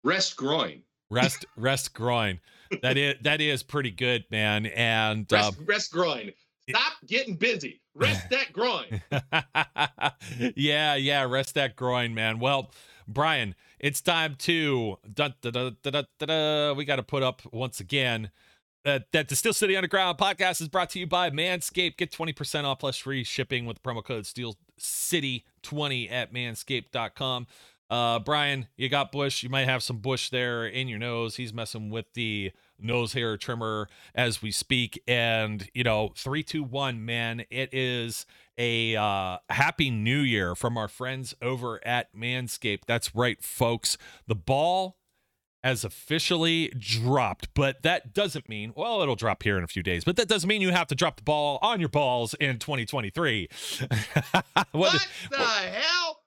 Rest 0.04 0.36
groin. 0.36 0.82
Rest, 1.12 1.46
rest 1.56 1.94
groin. 1.94 2.40
That 2.82 2.98
is 2.98 3.16
that 3.24 3.42
is 3.42 3.64
pretty 3.64 3.92
good, 3.92 4.26
man. 4.32 4.66
And 4.68 5.26
Rest, 5.32 5.60
um, 5.60 5.66
rest 5.66 5.92
groin. 5.92 6.32
Stop 6.70 6.94
getting 7.08 7.36
busy. 7.36 7.82
Rest 7.94 8.30
that 8.32 8.52
groin. 8.52 9.02
yeah, 10.56 10.96
yeah, 10.96 11.24
rest 11.24 11.56
that 11.56 11.76
groin, 11.76 12.14
man. 12.14 12.40
Well, 12.40 12.72
Brian, 13.08 13.56
it's 13.80 14.02
time 14.02 14.36
to 14.40 14.98
dun, 15.14 15.36
dun, 15.42 15.78
dun. 15.84 16.76
we 16.78 16.86
got 16.86 16.96
to 16.96 17.04
put 17.04 17.24
up 17.24 17.42
once 17.52 17.80
again 17.80 18.32
that 18.84 19.12
that 19.12 19.30
the 19.30 19.36
Steel 19.36 19.54
City 19.54 19.76
Underground 19.76 20.18
podcast 20.18 20.62
is 20.62 20.70
brought 20.70 20.90
to 20.92 21.00
you 21.00 21.08
by 21.08 21.30
Manscaped. 21.30 21.98
Get 21.98 22.12
20% 22.12 22.64
off 22.64 22.80
plus 22.80 22.98
free 22.98 23.24
shipping 23.24 23.66
with 23.66 23.82
the 23.82 23.90
promo 23.90 24.04
code 24.04 24.26
Steel 24.26 24.56
City 24.78 25.46
20 25.64 26.10
at 26.10 26.34
manscaped.com. 26.34 27.48
Uh, 27.90 28.20
Brian, 28.20 28.68
you 28.78 28.90
got 28.90 29.12
Bush. 29.12 29.44
You 29.44 29.50
might 29.50 29.66
have 29.66 29.84
some 29.84 29.98
Bush 29.98 30.30
there 30.30 30.66
in 30.66 30.88
your 30.88 31.00
nose. 31.00 31.36
He's 31.36 31.54
messing 31.54 31.90
with 31.90 32.06
the 32.14 32.52
nose 32.80 33.14
hair 33.14 33.38
trimmer 33.38 33.88
as 34.14 34.42
we 34.42 34.52
speak. 34.52 35.02
And, 35.08 35.70
you 35.74 35.84
know, 35.84 36.12
three, 36.16 36.44
two, 36.44 36.64
one, 36.64 37.06
man, 37.06 37.46
it 37.50 37.70
is 37.74 38.26
a 38.58 38.96
uh, 38.96 39.38
happy 39.50 39.90
new 39.90 40.20
year 40.20 40.56
from 40.56 40.78
our 40.78 40.88
friends 40.88 41.34
over 41.42 41.86
at 41.86 42.16
Manscaped. 42.16 42.86
That's 42.88 43.16
right, 43.16 43.42
folks. 43.44 43.98
The 44.28 44.36
ball 44.36 44.98
has 45.64 45.84
officially 45.84 46.72
dropped, 46.78 47.52
but 47.56 47.82
that 47.82 48.14
doesn't 48.14 48.48
mean, 48.48 48.72
well, 48.76 49.02
it'll 49.02 49.16
drop 49.16 49.42
here 49.42 49.58
in 49.58 49.64
a 49.64 49.68
few 49.68 49.82
days, 49.82 50.04
but 50.04 50.16
that 50.16 50.28
doesn't 50.28 50.48
mean 50.48 50.62
you 50.62 50.72
have 50.72 50.86
to 50.86 50.94
drop 50.94 51.18
the 51.18 51.24
ball 51.24 51.58
on 51.62 51.80
your 51.80 51.90
balls 51.90 52.36
in 52.36 52.60
2023. 52.60 53.50
what, 53.90 54.74
what 54.74 55.08
the 55.32 55.38
hell? 55.38 56.20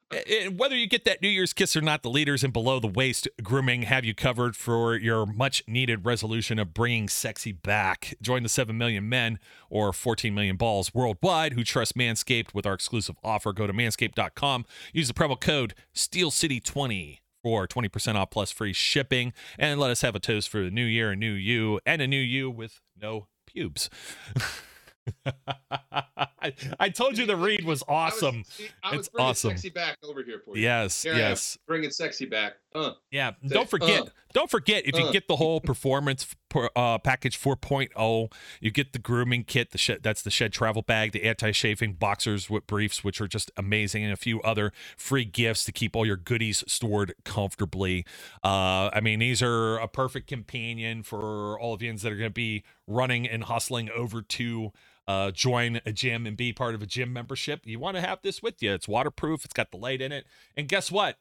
Whether 0.57 0.75
you 0.75 0.87
get 0.87 1.05
that 1.05 1.21
New 1.21 1.29
Year's 1.29 1.53
kiss 1.53 1.77
or 1.77 1.81
not, 1.81 2.03
the 2.03 2.09
leaders 2.11 2.43
in 2.43 2.51
below 2.51 2.81
the 2.81 2.89
waist 2.89 3.29
grooming 3.43 3.83
have 3.83 4.05
you 4.05 4.15
covered 4.15 4.57
for 4.57 4.97
your 4.97 5.27
much 5.27 5.63
needed 5.67 6.07
resolution 6.07 6.59
of 6.59 6.73
bringing 6.73 7.09
sexy 7.09 7.53
back. 7.53 8.15
Join 8.23 8.43
the 8.43 8.49
7 8.49 8.77
million 8.77 9.09
men 9.09 9.39
or 9.69 9.93
14 9.93 10.35
million 10.35 10.57
balls 10.57 10.95
worldwide 10.95 11.53
who 11.53 11.63
trust 11.63 11.95
Manscaped 11.97 12.55
with 12.55 12.65
our 12.65 12.75
exclusive 12.75 13.17
offer. 13.23 13.53
Go 13.53 13.67
to 13.67 13.73
manscaped.com, 13.73 14.65
use 14.93 15.09
the 15.09 15.15
promo 15.15 15.39
code 15.39 15.75
SteelCity20 15.95 17.19
for 17.43 17.69
20% 17.69 18.15
off 18.15 18.31
plus 18.31 18.51
free 18.51 18.73
shipping, 18.73 19.33
and 19.59 19.79
let 19.79 19.91
us 19.91 20.01
have 20.01 20.15
a 20.15 20.21
toast 20.21 20.49
for 20.49 20.63
the 20.63 20.71
new 20.71 20.85
year, 20.85 21.11
a 21.11 21.17
new 21.17 21.33
you, 21.33 21.81
and 21.85 22.01
a 22.01 22.07
new 22.07 22.21
you 22.21 22.51
with 22.51 22.81
no 23.01 23.29
pubes. 23.47 23.91
I, 25.27 26.53
I, 26.81 26.89
told 26.89 27.19
you 27.19 27.27
the 27.27 27.37
read 27.37 27.65
was 27.65 27.83
awesome. 27.89 28.37
I 28.37 28.39
was, 28.39 28.73
I 28.83 28.97
was 28.97 29.07
it's 29.07 29.17
awesome. 29.19 29.51
Sexy 29.51 29.71
back 29.71 29.99
over 30.03 30.23
here 30.23 30.41
for 30.45 30.57
you. 30.57 30.63
Yes, 30.63 31.03
here 31.03 31.15
yes. 31.15 31.59
Bringing 31.67 31.91
sexy 31.91 32.27
back. 32.27 32.55
Uh, 32.75 32.93
yeah. 33.11 33.33
Say, 33.43 33.55
don't 33.55 33.69
forget. 33.69 34.03
Uh, 34.03 34.11
don't 34.35 34.51
forget 34.51 34.87
if 34.87 34.95
uh. 34.95 34.99
you 34.99 35.13
get 35.13 35.27
the 35.27 35.37
whole 35.37 35.61
performance 35.61 36.27
uh, 36.77 36.99
package 36.99 37.41
4.0, 37.41 38.33
you 38.61 38.71
get 38.71 38.93
the 38.93 38.99
grooming 38.99 39.45
kit. 39.45 39.71
The 39.71 39.79
shed, 39.79 40.01
that's 40.03 40.23
the 40.23 40.31
shed 40.31 40.53
travel 40.53 40.83
bag, 40.83 41.13
the 41.13 41.25
anti-chafing 41.25 41.95
boxers 41.95 42.51
with 42.51 42.67
briefs, 42.67 43.03
which 43.03 43.21
are 43.21 43.29
just 43.29 43.51
amazing, 43.57 44.05
and 44.05 44.13
a 44.13 44.17
few 44.17 44.41
other 44.43 44.73
free 44.97 45.25
gifts 45.25 45.65
to 45.65 45.73
keep 45.73 45.97
all 45.97 46.05
your 46.05 46.17
goodies 46.17 46.63
stored 46.67 47.15
comfortably. 47.25 48.05
Uh, 48.45 48.91
I 48.93 49.01
mean, 49.03 49.19
these 49.19 49.43
are 49.43 49.79
a 49.79 49.89
perfect 49.89 50.27
companion 50.29 51.03
for 51.03 51.59
all 51.59 51.75
of 51.75 51.83
you 51.83 51.97
that 51.97 52.13
are 52.13 52.17
going 52.17 52.31
to 52.31 52.35
be 52.35 52.65
running 52.87 53.27
and 53.27 53.45
hustling 53.45 53.89
over 53.91 54.21
to 54.21 54.73
uh, 55.09 55.31
join 55.31 55.81
a 55.87 55.93
gym 55.93 56.27
and 56.27 56.37
be 56.37 56.53
part 56.53 56.75
of 56.75 56.83
a 56.83 56.87
gym 56.87 57.13
membership, 57.15 57.63
you 57.65 57.79
want 57.79 57.97
to 57.97 58.03
have 58.03 58.21
this 58.23 58.43
with 58.43 58.63
you. 58.63 58.75
It's 58.75 58.87
waterproof, 58.87 59.45
it's 59.45 59.55
got 59.55 59.71
the 59.71 59.79
light 59.79 60.03
in 60.03 60.13
it. 60.13 60.27
And 60.55 60.69
guess 60.69 60.93
what? 60.93 61.17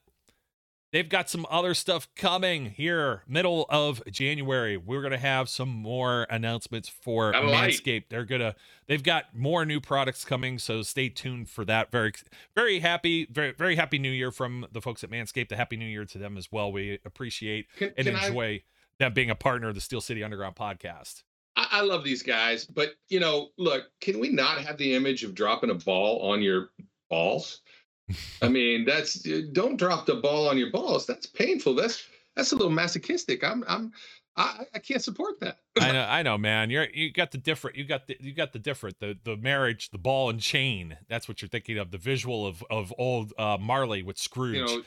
They've 0.93 1.09
got 1.09 1.29
some 1.29 1.45
other 1.49 1.73
stuff 1.73 2.07
coming 2.15 2.67
here, 2.67 3.23
middle 3.27 3.65
of 3.69 4.01
January. 4.09 4.77
We're 4.77 5.01
gonna 5.01 5.17
have 5.17 5.49
some 5.49 5.67
more 5.67 6.25
announcements 6.29 6.87
for 6.87 7.33
Manscaped. 7.33 8.05
They're 8.09 8.23
gonna, 8.23 8.55
they've 8.87 9.03
got 9.03 9.35
more 9.35 9.65
new 9.65 9.81
products 9.81 10.23
coming, 10.23 10.57
so 10.59 10.83
stay 10.83 11.09
tuned 11.09 11.49
for 11.49 11.65
that. 11.65 11.91
Very, 11.91 12.13
very 12.55 12.79
happy, 12.79 13.27
very, 13.29 13.51
very 13.51 13.75
happy 13.75 13.99
New 13.99 14.11
Year 14.11 14.31
from 14.31 14.65
the 14.71 14.79
folks 14.81 15.03
at 15.03 15.11
Manscaped. 15.11 15.51
A 15.51 15.57
happy 15.57 15.75
New 15.75 15.85
Year 15.85 16.05
to 16.05 16.17
them 16.17 16.37
as 16.37 16.53
well. 16.53 16.71
We 16.71 16.99
appreciate 17.03 17.67
can, 17.77 17.93
and 17.97 18.07
can 18.07 18.15
enjoy 18.15 18.45
I... 18.45 18.63
them 18.99 19.13
being 19.13 19.29
a 19.29 19.35
partner 19.35 19.67
of 19.67 19.75
the 19.75 19.81
Steel 19.81 19.99
City 19.99 20.23
Underground 20.23 20.55
podcast. 20.55 21.23
I, 21.57 21.67
I 21.71 21.81
love 21.81 22.05
these 22.05 22.23
guys, 22.23 22.65
but 22.65 22.95
you 23.09 23.19
know, 23.19 23.49
look, 23.57 23.83
can 23.99 24.19
we 24.19 24.29
not 24.29 24.59
have 24.61 24.77
the 24.77 24.93
image 24.93 25.25
of 25.25 25.35
dropping 25.35 25.69
a 25.69 25.75
ball 25.75 26.31
on 26.31 26.41
your 26.41 26.69
balls? 27.09 27.59
I 28.41 28.49
mean, 28.49 28.85
that's 28.85 29.15
don't 29.51 29.77
drop 29.77 30.05
the 30.05 30.15
ball 30.15 30.47
on 30.47 30.57
your 30.57 30.71
balls. 30.71 31.05
That's 31.05 31.25
painful. 31.25 31.75
That's 31.75 32.03
that's 32.35 32.51
a 32.51 32.55
little 32.55 32.71
masochistic. 32.71 33.43
I'm 33.43 33.63
I'm 33.67 33.91
I, 34.37 34.65
I 34.75 34.79
can't 34.79 35.03
support 35.03 35.39
that. 35.39 35.57
I 35.81 35.91
know, 35.91 36.05
I 36.07 36.21
know, 36.21 36.37
man. 36.37 36.69
You're 36.69 36.87
you 36.93 37.11
got 37.11 37.31
the 37.31 37.39
different. 37.39 37.75
You 37.75 37.85
got 37.85 38.07
the 38.07 38.15
you 38.19 38.33
got 38.33 38.53
the 38.53 38.59
different. 38.59 38.99
The 38.99 39.17
the 39.23 39.35
marriage, 39.35 39.89
the 39.89 39.97
ball 39.97 40.29
and 40.29 40.39
chain. 40.39 40.97
That's 41.09 41.27
what 41.27 41.41
you're 41.41 41.49
thinking 41.49 41.77
of. 41.77 41.91
The 41.91 41.97
visual 41.97 42.45
of 42.45 42.63
of 42.69 42.93
old 42.97 43.33
uh, 43.37 43.57
Marley 43.59 44.03
with 44.03 44.17
Scrooge. 44.17 44.55
You 44.55 44.65
know, 44.65 44.83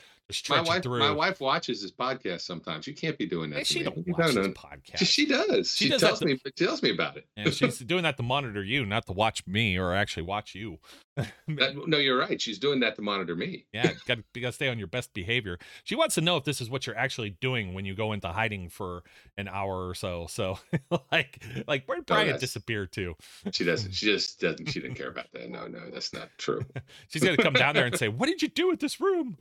my 0.49 0.61
wife, 0.61 0.83
through. 0.83 0.99
my 0.99 1.11
wife 1.11 1.41
watches 1.41 1.81
this 1.81 1.91
podcast 1.91 2.41
sometimes. 2.41 2.87
You 2.87 2.93
can't 2.93 3.17
be 3.17 3.25
doing 3.25 3.49
that. 3.49 3.57
Hey, 3.57 3.63
she 3.65 3.83
don't 3.83 4.07
watch 4.07 4.33
this 4.33 4.47
podcast. 4.47 5.05
She 5.05 5.25
does. 5.25 5.75
She, 5.75 5.85
she 5.85 5.89
does 5.89 6.01
tells 6.01 6.21
me. 6.21 6.39
She 6.57 6.65
tells 6.65 6.81
me 6.81 6.91
about 6.91 7.17
it. 7.17 7.25
and 7.35 7.53
she's 7.53 7.79
doing 7.79 8.03
that 8.03 8.15
to 8.17 8.23
monitor 8.23 8.63
you, 8.63 8.85
not 8.85 9.05
to 9.07 9.11
watch 9.11 9.45
me 9.45 9.77
or 9.77 9.93
actually 9.93 10.23
watch 10.23 10.55
you. 10.55 10.77
That, 11.15 11.31
no, 11.87 11.97
you're 11.97 12.17
right. 12.17 12.41
She's 12.41 12.59
doing 12.59 12.79
that 12.81 12.95
to 12.95 13.01
monitor 13.01 13.35
me. 13.35 13.65
yeah, 13.73 13.91
got 14.05 14.19
to 14.33 14.51
stay 14.51 14.69
on 14.69 14.77
your 14.77 14.87
best 14.87 15.13
behavior. 15.13 15.57
She 15.83 15.95
wants 15.95 16.15
to 16.15 16.21
know 16.21 16.37
if 16.37 16.43
this 16.43 16.61
is 16.61 16.69
what 16.69 16.87
you're 16.87 16.97
actually 16.97 17.31
doing 17.41 17.73
when 17.73 17.85
you 17.85 17.95
go 17.95 18.13
into 18.13 18.29
hiding 18.29 18.69
for 18.69 19.03
an 19.37 19.47
hour 19.47 19.87
or 19.87 19.95
so. 19.95 20.27
So, 20.29 20.59
like, 21.11 21.43
like 21.67 21.87
where 21.87 21.97
did 21.97 22.05
Brian 22.05 22.29
no, 22.29 22.37
disappear 22.37 22.85
to? 22.87 23.15
She 23.51 23.63
doesn't. 23.63 23.91
She 24.01 24.05
just 24.07 24.39
doesn't. 24.39 24.67
She 24.67 24.79
didn't 24.79 24.95
care 24.95 25.09
about 25.09 25.31
that. 25.33 25.49
No, 25.49 25.67
no, 25.67 25.89
that's 25.91 26.13
not 26.13 26.29
true. 26.37 26.61
She's 27.09 27.21
gonna 27.21 27.37
come 27.37 27.53
down 27.53 27.75
there 27.75 27.85
and 27.85 27.95
say, 27.97 28.07
"What 28.07 28.27
did 28.27 28.41
you 28.41 28.47
do 28.47 28.67
with 28.67 28.79
this 28.79 28.99
room?" 28.99 29.37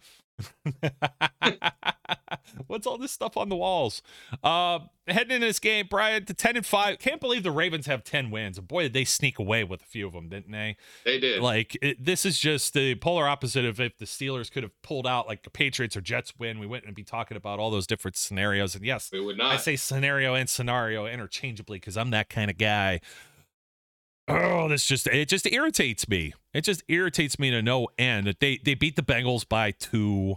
What's 2.67 2.87
all 2.87 2.99
this 2.99 3.13
stuff 3.13 3.37
on 3.37 3.49
the 3.49 3.57
walls? 3.57 4.03
Uh, 4.43 4.81
heading 5.07 5.37
into 5.37 5.47
this 5.47 5.59
game, 5.59 5.87
Brian, 5.89 6.25
to 6.27 6.35
10 6.35 6.57
and 6.57 6.67
5. 6.67 6.99
Can't 6.99 7.21
believe 7.21 7.43
the 7.43 7.51
Ravens 7.51 7.87
have 7.87 8.05
10 8.05 8.31
wins. 8.31 8.59
Boy, 8.61 8.85
did 8.85 8.93
they 8.93 9.05
sneak 9.05 9.39
away 9.39 9.65
with 9.65 9.83
a 9.83 9.87
few 9.87 10.07
of 10.07 10.13
them, 10.13 10.29
didn't 10.29 10.53
they? 10.53 10.77
They 11.05 11.19
did. 11.19 11.41
Like, 11.41 11.60
it, 11.83 12.05
this 12.05 12.25
is 12.25 12.39
just 12.39 12.75
the 12.75 12.95
polar 12.97 13.29
opposite 13.29 13.65
of 13.65 13.81
if 13.81 13.99
the 13.99 14.05
Steelers 14.05 14.51
could 14.51 14.63
have 14.63 14.81
pulled 14.83 15.07
out 15.07 15.27
like 15.27 15.43
the 15.43 15.51
Patriots 15.51 15.97
or 15.97 16.01
Jets 16.01 16.33
win. 16.39 16.59
We 16.59 16.67
wouldn't 16.67 16.95
be 16.95 17.05
talking 17.05 17.37
about 17.37 17.59
all 17.59 17.71
those 17.71 17.87
different 17.87 18.17
scenarios. 18.17 18.75
And 18.75 18.85
yes, 18.85 19.11
we 19.13 19.21
would 19.21 19.39
not. 19.39 19.53
I 19.53 19.57
say 19.57 19.77
scenario 19.77 20.35
and 20.35 20.49
scenario 20.49 21.07
interchangeably 21.07 21.79
because 21.79 21.97
I'm 21.97 22.11
that 22.11 22.29
kind 22.29 22.51
of 22.51 22.59
guy 22.59 23.01
oh, 24.31 24.69
this 24.69 24.87
just 24.87 25.07
it 25.07 25.29
just 25.29 25.47
irritates 25.47 26.09
me. 26.09 26.35
It 26.55 26.63
just 26.63 26.83
irritates 26.89 27.39
me 27.39 27.51
to 27.51 27.63
no 27.63 27.89
end. 27.99 28.35
They 28.41 28.59
they 28.59 28.75
beat 28.75 28.97
the 28.97 29.03
Bengals 29.03 29.49
by 29.49 29.73
two. 29.73 30.37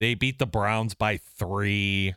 They 0.00 0.14
beat 0.14 0.38
the 0.38 0.46
Browns 0.46 0.94
by 0.94 1.18
three. 1.18 2.14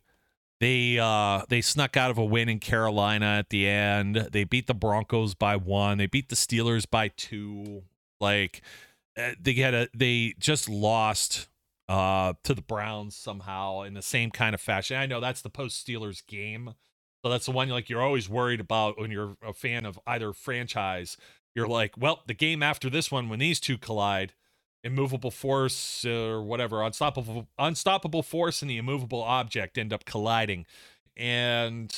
They 0.60 1.00
uh 1.00 1.44
they 1.50 1.62
snuck 1.62 1.98
out 1.98 2.12
of 2.12 2.18
a 2.18 2.26
win 2.26 2.50
in 2.50 2.60
Carolina 2.60 3.26
at 3.26 3.50
the 3.50 3.68
end. 3.68 4.30
They 4.32 4.44
beat 4.44 4.68
the 4.68 4.74
Broncos 4.74 5.34
by 5.34 5.56
one. 5.56 5.98
They 5.98 6.08
beat 6.08 6.30
the 6.30 6.36
Steelers 6.36 6.90
by 6.90 7.10
two. 7.10 7.84
Like 8.22 8.62
eh, 9.18 9.34
they 9.42 9.54
had 9.54 9.74
a 9.74 9.88
they 9.96 10.36
just 10.40 10.70
lost 10.70 11.50
uh 11.90 12.34
to 12.44 12.54
the 12.54 12.62
Browns 12.62 13.16
somehow 13.16 13.82
in 13.82 13.94
the 13.96 14.02
same 14.02 14.32
kind 14.32 14.54
of 14.56 14.62
fashion. 14.62 14.98
I 14.98 15.06
know 15.08 15.20
that's 15.20 15.42
the 15.42 15.50
post 15.50 15.86
Steelers 15.86 16.26
game 16.26 16.76
so 17.24 17.30
that's 17.30 17.46
the 17.46 17.52
one 17.52 17.70
like 17.70 17.90
you're 17.90 18.02
always 18.02 18.28
worried 18.30 18.60
about 18.60 19.00
when 19.00 19.12
you're 19.12 19.36
a 19.46 19.54
fan 19.54 19.86
of 19.86 20.00
either 20.08 20.34
franchise. 20.34 21.18
You're 21.54 21.68
like, 21.68 21.96
well, 21.98 22.22
the 22.26 22.34
game 22.34 22.64
after 22.64 22.90
this 22.90 23.12
one, 23.12 23.30
when 23.30 23.40
these 23.40 23.60
two 23.60 23.78
collide, 23.78 24.34
immovable 24.84 25.30
force 25.30 26.04
or 26.06 26.42
whatever, 26.42 26.82
unstoppable 26.82 27.48
unstoppable 27.60 28.24
force 28.24 28.62
and 28.62 28.72
the 28.72 28.78
immovable 28.78 29.22
object 29.22 29.78
end 29.78 29.94
up 29.94 30.06
colliding, 30.06 30.66
and 31.16 31.94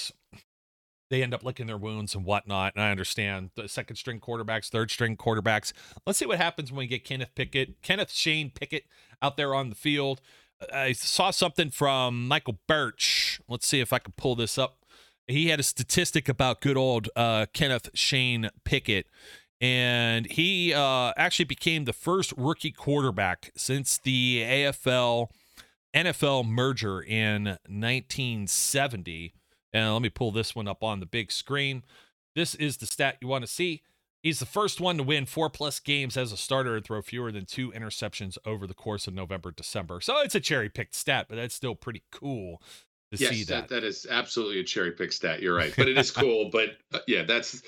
they 1.14 1.22
end 1.22 1.34
up 1.34 1.44
licking 1.44 1.68
their 1.68 1.78
wounds 1.78 2.16
and 2.16 2.26
whatnot. 2.26 2.74
And 2.76 2.84
I 2.84 2.92
understand 2.92 3.52
the 3.56 3.68
second 3.68 3.98
string 3.98 4.20
quarterbacks, 4.20 4.70
third 4.70 4.90
string 4.90 5.16
quarterbacks. 5.16 5.72
Let's 6.08 6.20
see 6.20 6.26
what 6.26 6.38
happens 6.40 6.72
when 6.72 6.80
we 6.80 6.88
get 6.88 7.04
Kenneth 7.04 7.36
Pickett, 7.36 7.82
Kenneth 7.82 8.12
Shane 8.12 8.50
Pickett 8.50 8.86
out 9.22 9.38
there 9.38 9.54
on 9.54 9.70
the 9.70 9.76
field. 9.76 10.22
I 10.74 10.94
saw 10.94 11.32
something 11.32 11.70
from 11.70 12.28
Michael 12.28 12.60
Birch. 12.68 13.42
Let's 13.48 13.68
see 13.68 13.80
if 13.80 13.94
I 13.94 14.00
can 14.00 14.14
pull 14.18 14.36
this 14.36 14.58
up 14.58 14.84
he 15.28 15.48
had 15.48 15.60
a 15.60 15.64
statistic 15.64 16.28
about 16.28 16.62
good 16.62 16.78
old 16.78 17.10
uh, 17.16 17.46
Kenneth 17.54 17.90
Shane 17.94 18.50
Pickett. 18.64 19.08
And 19.62 20.30
he 20.30 20.74
uh, 20.74 21.14
actually 21.16 21.46
became 21.46 21.86
the 21.86 21.94
first 21.94 22.34
rookie 22.36 22.72
quarterback 22.72 23.52
since 23.56 23.98
the 23.98 24.42
AFL 24.42 25.30
NFL 25.96 26.46
merger 26.46 27.02
in 27.02 27.46
1970. 27.70 29.34
And 29.74 29.92
let 29.92 30.02
me 30.02 30.10
pull 30.10 30.32
this 30.32 30.56
one 30.56 30.68
up 30.68 30.84
on 30.84 31.00
the 31.00 31.06
big 31.06 31.32
screen. 31.32 31.84
This 32.36 32.56
is 32.56 32.78
the 32.78 32.86
stat 32.86 33.18
you 33.22 33.28
want 33.28 33.44
to 33.44 33.52
see. 33.52 33.82
He's 34.22 34.40
the 34.40 34.46
first 34.46 34.80
one 34.80 34.96
to 34.98 35.04
win 35.04 35.26
four 35.26 35.50
plus 35.50 35.82
games 35.82 36.16
as 36.16 36.32
a 36.32 36.38
starter 36.38 36.78
and 36.78 36.86
throw 36.86 37.02
fewer 37.02 37.32
than 37.32 37.46
two 37.46 37.72
interceptions 37.74 38.38
over 38.46 38.66
the 38.66 38.74
course 38.74 39.06
of 39.06 39.14
November, 39.14 39.52
December. 39.52 40.00
So 40.00 40.22
it's 40.22 40.34
a 40.34 40.40
cherry 40.40 40.70
picked 40.70 40.96
stat, 40.96 41.26
but 41.28 41.36
that's 41.36 41.54
still 41.54 41.76
pretty 41.76 42.04
cool 42.10 42.62
to 43.12 43.18
yes, 43.22 43.32
see 43.32 43.44
that. 43.46 43.68
that. 43.68 43.82
That 43.82 43.84
is 43.84 44.08
absolutely 44.10 44.60
a 44.60 44.64
cherry 44.64 44.92
pick 44.92 45.12
stat. 45.12 45.42
You're 45.42 45.56
right, 45.56 45.74
but 45.76 45.90
it 45.90 45.98
is 45.98 46.10
cool. 46.10 46.50
but 46.54 46.70
uh, 46.94 47.00
yeah, 47.06 47.24
that's 47.24 47.62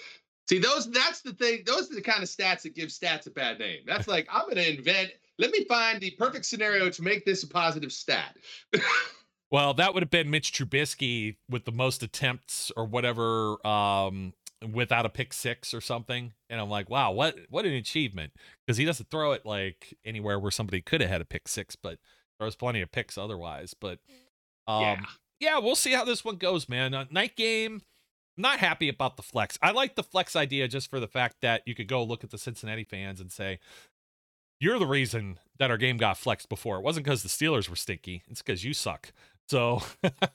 see 0.48 0.60
those. 0.60 0.90
That's 0.90 1.22
the 1.22 1.34
thing. 1.34 1.64
Those 1.66 1.92
are 1.92 1.96
the 1.96 2.02
kind 2.02 2.24
of 2.24 2.30
stats 2.30 2.62
that 2.62 2.74
give 2.74 2.88
stats 2.88 3.28
a 3.28 3.32
bad 3.32 3.60
name. 3.60 3.80
That's 3.86 4.08
like 4.08 4.26
I'm 4.32 4.44
going 4.44 4.56
to 4.56 4.78
invent. 4.78 5.12
Let 5.38 5.52
me 5.52 5.66
find 5.66 6.00
the 6.00 6.12
perfect 6.12 6.46
scenario 6.46 6.90
to 6.90 7.02
make 7.02 7.26
this 7.26 7.44
a 7.44 7.48
positive 7.48 7.92
stat. 7.92 8.38
well, 9.52 9.74
that 9.76 9.94
would 9.94 10.04
have 10.04 10.10
been 10.10 10.30
Mitch 10.30 10.52
Trubisky 10.52 11.36
with 11.50 11.66
the 11.66 11.72
most 11.72 12.04
attempts 12.04 12.72
or 12.76 12.86
whatever 12.86 13.66
um, 13.66 14.34
without 14.74 15.06
a 15.06 15.10
pick 15.10 15.34
six 15.34 15.74
or 15.74 15.82
something. 15.82 16.34
And 16.50 16.60
I'm 16.60 16.70
like, 16.70 16.90
wow, 16.90 17.12
what 17.12 17.38
what 17.50 17.66
an 17.66 17.74
achievement 17.74 18.34
because 18.66 18.78
he 18.78 18.86
doesn't 18.86 19.10
throw 19.10 19.32
it 19.34 19.46
like 19.46 19.98
anywhere 20.06 20.40
where 20.40 20.52
somebody 20.52 20.82
could 20.82 21.02
have 21.02 21.10
had 21.10 21.22
a 21.22 21.26
pick 21.26 21.48
six, 21.48 21.76
but 21.76 22.00
throws 22.40 22.56
plenty 22.56 22.82
of 22.82 22.92
picks 22.92 23.18
otherwise. 23.18 23.74
But 23.74 24.00
um, 24.68 24.82
yeah 24.82 24.98
yeah, 25.40 25.60
we'll 25.60 25.76
see 25.76 25.92
how 25.92 26.06
this 26.06 26.24
one 26.24 26.38
goes, 26.38 26.70
man. 26.70 26.94
Uh, 26.94 27.06
night 27.12 27.36
game. 27.36 27.82
not 28.38 28.60
happy 28.60 28.90
about 28.90 29.16
the 29.18 29.24
flex. 29.24 29.58
I 29.62 29.72
like 29.72 29.96
the 29.96 30.04
flex 30.04 30.36
idea 30.36 30.68
just 30.68 30.90
for 30.90 31.00
the 31.00 31.08
fact 31.08 31.38
that 31.42 31.62
you 31.66 31.76
could 31.76 31.88
go 31.88 32.04
look 32.04 32.24
at 32.24 32.32
the 32.32 32.38
Cincinnati 32.38 32.84
fans 32.84 33.22
and 33.22 33.32
say, 33.32 33.60
"You're 34.60 34.80
the 34.80 34.88
reason 34.88 35.40
that 35.60 35.72
our 35.72 35.78
game 35.78 35.98
got 35.98 36.18
flexed 36.18 36.50
before. 36.50 36.78
It 36.78 36.84
wasn't 36.84 37.06
because 37.06 37.24
the 37.24 37.30
Steelers 37.30 37.70
were 37.70 37.76
stinky. 37.76 38.24
It's 38.28 38.42
because 38.42 38.64
you 38.64 38.74
suck." 38.74 39.12
So, 39.48 39.82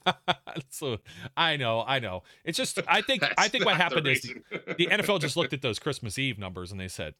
so 0.70 0.98
I 1.36 1.56
know, 1.56 1.84
I 1.86 1.98
know. 1.98 2.22
It's 2.44 2.56
just 2.56 2.78
I 2.86 3.02
think 3.02 3.24
I 3.36 3.48
think 3.48 3.64
what 3.64 3.76
happened 3.76 4.06
is 4.06 4.22
the 4.50 4.86
NFL 4.86 5.20
just 5.20 5.36
looked 5.36 5.52
at 5.52 5.62
those 5.62 5.78
Christmas 5.78 6.18
Eve 6.18 6.38
numbers 6.38 6.70
and 6.70 6.80
they 6.80 6.88
said, 6.88 7.14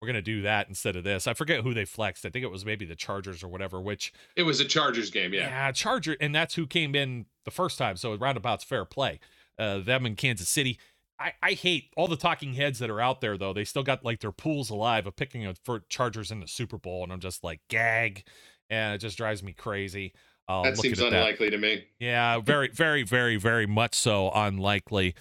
we're 0.00 0.06
gonna 0.06 0.22
do 0.22 0.42
that 0.42 0.68
instead 0.68 0.96
of 0.96 1.04
this. 1.04 1.26
I 1.26 1.34
forget 1.34 1.62
who 1.62 1.74
they 1.74 1.84
flexed. 1.84 2.24
I 2.24 2.30
think 2.30 2.44
it 2.44 2.50
was 2.50 2.64
maybe 2.64 2.84
the 2.84 2.94
Chargers 2.94 3.42
or 3.42 3.48
whatever. 3.48 3.80
Which 3.80 4.12
it 4.36 4.44
was 4.44 4.60
a 4.60 4.64
Chargers 4.64 5.10
game, 5.10 5.32
yeah. 5.34 5.48
Yeah, 5.48 5.72
Charger, 5.72 6.16
and 6.20 6.34
that's 6.34 6.54
who 6.54 6.66
came 6.66 6.94
in 6.94 7.26
the 7.44 7.50
first 7.50 7.78
time. 7.78 7.96
So 7.96 8.14
roundabout's 8.14 8.64
fair 8.64 8.84
play. 8.84 9.18
Uh, 9.58 9.78
them 9.78 10.06
in 10.06 10.14
Kansas 10.14 10.48
City. 10.48 10.78
I, 11.20 11.32
I 11.42 11.52
hate 11.54 11.92
all 11.96 12.06
the 12.06 12.16
talking 12.16 12.54
heads 12.54 12.78
that 12.78 12.90
are 12.90 13.00
out 13.00 13.20
there 13.20 13.36
though. 13.36 13.52
They 13.52 13.64
still 13.64 13.82
got 13.82 14.04
like 14.04 14.20
their 14.20 14.30
pools 14.30 14.70
alive 14.70 15.06
of 15.06 15.16
picking 15.16 15.44
a, 15.46 15.54
for 15.64 15.80
Chargers 15.88 16.30
in 16.30 16.38
the 16.38 16.46
Super 16.46 16.78
Bowl, 16.78 17.02
and 17.02 17.12
I'm 17.12 17.18
just 17.18 17.42
like 17.42 17.60
gag, 17.68 18.22
and 18.70 18.94
it 18.94 18.98
just 18.98 19.16
drives 19.16 19.42
me 19.42 19.52
crazy. 19.52 20.12
Uh, 20.48 20.62
that 20.62 20.78
seems 20.78 20.98
unlikely 20.98 21.50
that. 21.50 21.56
to 21.56 21.58
me. 21.58 21.84
Yeah, 21.98 22.40
very, 22.40 22.68
very, 22.68 23.02
very, 23.02 23.36
very 23.36 23.66
much 23.66 23.94
so 23.94 24.30
unlikely. 24.34 25.14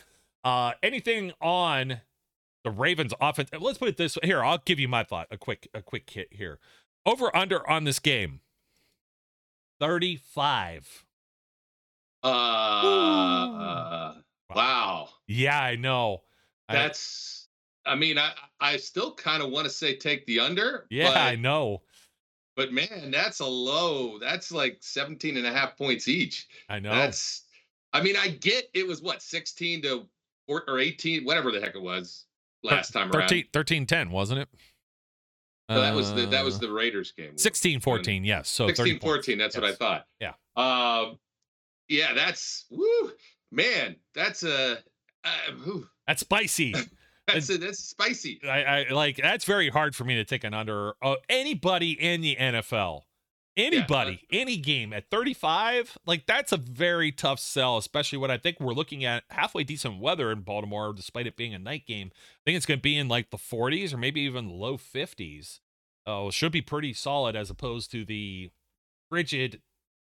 Uh, 0.44 0.72
anything 0.82 1.34
on 1.42 2.02
the 2.64 2.72
Ravens 2.72 3.14
offense. 3.20 3.50
Let's 3.60 3.78
put 3.78 3.90
it 3.90 3.98
this 3.98 4.16
way. 4.16 4.28
Here, 4.28 4.44
I'll 4.44 4.62
give 4.66 4.80
you 4.80 4.88
my 4.88 5.04
thought. 5.04 5.28
A 5.32 5.38
quick, 5.38 5.68
a 5.74 5.82
quick 5.82 6.10
hit 6.10 6.28
here. 6.32 6.60
Over 7.06 7.36
under 7.36 7.68
on 7.70 7.84
this 7.84 8.00
game. 8.00 8.42
35. 9.80 11.06
Uh, 12.24 12.28
uh 12.28 14.14
wow. 14.54 15.10
Yeah, 15.28 15.60
I 15.60 15.76
know. 15.76 16.24
That's 16.68 17.48
I, 17.86 17.92
I 17.92 17.96
mean, 17.96 18.18
I 18.18 18.32
I 18.60 18.78
still 18.78 19.14
kind 19.14 19.42
of 19.42 19.52
want 19.52 19.66
to 19.66 19.70
say 19.70 19.96
take 19.96 20.26
the 20.26 20.40
under. 20.40 20.88
Yeah, 20.90 21.12
I 21.12 21.36
know. 21.36 21.84
But 22.58 22.74
man, 22.74 23.12
that's 23.12 23.39
a 23.39 23.45
low. 23.45 24.18
That's 24.18 24.51
like 24.51 24.80
17 24.82 25.38
and 25.38 25.45
a 25.45 25.53
half 25.53 25.78
points 25.78 26.08
each. 26.08 26.47
I 26.68 26.80
know. 26.80 26.89
That's 26.89 27.43
I 27.93 28.01
mean, 28.01 28.18
I 28.18 28.30
get 28.30 28.66
it 28.74 28.86
was 28.86 29.01
what 29.01 29.22
16 29.22 29.84
to 29.84 30.08
or, 30.47 30.64
or 30.68 30.80
18, 30.80 31.24
whatever 31.24 31.51
the 31.51 31.62
heck 31.62 31.76
it 31.76 31.82
was 31.82 32.26
last 32.64 32.91
time 32.91 33.12
13, 33.12 33.45
13 33.53 33.86
10, 33.86 34.10
wasn't 34.10 34.39
it? 34.39 34.49
So 35.70 35.82
that 35.82 35.93
was 35.93 36.14
the 36.14 36.26
that 36.26 36.43
was 36.43 36.55
uh, 36.55 36.60
the 36.60 36.72
Raiders 36.72 37.12
game. 37.12 37.38
16 37.38 37.80
14, 37.80 38.24
yes. 38.24 38.49
So 38.49 38.68
16 38.68 38.99
14, 38.99 39.38
that's 39.38 39.55
yes. 39.55 39.62
what 39.62 39.72
I 39.72 39.76
thought. 39.76 40.08
Yeah. 40.20 40.34
Um 40.55 41.20
yeah, 41.88 42.14
that's 42.16 42.66
woo 42.72 43.12
man, 43.51 43.97
that's 44.16 44.41
a 44.43 44.80
uh, 45.24 45.80
that's 46.08 46.22
spicy. 46.22 46.74
that's 47.34 47.48
that's 47.48 47.80
spicy. 47.80 48.40
I, 48.44 48.64
I 48.64 48.86
like 48.92 49.18
that's 49.18 49.46
very 49.46 49.70
hard 49.70 49.96
for 49.96 50.04
me 50.04 50.16
to 50.16 50.24
take 50.24 50.44
an 50.44 50.54
under 50.54 50.94
uh, 51.02 51.16
anybody 51.30 51.92
in 51.92 52.22
the 52.22 52.36
NFL 52.36 53.02
Anybody, 53.58 54.22
yeah. 54.30 54.42
any 54.42 54.58
game 54.58 54.94
at 54.94 55.10
35, 55.10 55.98
like 56.06 56.28
that's 56.28 56.52
a 56.52 56.58
very 56.58 57.12
tough 57.12 57.40
sell, 57.40 57.78
especially 57.78 58.20
when 58.20 58.30
I 58.30 58.38
think 58.38 58.60
we're 58.60 58.74
looking 58.74 59.04
at 59.04 59.24
halfway 59.32 59.64
decent 59.64 60.00
weather 60.00 60.32
in 60.32 60.42
Baltimore, 60.42 60.94
despite 60.94 61.26
it 61.26 61.36
being 61.36 61.56
a 61.56 61.60
night 61.60 61.88
game. 61.88 62.12
I 62.14 62.40
think 62.46 62.58
it's 62.58 62.68
going 62.68 62.78
to 62.78 62.84
be 62.84 62.96
in 62.96 63.08
like 63.08 63.32
the 63.32 63.38
40s 63.38 63.96
or 63.96 63.98
maybe 63.98 64.22
even 64.22 64.48
low 64.48 64.78
50s. 64.78 65.60
Oh, 66.06 66.30
should 66.30 66.52
be 66.52 66.62
pretty 66.62 66.94
solid 66.94 67.36
as 67.36 67.50
opposed 67.50 67.90
to 67.92 68.06
the 68.06 68.52
frigid, 69.10 69.62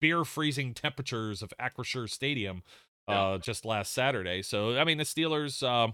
beer 0.01 0.26
freezing 0.26 0.74
temperatures 0.74 1.41
of 1.41 1.53
Acrisure 1.59 2.09
Stadium 2.09 2.63
uh, 3.07 3.38
just 3.38 3.63
last 3.63 3.93
Saturday. 3.93 4.41
So, 4.41 4.78
I 4.78 4.84
mean, 4.84 4.97
the 4.97 5.05
Steelers. 5.05 5.65
Um, 5.65 5.93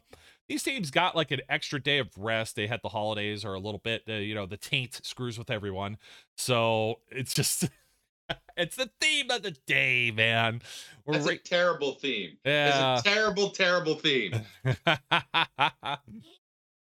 these 0.50 0.64
teams 0.64 0.92
got 0.92 1.16
like 1.16 1.32
an 1.32 1.42
extra 1.50 1.82
day 1.82 2.00
of 2.00 2.10
rest. 2.18 2.56
They 2.56 2.68
had 2.68 2.82
the 2.84 2.90
holidays 2.90 3.46
or 3.46 3.54
a 3.54 3.60
little 3.60 3.80
bit, 3.80 4.04
uh, 4.08 4.14
you 4.14 4.36
know, 4.36 4.46
the 4.46 4.58
taint 4.58 5.00
screws 5.04 5.38
with 5.38 5.50
everyone. 5.50 5.98
So 6.38 7.00
it's 7.10 7.34
just, 7.34 7.70
it's 8.58 8.76
the 8.76 8.90
theme 9.00 9.32
of 9.32 9.44
the 9.44 9.56
day, 9.66 10.12
man. 10.12 10.62
We're 11.06 11.14
That's 11.14 11.28
a 11.28 11.38
terrible 11.38 11.94
theme. 11.94 12.38
Yeah. 12.46 12.98
It's 12.98 13.08
a 13.08 13.10
terrible, 13.10 13.50
terrible 13.50 13.96
theme. 13.96 14.42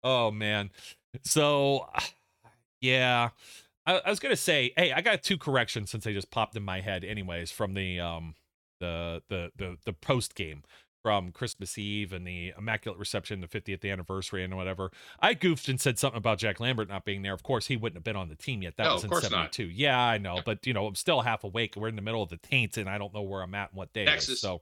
oh, 0.04 0.32
man. 0.32 0.72
So, 1.24 1.88
yeah. 2.82 3.30
I, 3.86 4.02
I 4.06 4.10
was 4.10 4.20
gonna 4.20 4.36
say, 4.36 4.74
hey, 4.78 4.92
I 4.92 5.02
got 5.02 5.24
two 5.24 5.38
corrections 5.38 5.90
since 5.90 6.04
they 6.04 6.14
just 6.14 6.30
popped 6.30 6.56
in 6.56 6.64
my 6.64 6.82
head, 6.82 7.04
anyways, 7.04 7.52
from 7.52 7.74
the 7.74 8.00
um 8.00 8.36
the 8.80 9.22
the 9.30 9.52
the 9.56 9.78
the 9.86 9.94
post 9.94 10.36
game 10.36 10.64
from 11.02 11.32
Christmas 11.32 11.78
Eve 11.78 12.14
and 12.14 12.26
the 12.26 12.54
Immaculate 12.58 13.00
Reception, 13.00 13.42
the 13.42 13.48
50th 13.48 13.90
anniversary, 13.90 14.44
and 14.44 14.56
whatever. 14.56 14.92
I 15.20 15.34
goofed 15.34 15.68
and 15.68 15.80
said 15.80 15.98
something 15.98 16.18
about 16.18 16.38
Jack 16.38 16.60
Lambert 16.60 16.90
not 16.90 17.06
being 17.06 17.22
there. 17.22 17.34
Of 17.34 17.44
course, 17.44 17.68
he 17.68 17.78
wouldn't 17.78 17.98
have 17.98 18.04
been 18.04 18.16
on 18.16 18.30
the 18.30 18.36
team 18.36 18.62
yet. 18.62 18.78
That 18.78 18.86
no, 18.86 18.94
was 18.96 19.04
in 19.04 19.14
72. 19.14 19.68
Not. 19.68 19.76
Yeah, 19.76 20.00
I 20.00 20.18
know. 20.18 20.40
But, 20.46 20.66
you 20.66 20.74
know, 20.74 20.86
I'm 20.86 20.96
still 20.96 21.22
half 21.22 21.44
awake. 21.44 21.76
We're 21.76 21.88
in 21.88 21.96
the 21.96 22.02
middle 22.02 22.24
of 22.24 22.30
the 22.30 22.38
taint, 22.38 22.78
and 22.78 22.90
I 22.90 22.98
don't 22.98 23.14
know 23.14 23.22
where 23.22 23.42
I'm 23.42 23.56
at 23.56 23.72
and 23.72 23.78
what 23.78 23.94
day 23.94 24.06
Texas. 24.06 24.42
So, 24.42 24.62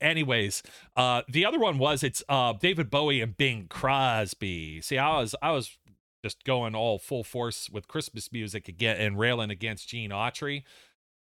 anyways, 0.00 0.62
uh, 0.96 1.22
the 1.28 1.44
other 1.46 1.58
one 1.58 1.78
was 1.78 2.02
it's 2.02 2.22
uh, 2.28 2.52
David 2.54 2.90
Bowie 2.90 3.20
and 3.20 3.36
Bing 3.36 3.66
Crosby. 3.68 4.80
See, 4.80 4.98
I 4.98 5.18
was, 5.18 5.34
I 5.42 5.50
was 5.52 5.76
just 6.22 6.44
going 6.44 6.74
all 6.74 6.98
full 6.98 7.24
force 7.24 7.68
with 7.68 7.88
Christmas 7.88 8.30
music 8.32 8.68
again 8.68 8.96
and 8.96 9.18
railing 9.18 9.50
against 9.50 9.88
Gene 9.88 10.10
Autry 10.10 10.62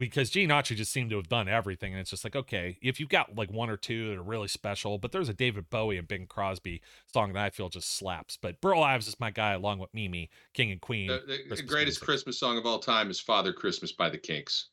because 0.01 0.31
Gene 0.31 0.49
Autry 0.49 0.75
just 0.75 0.91
seemed 0.91 1.11
to 1.11 1.15
have 1.17 1.29
done 1.29 1.47
everything. 1.47 1.93
And 1.93 2.01
it's 2.01 2.09
just 2.09 2.23
like, 2.23 2.35
okay, 2.35 2.79
if 2.81 2.99
you've 2.99 3.07
got 3.07 3.35
like 3.35 3.51
one 3.51 3.69
or 3.69 3.77
two 3.77 4.09
that 4.09 4.17
are 4.17 4.23
really 4.23 4.47
special, 4.47 4.97
but 4.97 5.11
there's 5.11 5.29
a 5.29 5.33
David 5.33 5.69
Bowie 5.69 5.95
and 5.95 6.07
Bing 6.07 6.25
Crosby 6.25 6.81
song 7.05 7.33
that 7.33 7.43
I 7.45 7.49
feel 7.51 7.69
just 7.69 7.95
slaps. 7.95 8.35
But 8.35 8.59
Burl 8.61 8.81
Ives 8.81 9.07
is 9.07 9.19
my 9.19 9.29
guy 9.29 9.51
along 9.51 9.77
with 9.77 9.93
Mimi, 9.93 10.31
King 10.55 10.71
and 10.71 10.81
Queen. 10.81 11.07
The, 11.07 11.21
the 11.49 11.61
greatest 11.61 11.75
music. 11.75 12.03
Christmas 12.03 12.39
song 12.39 12.57
of 12.57 12.65
all 12.65 12.79
time 12.79 13.11
is 13.11 13.19
Father 13.19 13.53
Christmas 13.53 13.91
by 13.91 14.09
the 14.09 14.17
Kinks. 14.17 14.69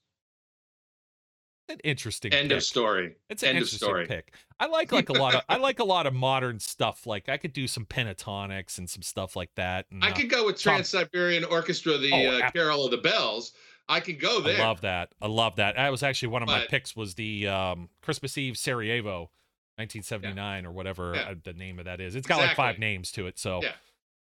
An 1.69 1.79
interesting 1.85 2.33
end 2.33 2.49
pick. 2.49 2.57
of 2.57 2.65
story. 2.65 3.17
It's 3.29 3.43
an 3.43 3.51
end 3.51 3.59
interesting 3.59 3.87
story. 3.87 4.07
pick. 4.07 4.33
I 4.59 4.65
like 4.65 4.93
like 4.93 5.11
a 5.11 5.13
lot 5.13 5.35
of 5.35 5.43
I 5.51 5.59
like 5.59 5.79
a 5.79 5.85
lot 5.85 6.07
of 6.07 6.15
modern 6.15 6.59
stuff. 6.59 7.07
Like 7.07 7.29
I 7.29 7.37
could 7.37 7.53
do 7.53 7.69
some 7.69 7.85
Pentatonix 7.85 8.79
and 8.79 8.89
some 8.89 9.03
stuff 9.03 9.37
like 9.37 9.51
that. 9.57 9.85
And, 9.91 10.03
I 10.03 10.09
uh, 10.09 10.15
could 10.15 10.31
go 10.31 10.47
with 10.47 10.59
Trans 10.59 10.89
Siberian 10.89 11.45
Orchestra, 11.45 11.99
the 11.99 12.11
oh, 12.11 12.39
uh, 12.39 12.51
Carol 12.51 12.87
of 12.87 12.91
the 12.93 12.97
Bells 12.97 13.53
I 13.89 14.01
can 14.01 14.19
go 14.19 14.41
there. 14.41 14.61
I 14.61 14.67
love 14.67 14.83
that. 14.83 15.11
I 15.21 15.27
love 15.27 15.57
that. 15.57 15.77
That 15.77 15.91
was 15.91 16.03
actually 16.03 16.29
one 16.29 16.43
of 16.43 16.47
but, 16.47 16.59
my 16.59 16.67
picks. 16.67 16.95
Was 16.95 17.15
the 17.15 17.49
um, 17.49 17.89
Christmas 18.03 18.37
Eve 18.37 18.59
Sarajevo, 18.59 19.31
1979 19.77 20.63
yeah. 20.63 20.69
or 20.69 20.73
whatever 20.73 21.15
yeah. 21.15 21.31
uh, 21.31 21.35
the 21.43 21.53
name 21.53 21.79
of 21.79 21.87
that 21.87 22.01
is. 22.01 22.15
It's 22.15 22.27
got 22.27 22.41
exactly. 22.41 22.49
like 22.49 22.75
five 22.75 22.79
names 22.79 23.13
to 23.13 23.27
it. 23.27 23.39
So 23.39 23.61
yeah. 23.63 23.73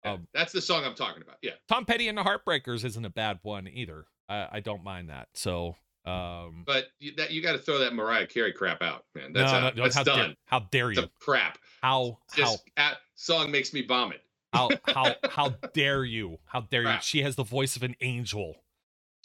Um, 0.06 0.28
that's 0.32 0.52
the 0.52 0.60
song 0.60 0.84
I'm 0.84 0.94
talking 0.94 1.22
about. 1.22 1.36
Yeah. 1.42 1.52
Tom 1.68 1.84
Petty 1.84 2.08
and 2.08 2.16
the 2.16 2.22
Heartbreakers 2.22 2.84
isn't 2.84 3.04
a 3.04 3.10
bad 3.10 3.40
one 3.42 3.66
either. 3.66 4.06
I, 4.28 4.48
I 4.52 4.60
don't 4.60 4.84
mind 4.84 5.10
that. 5.10 5.28
So. 5.34 5.76
Um, 6.04 6.62
but 6.64 6.86
you, 7.00 7.12
that 7.16 7.32
you 7.32 7.42
got 7.42 7.52
to 7.52 7.58
throw 7.58 7.78
that 7.80 7.92
Mariah 7.92 8.28
Carey 8.28 8.52
crap 8.52 8.80
out, 8.80 9.04
man. 9.16 9.32
That's 9.32 9.50
no, 9.50 9.70
no, 9.70 9.82
that's 9.82 9.96
how 9.96 10.04
done. 10.04 10.18
Dare, 10.18 10.34
how 10.44 10.60
dare 10.60 10.92
you? 10.92 11.08
crap. 11.18 11.58
How 11.82 12.18
Just, 12.36 12.62
how 12.76 12.90
at, 12.90 12.98
song 13.16 13.50
makes 13.50 13.72
me 13.72 13.84
vomit. 13.84 14.20
how 14.52 14.68
how 14.86 15.16
how 15.28 15.48
dare 15.74 16.04
you? 16.04 16.38
How 16.44 16.60
dare 16.60 16.84
crap. 16.84 17.00
you? 17.00 17.02
She 17.02 17.22
has 17.22 17.34
the 17.34 17.42
voice 17.42 17.74
of 17.74 17.82
an 17.82 17.96
angel. 18.00 18.54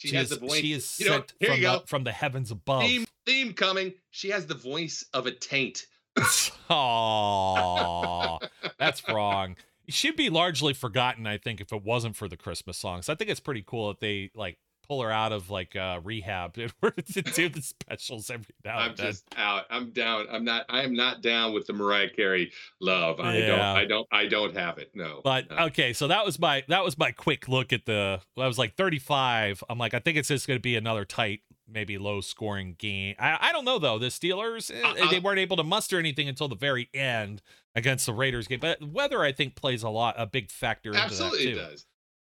She, 0.02 0.08
she 0.08 0.16
has 0.16 0.32
is, 0.32 0.38
the 0.40 0.46
voice. 0.46 0.60
She 0.60 0.72
is 0.72 0.84
sent 0.84 1.32
know, 1.40 1.46
from, 1.46 1.60
the, 1.60 1.82
from 1.86 2.04
the 2.04 2.10
heavens 2.10 2.50
above. 2.50 2.82
Theme, 2.82 3.04
theme 3.24 3.52
coming. 3.52 3.94
She 4.10 4.30
has 4.30 4.46
the 4.46 4.54
voice 4.56 5.04
of 5.14 5.26
a 5.26 5.30
taint. 5.30 5.86
oh, 6.70 8.40
that's 8.80 9.08
wrong. 9.08 9.54
She'd 9.88 10.16
be 10.16 10.28
largely 10.28 10.74
forgotten, 10.74 11.28
I 11.28 11.38
think, 11.38 11.60
if 11.60 11.72
it 11.72 11.84
wasn't 11.84 12.16
for 12.16 12.26
the 12.26 12.36
Christmas 12.36 12.78
songs. 12.78 13.08
I 13.08 13.14
think 13.14 13.30
it's 13.30 13.38
pretty 13.38 13.62
cool 13.64 13.88
that 13.88 14.00
they 14.00 14.32
like 14.34 14.58
pull 14.92 15.00
her 15.00 15.10
out 15.10 15.32
of 15.32 15.48
like 15.48 15.74
uh 15.74 16.00
rehab 16.04 16.58
in 16.58 16.70
order 16.82 17.00
to 17.00 17.22
do 17.22 17.48
the 17.48 17.62
specials 17.62 18.28
every 18.28 18.54
now 18.62 18.76
I'm 18.76 18.90
and 18.90 18.98
then. 18.98 19.06
just 19.06 19.24
out. 19.36 19.64
I'm 19.70 19.90
down. 19.90 20.26
I'm 20.30 20.44
not 20.44 20.66
I 20.68 20.82
am 20.82 20.92
not 20.92 21.22
down 21.22 21.54
with 21.54 21.66
the 21.66 21.72
Mariah 21.72 22.10
Carey 22.14 22.52
love. 22.78 23.20
I 23.20 23.38
yeah. 23.38 23.46
don't 23.46 23.60
I 23.60 23.84
don't 23.86 24.08
I 24.12 24.26
don't 24.26 24.54
have 24.54 24.76
it. 24.76 24.90
No. 24.94 25.22
But 25.24 25.50
no. 25.50 25.56
okay, 25.66 25.94
so 25.94 26.08
that 26.08 26.26
was 26.26 26.38
my 26.38 26.62
that 26.68 26.84
was 26.84 26.98
my 26.98 27.10
quick 27.10 27.48
look 27.48 27.72
at 27.72 27.86
the 27.86 28.20
I 28.36 28.46
was 28.46 28.58
like 28.58 28.76
35. 28.76 29.64
I'm 29.70 29.78
like 29.78 29.94
I 29.94 29.98
think 29.98 30.18
it's 30.18 30.28
just 30.28 30.46
going 30.46 30.58
to 30.58 30.62
be 30.62 30.76
another 30.76 31.06
tight 31.06 31.40
maybe 31.66 31.96
low 31.96 32.20
scoring 32.20 32.76
game. 32.78 33.14
I, 33.18 33.38
I 33.40 33.52
don't 33.52 33.64
know 33.64 33.78
though. 33.78 33.98
The 33.98 34.08
Steelers 34.08 34.70
uh, 34.70 35.10
they 35.10 35.20
weren't 35.20 35.38
able 35.38 35.56
to 35.56 35.64
muster 35.64 35.98
anything 35.98 36.28
until 36.28 36.48
the 36.48 36.56
very 36.56 36.90
end 36.92 37.40
against 37.74 38.04
the 38.04 38.12
Raiders 38.12 38.46
game. 38.46 38.60
But 38.60 38.82
weather 38.82 39.22
I 39.22 39.32
think 39.32 39.54
plays 39.54 39.82
a 39.82 39.88
lot 39.88 40.16
a 40.18 40.26
big 40.26 40.50
factor 40.50 40.94
absolutely 40.94 41.48
into 41.48 41.60
that 41.60 41.62
too. 41.62 41.66
It 41.66 41.70
does. 41.70 41.86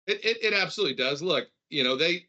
It, 0.08 0.26
it 0.26 0.38
it 0.44 0.54
absolutely 0.54 0.96
does. 0.96 1.22
Look, 1.24 1.48
you 1.72 1.84
know, 1.84 1.96
they 1.96 2.28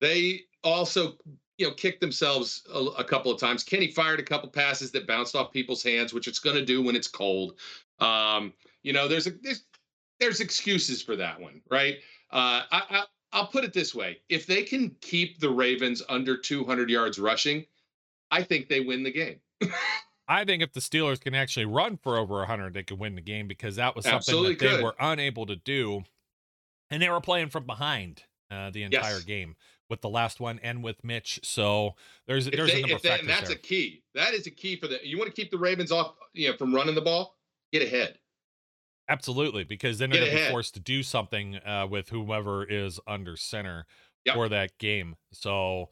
they 0.00 0.42
also, 0.64 1.14
you 1.56 1.66
know, 1.66 1.74
kicked 1.74 2.00
themselves 2.00 2.62
a, 2.72 2.78
a, 2.78 3.04
couple 3.04 3.32
of 3.32 3.40
times. 3.40 3.64
Kenny 3.64 3.88
fired 3.88 4.20
a 4.20 4.22
couple 4.22 4.48
passes 4.48 4.90
that 4.92 5.06
bounced 5.06 5.34
off 5.34 5.52
people's 5.52 5.82
hands, 5.82 6.12
which 6.12 6.28
it's 6.28 6.38
going 6.38 6.56
to 6.56 6.64
do 6.64 6.82
when 6.82 6.96
it's 6.96 7.08
cold. 7.08 7.54
Um, 7.98 8.52
you 8.82 8.92
know, 8.92 9.08
there's 9.08 9.26
a 9.26 9.30
there's 9.42 9.64
there's 10.20 10.40
excuses 10.40 11.02
for 11.02 11.16
that 11.16 11.40
one, 11.40 11.60
right? 11.70 11.96
Uh, 12.30 12.62
I, 12.70 12.82
I 12.90 13.04
I'll 13.32 13.46
put 13.46 13.64
it 13.64 13.72
this 13.72 13.94
way: 13.94 14.20
if 14.28 14.46
they 14.46 14.62
can 14.62 14.94
keep 15.00 15.40
the 15.40 15.50
Ravens 15.50 16.02
under 16.08 16.36
200 16.36 16.90
yards 16.90 17.18
rushing, 17.18 17.64
I 18.30 18.42
think 18.42 18.68
they 18.68 18.80
win 18.80 19.02
the 19.02 19.12
game. 19.12 19.40
I 20.28 20.44
think 20.44 20.62
if 20.62 20.72
the 20.72 20.80
Steelers 20.80 21.20
can 21.20 21.34
actually 21.34 21.64
run 21.64 21.96
for 21.96 22.18
over 22.18 22.34
100, 22.34 22.74
they 22.74 22.82
could 22.82 22.98
win 22.98 23.14
the 23.14 23.22
game 23.22 23.48
because 23.48 23.76
that 23.76 23.96
was 23.96 24.04
something 24.04 24.16
Absolutely 24.16 24.54
that 24.56 24.60
they 24.60 24.76
could. 24.76 24.84
were 24.84 24.94
unable 25.00 25.46
to 25.46 25.56
do, 25.56 26.04
and 26.90 27.02
they 27.02 27.08
were 27.08 27.20
playing 27.20 27.48
from 27.48 27.64
behind 27.64 28.22
uh, 28.50 28.70
the 28.70 28.82
entire 28.82 29.14
yes. 29.14 29.24
game 29.24 29.56
with 29.88 30.00
the 30.00 30.08
last 30.08 30.40
one 30.40 30.60
and 30.62 30.82
with 30.82 31.02
Mitch. 31.04 31.40
So 31.42 31.94
there's 32.26 32.46
if 32.46 32.54
there's 32.54 32.72
they, 32.72 32.78
a 32.78 32.80
number 32.82 32.96
of 32.96 33.02
they, 33.02 33.08
factors 33.08 33.28
that's 33.28 33.48
there. 33.48 33.56
a 33.56 33.60
key. 33.60 34.02
That 34.14 34.34
is 34.34 34.46
a 34.46 34.50
key 34.50 34.76
for 34.76 34.88
the. 34.88 34.98
You 35.02 35.18
want 35.18 35.34
to 35.34 35.40
keep 35.40 35.50
the 35.50 35.58
Ravens 35.58 35.92
off, 35.92 36.14
you 36.32 36.50
know, 36.50 36.56
from 36.56 36.74
running 36.74 36.94
the 36.94 37.00
ball. 37.00 37.36
Get 37.72 37.82
ahead. 37.82 38.18
Absolutely, 39.10 39.64
because 39.64 39.98
then 39.98 40.10
they're 40.10 40.20
going 40.20 40.36
to 40.36 40.44
be 40.44 40.50
forced 40.50 40.74
to 40.74 40.80
do 40.80 41.02
something 41.02 41.56
uh, 41.56 41.86
with 41.88 42.10
whoever 42.10 42.64
is 42.64 43.00
under 43.06 43.36
center 43.36 43.86
yep. 44.26 44.34
for 44.34 44.48
that 44.50 44.76
game. 44.78 45.16
So 45.32 45.88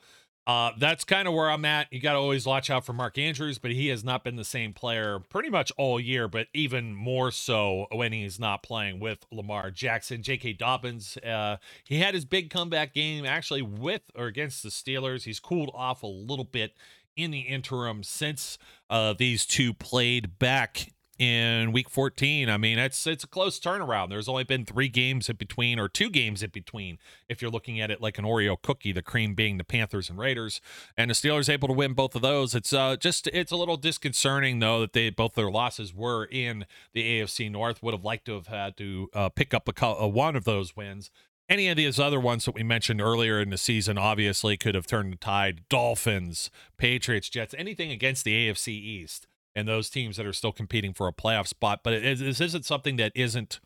uh, 0.47 0.71
that's 0.79 1.03
kind 1.03 1.27
of 1.27 1.35
where 1.35 1.51
I'm 1.51 1.65
at. 1.65 1.93
You 1.93 2.01
got 2.01 2.13
to 2.13 2.19
always 2.19 2.47
watch 2.47 2.71
out 2.71 2.87
for 2.87 2.93
Mark 2.93 3.19
Andrews, 3.19 3.59
but 3.59 3.73
he 3.73 3.89
has 3.89 4.05
not 4.05 4.23
been 4.23 4.37
the 4.37 4.45
same 4.45 4.73
player 4.73 5.19
pretty 5.19 5.51
much 5.51 5.73
all 5.77 5.99
year, 5.99 6.29
but 6.29 6.47
even 6.55 6.95
more 6.95 7.33
so 7.33 7.87
when 7.91 8.13
he's 8.13 8.39
not 8.39 8.63
playing 8.63 9.01
with 9.01 9.27
Lamar 9.33 9.73
Jackson. 9.73 10.23
J.K. 10.23 10.53
Dobbins, 10.53 11.17
uh, 11.19 11.57
he 11.85 11.99
had 11.99 12.15
his 12.15 12.25
big 12.25 12.51
comeback 12.51 12.95
game 12.95 13.27
actually 13.27 13.63
with 13.63 14.03
or 14.15 14.27
against 14.27 14.63
the 14.63 14.69
Steelers. 14.69 15.25
He's 15.25 15.41
cooled 15.41 15.71
off 15.75 16.05
a 16.05 16.07
little 16.07 16.45
bit 16.45 16.75
in 17.17 17.31
the 17.31 17.41
interim 17.41 18.03
since 18.03 18.59
uh, 18.89 19.15
these 19.19 19.47
two 19.47 19.75
played 19.75 20.39
back 20.39 20.93
in 21.19 21.73
week 21.73 21.89
14. 21.89 22.49
I 22.49 22.57
mean, 22.57 22.79
it's 22.79 23.07
it's 23.07 23.25
a 23.25 23.27
close 23.27 23.59
turnaround. 23.59 24.11
There's 24.11 24.29
only 24.29 24.45
been 24.45 24.65
3 24.65 24.89
games 24.89 25.29
in 25.29 25.37
between 25.37 25.79
or 25.79 25.89
2 25.89 26.11
games 26.11 26.43
in 26.43 26.51
between 26.51 26.99
if 27.29 27.41
you're 27.41 27.51
looking 27.51 27.81
at 27.81 27.91
it 27.91 28.01
like 28.01 28.19
an 28.19 28.25
Oreo 28.25 28.61
cookie, 28.61 28.93
the 28.93 29.03
cream 29.03 29.35
being 29.35 29.59
the 29.59 29.65
Panthers 29.65 30.11
and 30.11 30.19
Raiders. 30.19 30.61
And 30.97 31.11
the 31.11 31.15
Steelers 31.15 31.49
able 31.49 31.69
to 31.69 31.75
win 31.75 31.95
both 31.95 32.15
of 32.15 32.23
those. 32.23 32.55
It's 32.55 32.73
uh 32.73 32.97
just 32.97 33.27
it's 33.29 33.53
a 33.53 33.57
little 33.57 33.77
disconcerting 33.77 34.59
though 34.59 34.81
that 34.81 34.93
they 34.93 35.11
both 35.11 35.35
their 35.35 35.51
losses 35.51 35.95
were 35.95 36.25
in 36.25 36.67
the 36.93 37.21
AFC 37.21 37.51
North. 37.51 37.83
Would 37.83 37.95
have 37.95 38.05
liked 38.05 38.27
to 38.27 38.35
have 38.35 38.49
had 38.49 38.77
to 38.79 39.09
uh, 39.15 39.29
pick 39.29 39.55
up 39.55 39.69
a, 39.69 39.87
a 39.87 40.09
one 40.09 40.37
of 40.37 40.45
those 40.45 40.77
wins 40.77 41.11
any 41.49 41.69
of 41.69 41.77
these 41.77 42.01
other 42.01 42.19
ones 42.19 42.45
that 42.45 42.55
we 42.55 42.63
mentioned 42.63 43.01
earlier 43.01 43.41
in 43.41 43.51
the 43.51 43.59
season 43.59 43.97
obviously 43.97 44.57
could 44.57 44.75
have 44.75 44.87
turned 44.87 45.13
the 45.13 45.17
tide. 45.17 45.63
Dolphins, 45.69 46.51
Patriots, 46.77 47.29
Jets, 47.29 47.55
anything 47.57 47.91
against 47.91 48.25
the 48.25 48.49
AFC 48.49 48.69
East 48.69 49.29
and 49.57 49.67
those 49.67 49.89
teams 49.89 50.19
that 50.19 50.27
are 50.27 50.35
still 50.35 50.53
competing 50.53 50.93
for 50.93 51.09
a 51.09 51.13
playoff 51.13 51.49
spot. 51.49 51.81
But 51.83 51.95
it, 51.95 52.19
this 52.19 52.41
isn't 52.41 52.67
something 52.67 52.97
that 52.97 53.11
isn't, 53.15 53.59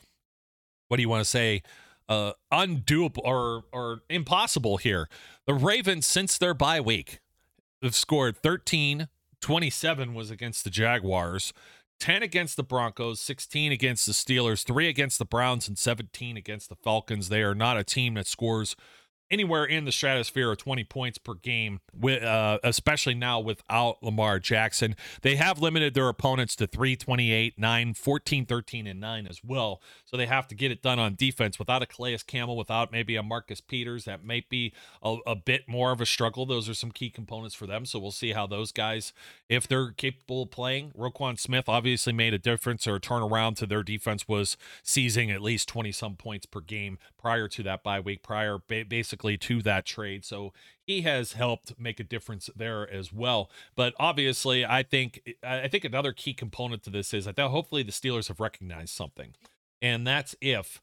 what 0.89 0.97
do 0.97 1.03
you 1.03 1.09
want 1.09 1.23
to 1.23 1.29
say, 1.29 1.63
uh, 2.09 2.33
undoable 2.53 3.23
or, 3.25 3.65
or 3.73 4.03
impossible 4.09 4.77
here. 4.77 5.09
The 5.47 5.55
Ravens, 5.55 6.07
since 6.07 6.39
their 6.39 6.55
bye 6.55 6.81
week, 6.81 7.21
have 7.83 7.97
scored 7.97 8.37
13, 8.37 9.09
27 9.41 10.15
was 10.15 10.31
against 10.31 10.65
the 10.65 10.71
Jaguars. 10.71 11.53
10 11.99 12.23
against 12.23 12.57
the 12.57 12.63
Broncos, 12.63 13.21
16 13.21 13.73
against 13.73 14.07
the 14.07 14.13
Steelers, 14.13 14.65
3 14.65 14.89
against 14.89 15.19
the 15.19 15.27
Browns, 15.27 15.69
and 15.69 15.77
17 15.77 16.37
against 16.37 16.71
the 16.71 16.77
Falcons. 16.77 17.29
They 17.29 17.43
are 17.43 17.55
not 17.55 17.77
a 17.77 17.85
team 17.85 18.15
that 18.15 18.27
scores 18.27 18.75
anywhere 19.31 19.65
in 19.65 19.85
the 19.85 19.93
stratosphere 19.93 20.51
of 20.51 20.59
20 20.59 20.85
points 20.85 21.19
per 21.19 21.35
game, 21.35 21.81
with, 21.99 22.23
uh, 22.23 22.59
especially 22.65 23.15
now 23.15 23.39
without 23.39 24.03
Lamar 24.03 24.39
Jackson. 24.39 24.97
They 25.23 25.37
have 25.37 25.61
limited 25.61 25.95
their 25.95 26.09
opponents 26.09 26.57
to 26.57 26.67
328, 26.67 27.59
9, 27.59 27.95
14, 27.95 28.47
13, 28.47 28.87
and 28.87 29.01
9 29.01 29.27
as 29.27 29.41
well. 29.45 29.81
So 30.05 30.17
they 30.17 30.27
have 30.27 30.49
to 30.49 30.55
get 30.55 30.71
it 30.71 30.83
done 30.83 30.99
on 30.99 31.15
defense 31.15 31.59
without 31.59 31.83
a 31.83 31.87
Calais 31.87 32.19
Campbell, 32.27 32.57
without 32.57 32.91
maybe 32.91 33.17
a 33.17 33.23
Marcus 33.23 33.61
Peters. 33.61 34.05
That 34.05 34.25
might 34.25 34.49
be 34.49 34.73
a, 35.03 35.17
a 35.27 35.37
bit 35.37 35.69
more 35.69 35.93
of 35.93 36.01
a 36.01 36.07
struggle. 36.07 36.47
Those 36.47 36.69
are 36.69 36.75
some 36.75 36.91
key 36.91 37.11
components 37.11 37.55
for 37.55 37.67
them. 37.67 37.87
So 37.87 37.99
we'll 37.99 38.11
see 38.11 38.33
how 38.33 38.47
those 38.47 38.73
guys, 38.73 39.13
if 39.49 39.69
they're 39.69 39.93
capable 39.93 40.43
of 40.43 40.51
playing. 40.51 40.93
Roquan 40.99 41.39
Smith 41.39 41.69
obviously 41.69 42.13
made 42.13 42.35
a 42.35 42.39
difference 42.39 42.87
or 42.87 42.97
a 42.97 43.01
turnaround 43.01 43.57
to 43.57 43.67
their 43.67 43.83
defense 43.83 44.27
was 44.27 44.57
seizing 44.83 45.31
at 45.31 45.41
least 45.41 45.69
20 45.69 45.93
some 45.93 46.17
points 46.17 46.47
per 46.47 46.61
game 46.61 46.99
prior 47.19 47.49
to 47.49 47.63
that 47.63 47.83
bye 47.83 48.01
week, 48.01 48.23
prior 48.23 48.59
basically 48.59 49.20
specifically 49.21 49.37
to 49.37 49.63
that 49.63 49.87
trade. 49.87 50.25
So 50.25 50.53
he 50.83 51.03
has 51.03 51.35
helped 51.35 51.79
make 51.79 52.01
a 52.01 52.05
difference 52.05 52.51
there 52.57 52.91
as 52.91 53.13
well. 53.13 53.51
But 53.77 53.95
obviously, 53.99 54.65
I 54.65 54.83
think 54.83 55.37
I 55.43 55.69
think 55.69 55.85
another 55.85 56.13
key 56.13 56.35
component 56.35 56.83
to 56.85 56.91
this 56.91 57.15
is 57.15 57.27
that 57.27 57.39
hopefully 57.39 57.83
the 57.83 57.93
Steelers 57.93 58.29
have 58.29 58.41
recognized 58.41 58.95
something, 58.95 59.35
and 59.83 60.07
that's 60.07 60.35
if 60.41 60.81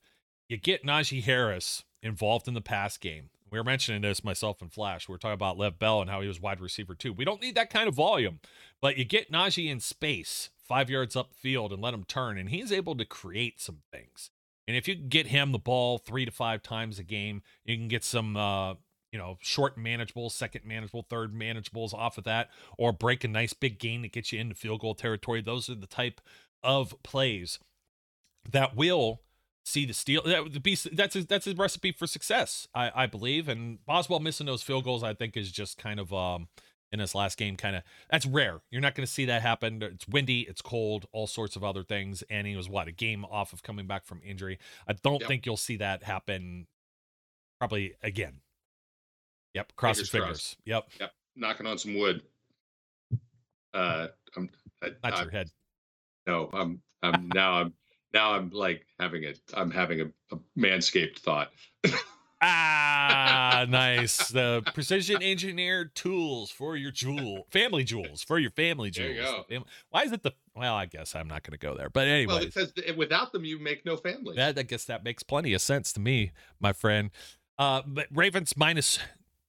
you 0.49 0.57
get 0.57 0.85
Najee 0.85 1.23
Harris 1.23 1.83
involved 2.01 2.47
in 2.47 2.53
the 2.53 2.61
pass 2.61 2.97
game. 2.97 3.29
We 3.49 3.57
were 3.57 3.63
mentioning 3.63 4.01
this 4.01 4.25
myself 4.25 4.61
and 4.61 4.71
Flash. 4.71 5.07
We 5.07 5.13
were 5.13 5.17
talking 5.17 5.33
about 5.33 5.57
Lev 5.57 5.79
Bell 5.79 6.01
and 6.01 6.09
how 6.09 6.19
he 6.19 6.27
was 6.27 6.41
wide 6.41 6.59
receiver 6.59 6.95
too. 6.95 7.13
We 7.13 7.23
don't 7.23 7.41
need 7.41 7.55
that 7.55 7.69
kind 7.69 7.87
of 7.87 7.95
volume, 7.95 8.41
but 8.81 8.97
you 8.97 9.05
get 9.05 9.31
Najee 9.31 9.71
in 9.71 9.79
space, 9.79 10.49
five 10.57 10.89
yards 10.89 11.15
up 11.15 11.33
field, 11.33 11.71
and 11.71 11.81
let 11.81 11.93
him 11.93 12.03
turn, 12.03 12.37
and 12.37 12.49
he's 12.49 12.73
able 12.73 12.95
to 12.97 13.05
create 13.05 13.61
some 13.61 13.79
things. 13.89 14.31
And 14.67 14.75
if 14.75 14.87
you 14.87 14.95
get 14.95 15.27
him 15.27 15.51
the 15.51 15.59
ball 15.59 15.97
three 15.97 16.25
to 16.25 16.31
five 16.31 16.61
times 16.61 16.99
a 16.99 17.03
game, 17.03 17.41
you 17.63 17.77
can 17.77 17.87
get 17.87 18.03
some, 18.03 18.35
uh, 18.35 18.73
you 19.11 19.17
know, 19.17 19.37
short 19.39 19.77
manageable, 19.77 20.29
second 20.29 20.65
manageable, 20.65 21.05
third 21.09 21.33
manageables 21.33 21.93
off 21.93 22.17
of 22.17 22.25
that, 22.25 22.49
or 22.77 22.91
break 22.91 23.23
a 23.23 23.27
nice 23.27 23.53
big 23.53 23.79
gain 23.79 24.01
that 24.01 24.11
gets 24.11 24.33
you 24.33 24.39
into 24.39 24.55
field 24.55 24.81
goal 24.81 24.93
territory. 24.93 25.41
Those 25.41 25.69
are 25.69 25.75
the 25.75 25.87
type 25.87 26.19
of 26.63 26.93
plays 27.03 27.59
that 28.51 28.75
will 28.75 29.21
see 29.63 29.85
the 29.85 29.93
steal. 29.93 30.21
That 30.23 30.63
be 30.63 30.75
that's 30.93 31.15
a, 31.15 31.23
that's 31.23 31.47
a 31.47 31.55
recipe 31.55 31.91
for 31.91 32.07
success, 32.07 32.67
I, 32.73 32.91
I 33.03 33.05
believe. 33.05 33.47
And 33.47 33.85
Boswell 33.85 34.19
missing 34.19 34.47
those 34.47 34.63
field 34.63 34.83
goals, 34.83 35.03
I 35.03 35.13
think, 35.13 35.37
is 35.37 35.51
just 35.51 35.77
kind 35.77 35.99
of 35.99 36.13
um, 36.13 36.47
in 36.91 36.99
this 36.99 37.13
last 37.13 37.37
game 37.37 37.55
kind 37.55 37.75
of 37.75 37.83
that's 38.09 38.25
rare. 38.25 38.59
You're 38.71 38.81
not 38.81 38.95
going 38.95 39.05
to 39.05 39.11
see 39.11 39.25
that 39.25 39.41
happen. 39.41 39.81
It's 39.81 40.07
windy 40.07 40.41
it's 40.41 40.61
cold 40.61 41.05
all 41.11 41.27
sorts 41.27 41.55
of 41.55 41.63
other 41.63 41.83
things. 41.83 42.23
And 42.29 42.47
he 42.47 42.55
was 42.55 42.69
what 42.69 42.87
a 42.87 42.91
game 42.91 43.25
off 43.25 43.53
of 43.53 43.63
coming 43.63 43.87
back 43.87 44.05
from 44.05 44.21
injury. 44.23 44.59
I 44.87 44.93
don't 44.93 45.21
yep. 45.21 45.27
think 45.27 45.45
you'll 45.45 45.57
see 45.57 45.77
that 45.77 46.03
happen 46.03 46.67
probably 47.59 47.93
again. 48.01 48.41
Yep 49.53 49.73
cross 49.75 49.97
fingers, 49.97 50.13
your 50.13 50.21
fingers. 50.23 50.57
Yep. 50.65 50.83
Yep 50.99 51.11
knocking 51.35 51.67
on 51.67 51.77
some 51.77 51.97
wood. 51.97 52.21
Uh 53.73 54.07
i'm 54.35 54.49
I, 54.81 54.91
not 55.03 55.21
your 55.21 55.31
head. 55.31 55.49
No 56.25 56.49
i'm 56.53 56.81
i'm 57.03 57.29
now 57.33 57.53
i'm 57.53 57.73
now 58.13 58.33
i'm 58.33 58.49
like 58.51 58.85
having 58.99 59.25
a 59.25 59.33
i'm 59.53 59.71
having 59.71 60.01
a, 60.01 60.35
a 60.35 60.39
manscaped 60.57 61.19
thought 61.19 61.51
ah, 62.41 63.65
nice. 63.67 64.29
The 64.29 64.63
precision 64.73 65.21
engineered 65.21 65.95
tools 65.95 66.51
for 66.51 66.75
your 66.75 66.91
jewel, 66.91 67.45
family 67.49 67.83
jewels 67.83 68.23
for 68.23 68.39
your 68.39 68.51
family 68.51 68.89
jewels. 68.89 69.15
There 69.15 69.57
you 69.57 69.59
go. 69.59 69.65
Why 69.89 70.03
is 70.03 70.11
it 70.11 70.23
the? 70.23 70.33
Well, 70.55 70.75
I 70.75 70.85
guess 70.85 71.15
I'm 71.15 71.27
not 71.27 71.43
going 71.43 71.57
to 71.57 71.57
go 71.57 71.75
there. 71.75 71.89
But 71.89 72.07
anyway, 72.07 72.33
well, 72.33 72.45
because 72.45 72.73
without 72.95 73.31
them, 73.31 73.45
you 73.45 73.59
make 73.59 73.85
no 73.85 73.97
family. 73.97 74.35
That 74.35 74.57
I 74.57 74.63
guess 74.63 74.85
that 74.85 75.03
makes 75.03 75.23
plenty 75.23 75.53
of 75.53 75.61
sense 75.61 75.93
to 75.93 75.99
me, 75.99 76.31
my 76.59 76.73
friend. 76.73 77.11
Uh, 77.59 77.81
but 77.85 78.07
Ravens 78.11 78.55
minus 78.55 78.99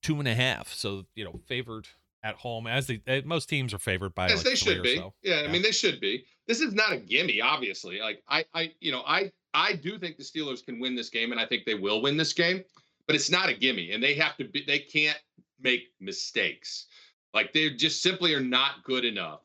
two 0.03 0.19
and 0.19 0.29
a 0.29 0.35
half, 0.35 0.73
so 0.73 1.05
you 1.15 1.25
know 1.25 1.41
favored 1.47 1.89
at 2.23 2.37
home 2.37 2.67
as 2.67 2.87
the 2.87 3.01
most 3.25 3.49
teams 3.49 3.73
are 3.73 3.79
favored 3.79 4.15
by. 4.15 4.29
Yes, 4.29 4.39
like 4.39 4.47
they 4.47 4.55
should 4.55 4.83
be. 4.83 4.97
So. 4.97 5.15
Yeah, 5.23 5.43
I 5.47 5.49
mean 5.49 5.63
they 5.63 5.73
should 5.73 6.01
be. 6.01 6.25
This 6.47 6.61
is 6.61 6.73
not 6.73 6.93
a 6.93 6.97
gimme, 6.97 7.41
obviously. 7.41 8.01
Like 8.01 8.23
I, 8.29 8.45
I, 8.55 8.73
you 8.81 8.91
know, 8.91 9.03
I 9.07 9.33
I 9.55 9.75
do 9.75 9.99
think 9.99 10.17
the 10.17 10.25
Steelers 10.25 10.65
can 10.65 10.81
win 10.81 10.95
this 10.95 11.09
game, 11.09 11.33
and 11.33 11.41
I 11.41 11.47
think 11.47 11.65
they 11.65 11.75
will 11.75 12.03
win 12.03 12.17
this 12.17 12.33
game. 12.33 12.65
But 13.07 13.17
it's 13.17 13.31
not 13.31 13.49
a 13.49 13.55
gimme, 13.55 13.93
and 13.93 14.03
they 14.03 14.15
have 14.15 14.37
to 14.37 14.45
be. 14.45 14.65
They 14.67 14.81
can't 14.81 15.19
make 15.61 15.85
mistakes. 16.01 16.87
Like 17.35 17.53
they 17.53 17.71
just 17.71 18.03
simply 18.03 18.35
are 18.35 18.41
not 18.41 18.85
good 18.85 19.05
enough 19.05 19.41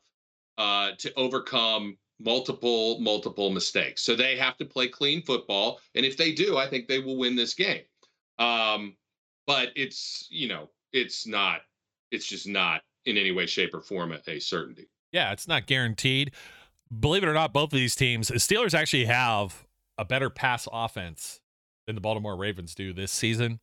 uh, 0.58 0.90
to 0.98 1.12
overcome 1.14 1.96
multiple 2.20 2.98
multiple 3.00 3.50
mistakes. 3.50 4.02
So 4.02 4.14
they 4.14 4.36
have 4.36 4.56
to 4.58 4.64
play 4.64 4.88
clean 4.88 5.22
football, 5.22 5.80
and 5.94 6.04
if 6.04 6.16
they 6.16 6.32
do, 6.32 6.58
I 6.58 6.68
think 6.68 6.88
they 6.88 6.98
will 6.98 7.16
win 7.16 7.36
this 7.36 7.54
game. 7.54 7.82
Um, 8.38 8.96
but 9.46 9.70
it's 9.76 10.26
you 10.30 10.48
know 10.48 10.68
it's 10.92 11.26
not 11.26 11.60
it's 12.10 12.26
just 12.26 12.46
not 12.46 12.82
in 13.06 13.16
any 13.16 13.32
way, 13.32 13.46
shape, 13.46 13.74
or 13.74 13.80
form 13.80 14.12
a 14.12 14.40
certainty. 14.40 14.88
Yeah, 15.12 15.32
it's 15.32 15.46
not 15.46 15.66
guaranteed. 15.66 16.32
Believe 17.00 17.22
it 17.22 17.28
or 17.28 17.34
not, 17.34 17.52
both 17.52 17.72
of 17.72 17.78
these 17.78 17.94
teams, 17.94 18.30
Steelers 18.30 18.74
actually 18.74 19.04
have 19.06 19.63
a 19.98 20.04
better 20.04 20.30
pass 20.30 20.68
offense 20.72 21.40
than 21.86 21.94
the 21.94 22.00
Baltimore 22.00 22.36
Ravens 22.36 22.74
do 22.74 22.92
this 22.92 23.12
season. 23.12 23.60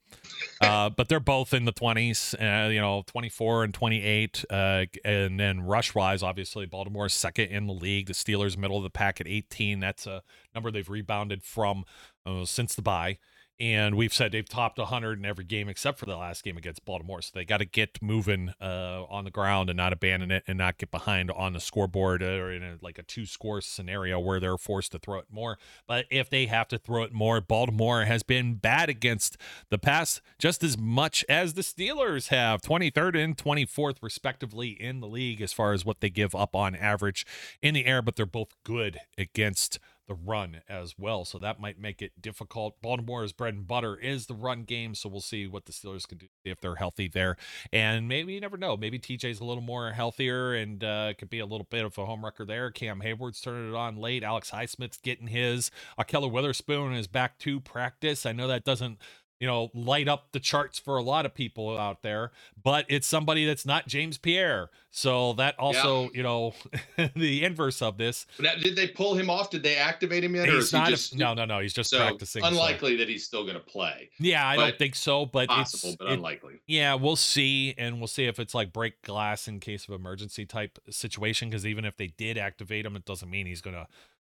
Uh, 0.61 0.89
but 0.89 1.09
they're 1.09 1.19
both 1.19 1.53
in 1.53 1.65
the 1.65 1.73
20s, 1.73 2.35
uh, 2.35 2.69
you 2.69 2.79
know, 2.79 3.03
24 3.07 3.63
and 3.63 3.73
28. 3.73 4.45
Uh, 4.49 4.85
and 5.03 5.39
then 5.39 5.61
rush 5.61 5.95
wise, 5.95 6.21
obviously, 6.21 6.65
Baltimore's 6.65 7.13
second 7.13 7.49
in 7.49 7.65
the 7.65 7.73
league. 7.73 8.07
The 8.07 8.13
Steelers, 8.13 8.57
middle 8.57 8.77
of 8.77 8.83
the 8.83 8.89
pack 8.89 9.19
at 9.19 9.27
18. 9.27 9.79
That's 9.79 10.05
a 10.05 10.21
number 10.53 10.69
they've 10.69 10.87
rebounded 10.87 11.43
from 11.43 11.83
uh, 12.25 12.45
since 12.45 12.75
the 12.75 12.83
bye. 12.83 13.17
And 13.61 13.93
we've 13.93 14.11
said 14.11 14.31
they've 14.31 14.49
topped 14.49 14.79
100 14.79 15.19
in 15.19 15.25
every 15.25 15.45
game 15.45 15.69
except 15.69 15.99
for 15.99 16.07
the 16.07 16.17
last 16.17 16.43
game 16.43 16.57
against 16.57 16.83
Baltimore. 16.83 17.21
So 17.21 17.29
they 17.35 17.45
got 17.45 17.57
to 17.57 17.65
get 17.65 18.01
moving 18.01 18.55
uh, 18.59 19.03
on 19.07 19.23
the 19.23 19.29
ground 19.29 19.69
and 19.69 19.77
not 19.77 19.93
abandon 19.93 20.31
it 20.31 20.43
and 20.47 20.57
not 20.57 20.79
get 20.79 20.89
behind 20.89 21.29
on 21.29 21.53
the 21.53 21.59
scoreboard 21.59 22.23
or 22.23 22.51
in 22.51 22.63
a, 22.63 22.77
like 22.81 22.97
a 22.97 23.03
two 23.03 23.27
score 23.27 23.61
scenario 23.61 24.19
where 24.19 24.39
they're 24.39 24.57
forced 24.57 24.93
to 24.93 24.99
throw 24.99 25.19
it 25.19 25.27
more. 25.29 25.59
But 25.85 26.05
if 26.09 26.27
they 26.27 26.47
have 26.47 26.69
to 26.69 26.79
throw 26.79 27.03
it 27.03 27.13
more, 27.13 27.39
Baltimore 27.39 28.05
has 28.05 28.23
been 28.23 28.55
bad 28.55 28.89
against 28.89 29.37
the 29.69 29.77
pass 29.77 30.21
just 30.39 30.63
as 30.63 30.75
much 30.75 31.23
as 31.29 31.53
the 31.53 31.61
Steelers 31.61 32.29
have 32.29 32.63
23rd 32.63 33.23
and 33.23 33.37
24th, 33.37 33.97
respectively, 34.01 34.69
in 34.69 35.01
the 35.01 35.07
league 35.07 35.39
as 35.39 35.53
far 35.53 35.73
as 35.73 35.85
what 35.85 36.01
they 36.01 36.09
give 36.09 36.33
up 36.33 36.55
on 36.55 36.75
average 36.75 37.27
in 37.61 37.75
the 37.75 37.85
air. 37.85 38.01
But 38.01 38.15
they're 38.15 38.25
both 38.25 38.55
good 38.63 39.01
against 39.19 39.77
the 40.11 40.17
run 40.25 40.61
as 40.67 40.95
well. 40.97 41.23
So 41.23 41.39
that 41.39 41.61
might 41.61 41.79
make 41.79 42.01
it 42.01 42.21
difficult. 42.21 42.81
Baltimore's 42.81 43.31
bread 43.31 43.53
and 43.53 43.65
butter 43.65 43.95
is 43.95 44.25
the 44.25 44.33
run 44.33 44.63
game. 44.63 44.93
So 44.93 45.07
we'll 45.07 45.21
see 45.21 45.47
what 45.47 45.65
the 45.65 45.71
Steelers 45.71 46.05
can 46.05 46.17
do 46.17 46.27
if 46.43 46.59
they're 46.59 46.75
healthy 46.75 47.07
there. 47.07 47.37
And 47.71 48.09
maybe 48.09 48.33
you 48.33 48.41
never 48.41 48.57
know. 48.57 48.75
Maybe 48.75 48.99
TJ's 48.99 49.39
a 49.39 49.45
little 49.45 49.63
more 49.63 49.91
healthier 49.91 50.53
and 50.53 50.83
uh, 50.83 51.13
could 51.17 51.29
be 51.29 51.39
a 51.39 51.45
little 51.45 51.67
bit 51.69 51.85
of 51.85 51.97
a 51.97 52.05
home 52.05 52.25
wrecker 52.25 52.43
there. 52.43 52.71
Cam 52.71 52.99
Heyward's 52.99 53.39
turning 53.39 53.69
it 53.69 53.75
on 53.75 53.95
late. 53.95 54.21
Alex 54.21 54.51
Highsmith's 54.51 54.97
getting 54.97 55.27
his. 55.27 55.71
Ahkello 55.97 56.29
Witherspoon 56.29 56.93
is 56.93 57.07
back 57.07 57.37
to 57.39 57.61
practice. 57.61 58.25
I 58.25 58.33
know 58.33 58.49
that 58.49 58.65
doesn't 58.65 58.97
you 59.41 59.47
know, 59.47 59.71
light 59.73 60.07
up 60.07 60.31
the 60.33 60.39
charts 60.39 60.77
for 60.77 60.97
a 60.97 61.01
lot 61.01 61.25
of 61.25 61.33
people 61.33 61.75
out 61.75 62.03
there, 62.03 62.31
but 62.63 62.85
it's 62.87 63.07
somebody 63.07 63.43
that's 63.43 63.65
not 63.65 63.87
James 63.87 64.19
Pierre. 64.19 64.69
So 64.91 65.33
that 65.33 65.57
also, 65.57 66.03
yeah. 66.03 66.09
you 66.13 66.21
know, 66.23 66.53
the 67.15 67.43
inverse 67.43 67.81
of 67.81 67.97
this. 67.97 68.27
Now, 68.39 68.51
did 68.61 68.75
they 68.75 68.87
pull 68.87 69.15
him 69.15 69.31
off? 69.31 69.49
Did 69.49 69.63
they 69.63 69.77
activate 69.77 70.23
him 70.23 70.35
yet? 70.35 70.47
He's 70.47 70.71
not. 70.71 70.85
He 70.85 70.93
just, 70.93 71.13
a, 71.13 71.17
no, 71.17 71.33
no, 71.33 71.45
no. 71.45 71.59
He's 71.59 71.73
just 71.73 71.89
so 71.89 71.97
practicing. 71.97 72.43
Unlikely 72.43 72.93
so. 72.93 72.97
that 72.99 73.09
he's 73.09 73.25
still 73.25 73.41
going 73.41 73.55
to 73.55 73.61
play. 73.61 74.11
Yeah, 74.19 74.47
I 74.47 74.57
don't 74.57 74.77
think 74.77 74.93
so, 74.93 75.25
but 75.25 75.49
possible, 75.49 75.95
but 75.97 76.09
it, 76.09 76.13
unlikely. 76.13 76.61
Yeah, 76.67 76.93
we'll 76.93 77.15
see, 77.15 77.73
and 77.79 77.97
we'll 77.97 78.07
see 78.07 78.25
if 78.25 78.39
it's 78.39 78.53
like 78.53 78.71
break 78.71 79.01
glass 79.01 79.47
in 79.47 79.59
case 79.59 79.87
of 79.87 79.95
emergency 79.95 80.45
type 80.45 80.77
situation. 80.91 81.49
Because 81.49 81.65
even 81.65 81.83
if 81.83 81.97
they 81.97 82.07
did 82.07 82.37
activate 82.37 82.85
him, 82.85 82.95
it 82.95 83.05
doesn't 83.05 83.29
mean 83.29 83.47
he's 83.47 83.61
going 83.61 83.75
to 83.75 83.87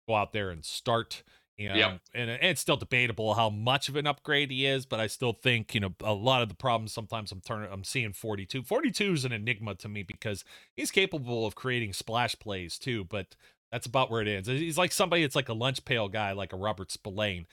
go 0.08 0.16
out 0.16 0.32
there 0.32 0.52
and 0.52 0.64
start. 0.64 1.22
And, 1.68 1.78
yep. 1.78 2.02
and 2.14 2.30
it's 2.30 2.62
still 2.62 2.78
debatable 2.78 3.34
how 3.34 3.50
much 3.50 3.90
of 3.90 3.96
an 3.96 4.08
upgrade 4.08 4.52
he 4.52 4.66
is, 4.66 4.86
but 4.86 5.00
I 5.00 5.08
still 5.08 5.34
think, 5.34 5.74
you 5.74 5.80
know, 5.82 5.94
a 6.04 6.14
lot 6.14 6.42
of 6.42 6.50
the 6.50 6.56
problems 6.56 6.94
sometimes 6.94 7.32
I'm 7.32 7.42
turning 7.42 7.70
I'm 7.72 7.84
seeing 7.84 8.14
42. 8.14 8.64
42 8.64 9.14
is 9.14 9.26
an 9.26 9.32
enigma 9.32 9.76
to 9.76 9.90
me 9.90 10.04
because 10.04 10.44
he's 10.76 10.92
capable 10.92 11.46
of 11.46 11.56
creating 11.56 11.94
splash 11.94 12.38
plays 12.40 12.78
too, 12.78 13.04
but 13.06 13.36
that's 13.72 13.86
about 13.86 14.12
where 14.12 14.22
it 14.22 14.28
ends. 14.28 14.48
He's 14.48 14.78
like 14.78 14.92
somebody 14.92 15.22
that's 15.22 15.36
like 15.36 15.50
a 15.50 15.54
lunch 15.54 15.86
pail 15.86 16.10
guy, 16.10 16.34
like 16.34 16.54
a 16.54 16.58
Robert 16.58 16.92
Spillane. 16.92 17.48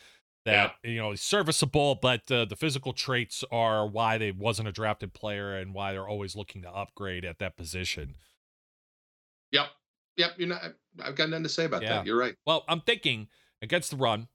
That 0.45 0.77
yeah. 0.83 0.91
you 0.91 0.97
know 0.99 1.11
he's 1.11 1.21
serviceable, 1.21 1.97
but 1.97 2.31
uh, 2.31 2.45
the 2.45 2.57
physical 2.57 2.93
traits 2.93 3.45
are 3.51 3.87
why 3.87 4.19
they 4.19 4.33
wasn't 4.33 4.69
a 4.69 4.73
drafted 4.73 5.13
player 5.13 5.57
and 5.57 5.75
why 5.75 5.93
they're 5.93 6.09
always 6.09 6.35
looking 6.35 6.63
to 6.63 6.71
upgrade 6.71 7.25
at 7.25 7.39
that 7.39 7.57
position. 7.57 8.17
Yep, 9.53 9.67
yep. 10.17 10.31
You're 10.39 10.49
not. 10.49 10.63
I've 11.03 11.17
got 11.17 11.29
nothing 11.29 11.43
to 11.43 11.49
say 11.49 11.65
about 11.65 11.83
yeah. 11.83 11.89
that. 11.97 12.07
You're 12.07 12.19
right. 12.19 12.35
Well, 12.47 12.65
I'm 12.69 12.81
thinking 12.81 13.29
against 13.63 13.91
the 13.91 13.97
run. 13.97 14.29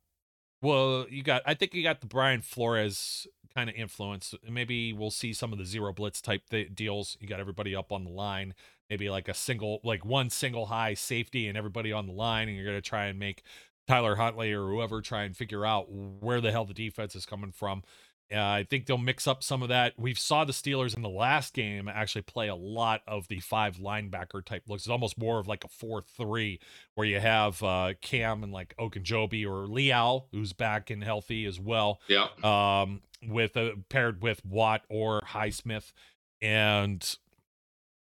Well, 0.61 1.05
you 1.09 1.24
got 1.24 1.41
I 1.45 1.53
think 1.53 1.74
you 1.74 1.84
got 1.84 2.01
the 2.01 2.07
Brian 2.07 2.41
Flores 2.41 3.28
kind 3.55 3.69
of 3.69 3.76
influence. 3.76 4.34
Maybe 4.49 4.93
we'll 4.93 5.11
see 5.11 5.34
some 5.34 5.51
of 5.51 5.59
the 5.59 5.65
zero 5.65 5.93
blitz 5.93 6.21
type 6.21 6.43
th- 6.49 6.74
deals. 6.74 7.17
You 7.19 7.28
got 7.28 7.39
everybody 7.39 7.76
up 7.76 7.91
on 7.91 8.03
the 8.03 8.09
line, 8.09 8.53
maybe 8.89 9.09
like 9.09 9.28
a 9.28 9.34
single 9.34 9.80
like 9.84 10.05
one 10.05 10.30
single 10.30 10.67
high 10.67 10.93
safety 10.93 11.47
and 11.47 11.57
everybody 11.57 11.91
on 11.91 12.07
the 12.07 12.13
line 12.13 12.47
and 12.47 12.57
you're 12.57 12.65
going 12.65 12.78
to 12.78 12.82
try 12.82 13.05
and 13.05 13.19
make 13.19 13.43
Tyler 13.88 14.15
Huntley 14.15 14.53
or 14.53 14.67
whoever 14.67 15.01
try 15.01 15.24
and 15.24 15.36
figure 15.36 15.65
out 15.65 15.91
where 15.91 16.39
the 16.39 16.51
hell 16.51 16.65
the 16.65 16.74
defense 16.74 17.15
is 17.15 17.26
coming 17.26 17.51
from 17.51 17.84
uh, 18.32 18.39
I 18.39 18.65
think 18.69 18.86
they'll 18.86 18.97
mix 18.97 19.28
up 19.28 19.43
some 19.43 19.61
of 19.61 19.69
that. 19.69 19.93
We 19.97 20.13
saw 20.13 20.43
the 20.45 20.53
Steelers 20.53 20.95
in 20.95 21.01
the 21.01 21.09
last 21.09 21.53
game 21.53 21.88
actually 21.88 22.24
play 22.24 22.47
a 22.47 22.55
lot 22.55 23.01
of 23.07 23.28
the 23.28 23.39
five 23.39 23.78
linebacker 23.78 24.43
type 24.43 24.63
looks. 24.67 24.84
It's 24.84 24.89
almost 24.89 25.17
more 25.17 25.39
of 25.39 25.47
like 25.47 25.63
a 25.63 25.67
four-three, 25.67 26.59
where 26.95 27.07
you 27.07 27.19
have 27.19 27.61
uh, 27.61 27.93
Cam 28.01 28.43
and 28.43 28.51
like 28.51 28.76
Ogunjobi 28.80 29.45
or 29.45 29.67
Leal, 29.67 30.28
who's 30.32 30.53
back 30.53 30.89
and 30.89 31.03
healthy 31.03 31.45
as 31.45 31.59
well. 31.59 31.99
Yeah. 32.07 32.28
Um, 32.43 33.01
with 33.28 33.55
a, 33.55 33.71
uh, 33.71 33.76
paired 33.89 34.21
with 34.21 34.45
Watt 34.45 34.84
or 34.89 35.21
Highsmith, 35.21 35.93
and 36.41 37.17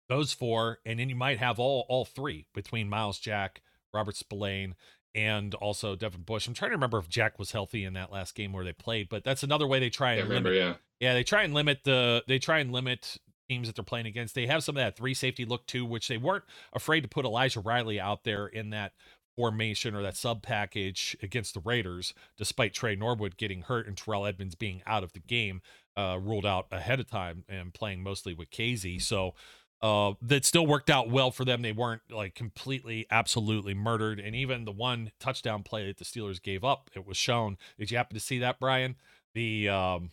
those 0.08 0.34
four, 0.34 0.80
and 0.86 1.00
then 1.00 1.10
you 1.10 1.16
might 1.16 1.40
have 1.40 1.60
all 1.60 1.86
all 1.90 2.06
three 2.06 2.46
between 2.54 2.90
Myles 2.90 3.20
Jack, 3.20 3.62
Robert 3.94 4.16
Spillane, 4.16 4.76
and 5.16 5.54
also 5.56 5.96
Devin 5.96 6.22
Bush. 6.22 6.48
I'm 6.48 6.54
trying 6.54 6.72
to 6.72 6.76
remember 6.76 6.98
if 6.98 7.10
Jack 7.10 7.38
was 7.40 7.52
healthy 7.52 7.84
in 7.84 7.94
that 7.94 8.12
last 8.12 8.36
game 8.36 8.54
where 8.54 8.64
they 8.64 8.74
played, 8.74 9.10
but 9.10 9.24
that's 9.24 9.44
another 9.44 9.68
way 9.68 9.80
they 9.80 9.90
try 9.90 10.14
and 10.14 10.30
remember, 10.30 10.50
limit. 10.50 10.64
Yeah. 11.00 11.10
yeah, 11.10 11.14
they 11.14 11.24
try 11.24 11.44
and 11.44 11.54
limit 11.54 11.84
the 11.84 12.24
they 12.28 12.40
try 12.40 12.60
and 12.60 12.72
limit 12.72 13.18
teams 13.50 13.68
that 13.68 13.76
they're 13.76 13.84
playing 13.84 14.06
against. 14.06 14.36
They 14.36 14.48
have 14.48 14.64
some 14.64 14.78
of 14.78 14.82
that 14.82 14.96
three 14.96 15.14
safety 15.14 15.44
look 15.46 15.66
too, 15.66 15.86
which 15.86 16.08
they 16.08 16.18
weren't 16.18 16.46
afraid 16.74 17.02
to 17.02 17.10
put 17.10 17.26
Elijah 17.26 17.60
Riley 17.60 18.00
out 18.00 18.24
there 18.24 18.48
in 18.48 18.70
that 18.70 18.94
formation 19.36 19.96
or 19.96 20.04
that 20.04 20.16
sub 20.16 20.42
package 20.42 21.18
against 21.22 21.54
the 21.54 21.60
Raiders, 21.62 22.14
despite 22.38 22.74
Tre 22.74 22.96
Norwood 22.96 23.38
getting 23.38 23.64
hurt 23.64 23.88
and 23.88 23.98
Terrell 23.98 24.26
Edmunds 24.26 24.56
being 24.56 24.82
out 24.86 25.04
of 25.04 25.14
the 25.14 25.20
game, 25.20 25.62
uh, 25.98 26.18
ruled 26.22 26.46
out 26.46 26.68
ahead 26.72 27.00
of 27.00 27.08
time 27.08 27.44
and 27.50 27.74
playing 27.74 28.04
mostly 28.04 28.34
with 28.34 28.50
Kazee. 28.52 29.02
So 29.02 29.34
uh, 29.82 30.14
that 30.22 30.46
still 30.46 30.68
worked 30.68 30.90
out 30.90 31.10
well 31.10 31.32
for 31.32 31.44
them. 31.44 31.62
They 31.62 31.72
weren't 31.72 32.02
like 32.10 32.36
completely, 32.36 33.08
absolutely 33.10 33.74
murdered. 33.74 34.20
And 34.20 34.36
even 34.36 34.66
the 34.66 34.72
one 34.72 35.12
touchdown 35.20 35.64
play 35.64 35.88
that 35.88 35.98
the 35.98 36.06
Steelers 36.06 36.42
gave 36.42 36.64
up, 36.64 36.90
it 36.96 37.06
was 37.06 37.18
shown. 37.18 37.58
Did 37.80 37.92
you 37.92 37.98
happen 37.98 38.14
to 38.14 38.20
see 38.20 38.40
that, 38.40 38.60
Brian? 38.60 38.96
The 39.34 39.70
um, 39.70 40.12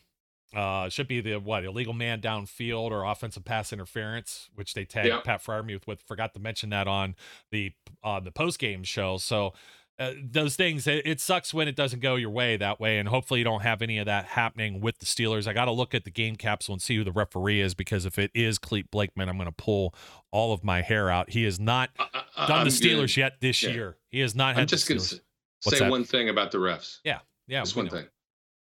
uh, 0.55 0.89
should 0.89 1.09
be 1.09 1.21
the 1.21 1.37
what 1.37 1.65
illegal 1.65 1.93
man 1.93 2.21
downfield 2.21 2.91
or 2.91 3.05
offensive 3.05 3.45
pass 3.45 3.73
interference, 3.73 4.49
which 4.55 4.75
they 4.75 4.85
tagged 4.85 5.09
yeah. 5.09 5.21
Pat 5.21 5.45
Freiermuth 5.45 5.87
with. 5.87 6.01
Forgot 6.03 6.33
to 6.35 6.41
mention 6.41 6.71
that 6.71 6.89
on 6.89 7.15
the 7.51 7.73
on 8.03 8.25
the 8.25 8.31
post 8.31 8.59
game 8.59 8.85
show. 8.85 9.19
So 9.19 9.53
uh, 9.99 10.13
those 10.23 10.55
things 10.55 10.87
it, 10.87 11.05
it, 11.05 11.21
sucks 11.21 11.53
when 11.53 11.67
it 11.67 11.75
doesn't 11.75 12.01
go 12.01 12.15
your 12.15 12.31
way 12.31 12.57
that 12.57 12.79
way 12.79 12.99
and 12.99 13.09
hopefully 13.09 13.41
you 13.41 13.45
don't 13.45 13.63
have 13.63 13.83
any 13.83 13.99
of 13.99 14.07
that 14.07 14.25
happening 14.27 14.81
with 14.81 14.99
the 14.99 15.07
steelers. 15.07 15.49
I 15.49 15.53
got 15.53 15.65
to 15.65 15.73
look 15.73 15.95
at 15.95 16.05
the 16.05 16.11
game 16.11 16.37
capsule 16.37 16.73
and 16.75 16.81
see 16.81 16.97
who 16.97 17.05
the 17.05 17.13
referee 17.13 17.61
is 17.61 17.75
because 17.75 18.07
if 18.07 18.19
it 18.19 18.31
is 18.33 18.59
clete 18.59 18.91
blakeman 18.91 19.29
i'm 19.29 19.37
going 19.37 19.49
to 19.49 19.53
pull 19.53 19.95
all 20.31 20.53
of 20.53 20.63
my 20.63 20.83
hair 20.83 21.11
out. 21.11 21.31
He 21.31 21.45
has 21.45 21.59
not 21.59 21.91
uh, 21.99 22.47
done 22.47 22.61
I'm 22.61 22.65
the 22.65 22.71
steelers 22.71 23.17
yet 23.17 23.41
this 23.41 23.63
yeah. 23.63 23.71
year. 23.71 23.97
He 24.11 24.21
has 24.21 24.35
not 24.35 24.55
had 24.55 24.63
i'm 24.63 24.67
just 24.69 24.89
going 24.89 25.01
to 25.01 25.21
say 25.61 25.89
one 25.89 26.05
thing 26.05 26.29
about 26.29 26.53
the 26.53 26.59
refs. 26.59 26.99
Yeah 27.05 27.19
yeah 27.49 27.61
just 27.61 27.75
one 27.75 27.87
know. 27.87 27.91
thing. 27.91 28.07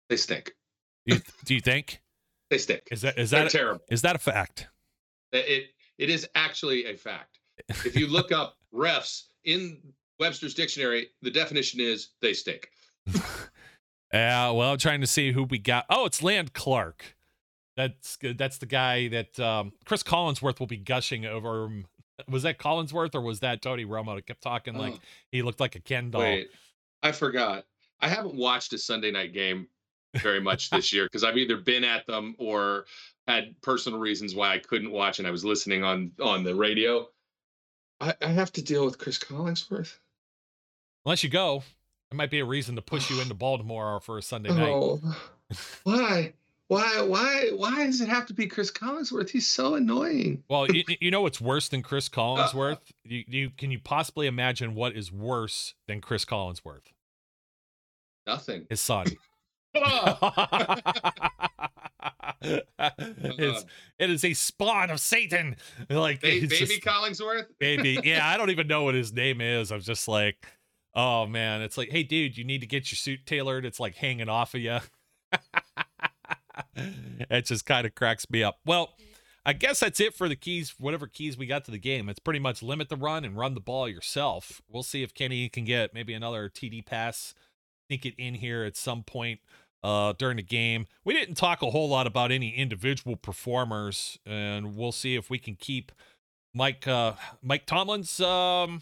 They 0.09 0.17
stink. 0.17 0.53
Do 1.05 1.15
you, 1.15 1.21
do 1.45 1.53
you 1.55 1.61
think? 1.61 2.01
They 2.49 2.59
stink. 2.59 2.83
Is 2.91 3.01
that 3.01 3.19
is 3.19 3.31
that 3.31 3.47
a, 3.47 3.49
terrible. 3.49 3.81
is 3.91 4.03
that 4.03 4.15
a 4.15 4.19
fact? 4.19 4.69
It 5.33 5.71
it 5.97 6.09
is 6.09 6.29
actually 6.33 6.85
a 6.85 6.95
fact. 6.95 7.39
If 7.67 7.97
you 7.97 8.07
look 8.07 8.31
up 8.31 8.55
refs 8.73 9.23
in 9.43 9.81
Webster's 10.19 10.53
dictionary, 10.53 11.09
the 11.21 11.31
definition 11.31 11.79
is 11.79 12.09
they 12.21 12.33
stink. 12.33 12.69
Yeah, 14.13 14.51
well, 14.51 14.71
I'm 14.71 14.77
trying 14.77 15.01
to 15.01 15.07
see 15.07 15.31
who 15.31 15.43
we 15.43 15.57
got. 15.57 15.85
Oh, 15.89 16.05
it's 16.05 16.23
Land 16.23 16.53
Clark. 16.53 17.15
That's 17.75 18.15
good. 18.15 18.37
that's 18.37 18.57
the 18.57 18.65
guy 18.65 19.07
that 19.09 19.39
um, 19.39 19.73
Chris 19.85 20.01
Collinsworth 20.01 20.59
will 20.59 20.67
be 20.67 20.77
gushing 20.77 21.25
over. 21.25 21.69
Was 22.27 22.43
that 22.43 22.57
Collinsworth 22.57 23.13
or 23.13 23.21
was 23.21 23.41
that 23.41 23.61
Tony 23.61 23.85
Romo? 23.85 24.15
That 24.15 24.25
kept 24.25 24.41
talking 24.41 24.75
like 24.75 24.93
oh. 24.93 24.99
he 25.31 25.43
looked 25.43 25.59
like 25.59 25.75
a 25.75 25.79
Ken 25.79 26.09
doll. 26.09 26.21
Wait, 26.21 26.49
I 27.03 27.11
forgot. 27.11 27.65
I 27.99 28.07
haven't 28.07 28.33
watched 28.33 28.73
a 28.73 28.77
Sunday 28.77 29.11
night 29.11 29.33
game 29.33 29.67
very 30.15 30.39
much 30.39 30.69
this 30.71 30.91
year 30.91 31.05
because 31.05 31.23
I've 31.23 31.37
either 31.37 31.57
been 31.57 31.83
at 31.83 32.07
them 32.07 32.35
or 32.39 32.85
had 33.27 33.61
personal 33.61 33.99
reasons 33.99 34.33
why 34.33 34.53
I 34.53 34.57
couldn't 34.57 34.91
watch, 34.91 35.19
and 35.19 35.27
I 35.27 35.31
was 35.31 35.45
listening 35.45 35.83
on 35.83 36.11
on 36.19 36.43
the 36.43 36.55
radio. 36.55 37.07
I, 37.99 38.15
I 38.21 38.27
have 38.27 38.51
to 38.53 38.63
deal 38.63 38.85
with 38.85 38.97
Chris 38.97 39.19
Collinsworth 39.19 39.97
unless 41.07 41.23
you 41.23 41.29
go, 41.29 41.63
it 42.11 42.15
might 42.15 42.29
be 42.29 42.39
a 42.39 42.45
reason 42.45 42.75
to 42.75 42.81
push 42.81 43.09
you 43.09 43.21
into 43.21 43.33
Baltimore 43.33 44.01
for 44.01 44.17
a 44.17 44.21
Sunday 44.21 44.49
night. 44.49 44.67
Oh, 44.67 44.99
why? 45.83 46.33
Why? 46.67 47.01
Why? 47.01 47.51
Why 47.55 47.85
does 47.85 48.01
it 48.01 48.09
have 48.09 48.25
to 48.25 48.33
be 48.33 48.45
Chris 48.45 48.69
Collinsworth? 48.69 49.29
He's 49.29 49.47
so 49.47 49.75
annoying. 49.75 50.43
Well, 50.49 50.69
you, 50.69 50.83
you 50.99 51.09
know 51.09 51.21
what's 51.21 51.39
worse 51.39 51.69
than 51.69 51.81
Chris 51.81 52.09
Collinsworth? 52.09 52.73
Uh, 52.73 52.77
you, 53.05 53.23
you 53.27 53.49
can 53.51 53.71
you 53.71 53.79
possibly 53.79 54.27
imagine 54.27 54.75
what 54.75 54.97
is 54.97 55.09
worse 55.09 55.75
than 55.87 56.01
Chris 56.01 56.25
Collinsworth? 56.25 56.91
Nothing. 58.27 58.67
His 58.69 58.81
son. 58.81 59.07
it's, 62.41 63.65
it 63.99 64.09
is 64.09 64.25
a 64.25 64.33
spawn 64.33 64.89
of 64.89 64.99
Satan. 64.99 65.55
Like 65.89 66.19
ba- 66.19 66.27
baby 66.27 66.47
just, 66.47 66.81
Collinsworth. 66.81 67.45
baby, 67.59 68.01
yeah, 68.03 68.27
I 68.27 68.35
don't 68.35 68.49
even 68.49 68.67
know 68.67 68.83
what 68.83 68.95
his 68.95 69.13
name 69.13 69.39
is. 69.39 69.71
I'm 69.71 69.79
just 69.79 70.09
like, 70.09 70.45
Oh 70.97 71.27
man, 71.27 71.61
it's 71.61 71.77
like, 71.77 71.91
hey 71.91 72.01
dude, 72.01 72.39
you 72.39 72.43
need 72.43 72.61
to 72.61 72.67
get 72.67 72.91
your 72.91 72.97
suit 72.97 73.19
tailored. 73.27 73.65
It's 73.65 73.79
like 73.79 73.95
hanging 73.95 74.29
off 74.29 74.55
of 74.55 74.61
you. 74.61 74.79
it 76.75 77.45
just 77.45 77.67
kind 77.67 77.85
of 77.85 77.93
cracks 77.93 78.27
me 78.31 78.41
up. 78.41 78.57
Well, 78.65 78.95
I 79.45 79.53
guess 79.53 79.79
that's 79.79 79.99
it 79.99 80.15
for 80.15 80.27
the 80.27 80.35
keys, 80.35 80.73
whatever 80.79 81.05
keys 81.05 81.37
we 81.37 81.45
got 81.45 81.65
to 81.65 81.71
the 81.71 81.77
game. 81.77 82.09
It's 82.09 82.17
pretty 82.17 82.39
much 82.39 82.63
limit 82.63 82.89
the 82.89 82.95
run 82.95 83.23
and 83.25 83.37
run 83.37 83.53
the 83.53 83.59
ball 83.59 83.87
yourself. 83.87 84.59
We'll 84.67 84.81
see 84.81 85.03
if 85.03 85.13
Kenny 85.13 85.47
can 85.49 85.65
get 85.65 85.93
maybe 85.93 86.15
another 86.15 86.49
TD 86.49 86.83
pass, 86.83 87.35
sneak 87.87 88.03
it 88.07 88.15
in 88.17 88.33
here 88.33 88.63
at 88.63 88.75
some 88.75 89.03
point 89.03 89.39
uh, 89.83 90.13
during 90.17 90.37
the 90.37 90.43
game. 90.43 90.87
We 91.05 91.13
didn't 91.13 91.35
talk 91.35 91.61
a 91.61 91.69
whole 91.69 91.89
lot 91.89 92.07
about 92.07 92.31
any 92.31 92.49
individual 92.55 93.15
performers, 93.15 94.17
and 94.25 94.75
we'll 94.75 94.91
see 94.91 95.15
if 95.15 95.29
we 95.29 95.37
can 95.37 95.55
keep 95.55 95.91
Mike 96.55 96.87
uh, 96.87 97.13
Mike 97.43 97.67
Tomlin's 97.67 98.19
um, 98.19 98.81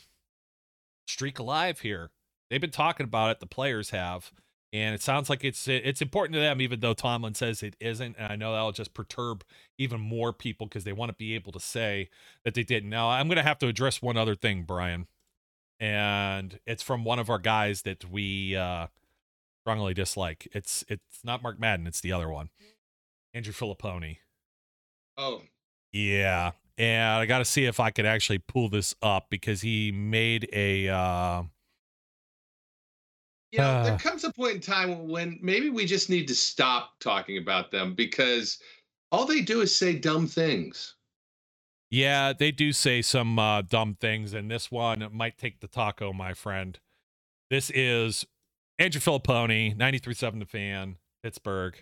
streak 1.08 1.40
alive 1.40 1.80
here. 1.82 2.12
They've 2.50 2.62
been 2.62 2.72
talking 2.72 3.06
about 3.06 3.32
it. 3.32 3.40
The 3.40 3.48
players 3.48 3.90
have, 3.90 4.32
and 4.72 4.94
it 4.94 5.02
sounds 5.02 5.30
like 5.30 5.44
it's 5.44 5.68
it's 5.68 6.02
important 6.02 6.34
to 6.36 6.40
them, 6.40 6.62
even 6.62 6.80
though 6.80 6.94
Tomlin 6.94 7.34
says 7.34 7.64
it 7.64 7.76
isn't. 7.80 8.16
And 8.18 8.32
I 8.32 8.36
know 8.36 8.52
that'll 8.54 8.72
just 8.72 8.94
perturb 8.94 9.44
even 9.78 10.00
more 10.00 10.32
people 10.34 10.68
because 10.68 10.84
they 10.84 10.94
want 10.94 11.10
to 11.10 11.16
be 11.16 11.34
able 11.36 11.52
to 11.54 11.60
say 11.60 12.10
that 12.44 12.54
they 12.54 12.64
didn't. 12.64 12.90
Now 12.90 13.10
I'm 13.10 13.28
going 13.28 13.38
to 13.38 13.44
have 13.44 13.60
to 13.60 13.68
address 13.68 14.02
one 14.02 14.18
other 14.18 14.36
thing, 14.36 14.64
Brian. 14.64 15.08
and 15.80 16.60
it's 16.66 16.84
from 16.84 17.04
one 17.04 17.20
of 17.20 17.30
our 17.30 17.40
guys 17.40 17.82
that 17.84 18.06
we 18.10 18.56
uh, 18.56 18.88
strongly 19.64 19.94
dislike. 19.94 20.48
It's 20.54 20.84
it's 20.88 21.24
not 21.24 21.42
Mark 21.44 21.60
Madden, 21.60 21.88
it's 21.88 22.02
the 22.02 22.12
other 22.12 22.30
one, 22.30 22.50
Andrew 23.34 23.54
Fillipponi. 23.54 24.18
Oh, 25.18 25.44
yeah, 25.92 26.52
and 26.78 27.04
I 27.04 27.26
got 27.26 27.40
to 27.40 27.46
see 27.46 27.66
if 27.66 27.80
I 27.80 27.92
could 27.92 28.06
actually 28.06 28.40
pull 28.40 28.70
this 28.70 28.96
up 29.02 29.28
because 29.30 29.62
he 29.62 29.92
made 29.92 30.50
a. 30.54 30.90
Uh, 30.90 31.44
you 33.52 33.60
know, 33.60 33.66
uh, 33.66 33.84
there 33.84 33.98
comes 33.98 34.24
a 34.26 34.34
point 34.34 34.56
in 34.56 34.62
time 34.62 35.08
when 35.08 35.40
maybe 35.42 35.70
we 35.70 35.86
just 35.86 36.10
need 36.10 36.28
to 36.28 36.36
stop 36.36 36.92
talking 37.00 37.38
about 37.38 37.72
them 37.72 37.94
because 37.94 38.60
all 39.12 39.26
they 39.26 39.42
do 39.42 39.62
is 39.62 39.74
say 39.74 39.98
dumb 39.98 40.28
things. 40.28 40.96
Yeah, 41.90 42.34
they 42.34 42.52
do 42.52 42.74
say 42.74 43.02
some 43.02 43.40
uh, 43.40 43.62
dumb 43.62 43.96
things, 44.02 44.34
and 44.34 44.52
this 44.52 44.70
one 44.70 45.08
might 45.14 45.38
take 45.38 45.62
the 45.62 45.68
taco, 45.68 46.12
my 46.12 46.34
friend. 46.34 46.78
This 47.50 47.70
is 47.70 48.26
Andrew 48.78 49.00
Fillipponi, 49.00 49.78
93.7 49.78 50.40
The 50.40 50.46
Fan, 50.46 50.98
Pittsburgh. 51.24 51.82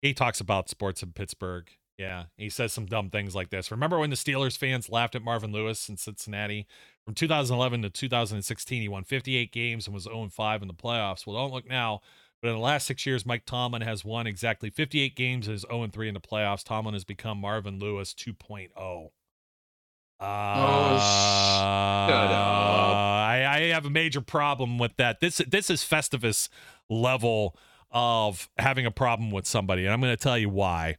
He 0.00 0.14
talks 0.14 0.40
about 0.40 0.70
sports 0.70 1.02
in 1.02 1.12
Pittsburgh. 1.12 1.68
Yeah, 1.98 2.24
he 2.36 2.48
says 2.48 2.72
some 2.72 2.86
dumb 2.86 3.10
things 3.10 3.34
like 3.34 3.50
this. 3.50 3.70
Remember 3.70 3.98
when 3.98 4.10
the 4.10 4.16
Steelers 4.16 4.56
fans 4.56 4.88
laughed 4.88 5.14
at 5.14 5.22
Marvin 5.22 5.52
Lewis 5.52 5.88
in 5.88 5.96
Cincinnati? 5.96 6.66
From 7.04 7.14
2011 7.14 7.82
to 7.82 7.90
2016, 7.90 8.82
he 8.82 8.88
won 8.88 9.04
58 9.04 9.52
games 9.52 9.86
and 9.86 9.94
was 9.94 10.04
0 10.04 10.28
5 10.28 10.62
in 10.62 10.68
the 10.68 10.74
playoffs. 10.74 11.26
Well, 11.26 11.36
don't 11.36 11.52
look 11.52 11.68
now. 11.68 12.00
But 12.40 12.48
in 12.48 12.54
the 12.54 12.60
last 12.60 12.86
six 12.86 13.06
years, 13.06 13.24
Mike 13.24 13.44
Tomlin 13.46 13.82
has 13.82 14.04
won 14.04 14.26
exactly 14.26 14.68
58 14.68 15.14
games 15.14 15.46
and 15.46 15.54
is 15.54 15.64
0 15.70 15.88
3 15.92 16.08
in 16.08 16.14
the 16.14 16.20
playoffs. 16.20 16.64
Tomlin 16.64 16.94
has 16.94 17.04
become 17.04 17.38
Marvin 17.38 17.78
Lewis 17.78 18.14
2.0. 18.14 19.10
Uh, 20.18 20.24
oh, 20.24 20.98
shut 22.08 22.30
up. 22.30 22.96
I, 22.96 23.44
I 23.44 23.60
have 23.72 23.86
a 23.86 23.90
major 23.90 24.20
problem 24.20 24.78
with 24.78 24.96
that. 24.96 25.20
This 25.20 25.38
this 25.48 25.68
is 25.68 25.82
Festivus 25.82 26.48
level 26.88 27.56
of 27.90 28.48
having 28.56 28.86
a 28.86 28.90
problem 28.90 29.30
with 29.30 29.46
somebody, 29.46 29.84
and 29.84 29.92
I'm 29.92 30.00
going 30.00 30.16
to 30.16 30.22
tell 30.22 30.38
you 30.38 30.48
why. 30.48 30.96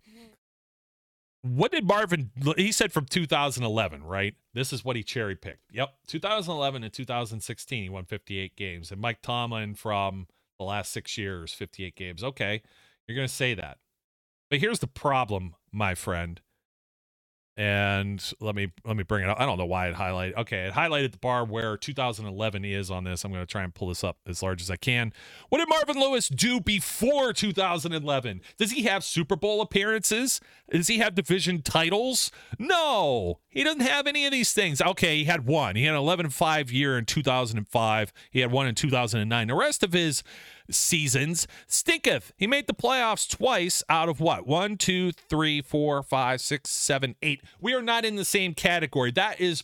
What 1.43 1.73
did 1.73 1.85
Marvin? 1.85 2.31
He 2.55 2.71
said 2.71 2.93
from 2.93 3.05
2011, 3.05 4.03
right? 4.03 4.33
This 4.53 4.71
is 4.71 4.85
what 4.85 4.95
he 4.95 5.03
cherry 5.03 5.35
picked. 5.35 5.73
Yep, 5.73 5.93
2011 6.07 6.83
and 6.83 6.93
2016, 6.93 7.83
he 7.83 7.89
won 7.89 8.05
58 8.05 8.55
games, 8.55 8.91
and 8.91 9.01
Mike 9.01 9.21
Tomlin 9.21 9.75
from 9.75 10.27
the 10.57 10.63
last 10.63 10.93
six 10.93 11.17
years, 11.17 11.53
58 11.53 11.95
games. 11.97 12.23
Okay, 12.23 12.61
you're 13.05 13.17
going 13.17 13.27
to 13.27 13.33
say 13.33 13.53
that. 13.55 13.79
But 14.49 14.59
here's 14.59 14.79
the 14.79 14.87
problem, 14.87 15.55
my 15.71 15.95
friend 15.95 16.39
and 17.55 18.33
let 18.39 18.55
me 18.55 18.71
let 18.83 18.97
me 18.97 19.03
bring 19.03 19.23
it 19.23 19.29
up. 19.29 19.39
I 19.39 19.45
don't 19.45 19.57
know 19.57 19.65
why 19.65 19.87
it 19.87 19.95
highlighted. 19.95 20.37
Okay, 20.37 20.65
it 20.65 20.73
highlighted 20.73 21.11
the 21.11 21.19
bar 21.19 21.45
where 21.45 21.77
2011 21.77 22.65
is 22.65 22.89
on 22.89 23.03
this. 23.03 23.23
I'm 23.23 23.31
going 23.31 23.43
to 23.43 23.51
try 23.51 23.63
and 23.63 23.73
pull 23.73 23.89
this 23.89 24.03
up 24.03 24.17
as 24.25 24.41
large 24.41 24.61
as 24.61 24.71
I 24.71 24.75
can. 24.75 25.13
What 25.49 25.59
did 25.59 25.69
Marvin 25.69 25.99
Lewis 25.99 26.29
do 26.29 26.59
before 26.59 27.31
2011? 27.31 28.41
Does 28.57 28.71
he 28.71 28.83
have 28.83 29.03
Super 29.03 29.35
Bowl 29.35 29.61
appearances? 29.61 30.41
Does 30.71 30.87
he 30.87 30.97
have 30.97 31.13
division 31.13 31.61
titles? 31.61 32.31
No, 32.57 33.39
he 33.49 33.63
doesn't 33.63 33.81
have 33.81 34.07
any 34.07 34.25
of 34.25 34.31
these 34.31 34.53
things. 34.53 34.81
Okay, 34.81 35.17
he 35.17 35.25
had 35.25 35.45
one. 35.45 35.75
He 35.75 35.85
had 35.85 35.95
an 35.95 36.01
11-5 36.01 36.71
year 36.71 36.97
in 36.97 37.05
2005. 37.05 38.13
He 38.31 38.39
had 38.39 38.51
one 38.51 38.67
in 38.67 38.73
2009. 38.73 39.47
The 39.47 39.53
rest 39.53 39.83
of 39.83 39.93
his 39.93 40.23
seasons 40.69 41.47
stinketh. 41.67 42.31
He 42.37 42.47
made 42.47 42.67
the 42.67 42.73
playoffs 42.73 43.29
twice 43.29 43.83
out 43.89 44.09
of 44.09 44.19
what? 44.19 44.47
One, 44.47 44.77
two, 44.77 45.11
three, 45.11 45.61
four, 45.61 46.03
five, 46.03 46.41
six, 46.41 46.69
seven, 46.69 47.15
eight. 47.21 47.41
We 47.59 47.73
are 47.73 47.81
not 47.81 48.05
in 48.05 48.15
the 48.15 48.25
same 48.25 48.53
category. 48.53 49.11
That 49.11 49.39
is 49.39 49.63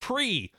pre 0.00 0.52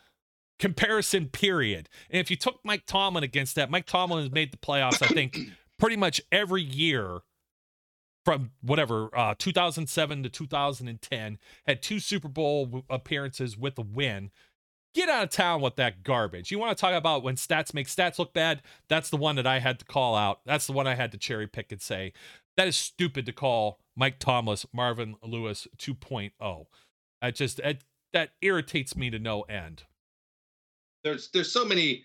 comparison 0.59 1.27
period. 1.27 1.89
And 2.09 2.19
if 2.19 2.31
you 2.31 2.37
took 2.37 2.59
Mike 2.63 2.85
Tomlin 2.85 3.23
against 3.23 3.55
that, 3.55 3.69
Mike 3.69 3.85
Tomlin 3.85 4.23
has 4.23 4.31
made 4.31 4.51
the 4.51 4.57
playoffs, 4.57 5.01
I 5.01 5.07
think, 5.07 5.37
pretty 5.77 5.97
much 5.97 6.21
every 6.31 6.61
year 6.61 7.19
from 8.23 8.51
whatever 8.61 9.15
uh, 9.15 9.35
2007 9.37 10.23
to 10.23 10.29
2010 10.29 11.37
had 11.67 11.81
two 11.81 11.99
super 11.99 12.27
bowl 12.27 12.83
appearances 12.89 13.55
with 13.55 13.77
a 13.77 13.83
win 13.83 14.31
get 14.95 15.09
out 15.09 15.23
of 15.23 15.29
town 15.29 15.61
with 15.61 15.75
that 15.75 16.03
garbage. 16.03 16.49
You 16.49 16.57
want 16.57 16.75
to 16.75 16.81
talk 16.81 16.93
about 16.93 17.21
when 17.21 17.35
stats 17.35 17.73
make 17.73 17.87
stats 17.87 18.17
look 18.17 18.33
bad? 18.33 18.63
That's 18.87 19.09
the 19.09 19.17
one 19.17 19.35
that 19.35 19.45
I 19.45 19.59
had 19.59 19.77
to 19.79 19.85
call 19.85 20.15
out. 20.15 20.39
That's 20.45 20.65
the 20.65 20.73
one 20.73 20.87
I 20.87 20.95
had 20.95 21.11
to 21.11 21.17
cherry 21.17 21.45
pick 21.45 21.71
and 21.71 21.81
say 21.81 22.13
that 22.57 22.67
is 22.67 22.75
stupid 22.75 23.25
to 23.25 23.33
call 23.33 23.79
Mike 23.95 24.17
Tomlin 24.17 24.57
Marvin 24.73 25.15
Lewis 25.21 25.67
2.0. 25.77 26.65
I 27.21 27.31
just 27.31 27.59
it, 27.59 27.83
that 28.13 28.31
irritates 28.41 28.95
me 28.95 29.09
to 29.09 29.19
no 29.19 29.41
end. 29.43 29.83
There's 31.03 31.29
there's 31.31 31.51
so 31.51 31.65
many 31.65 32.03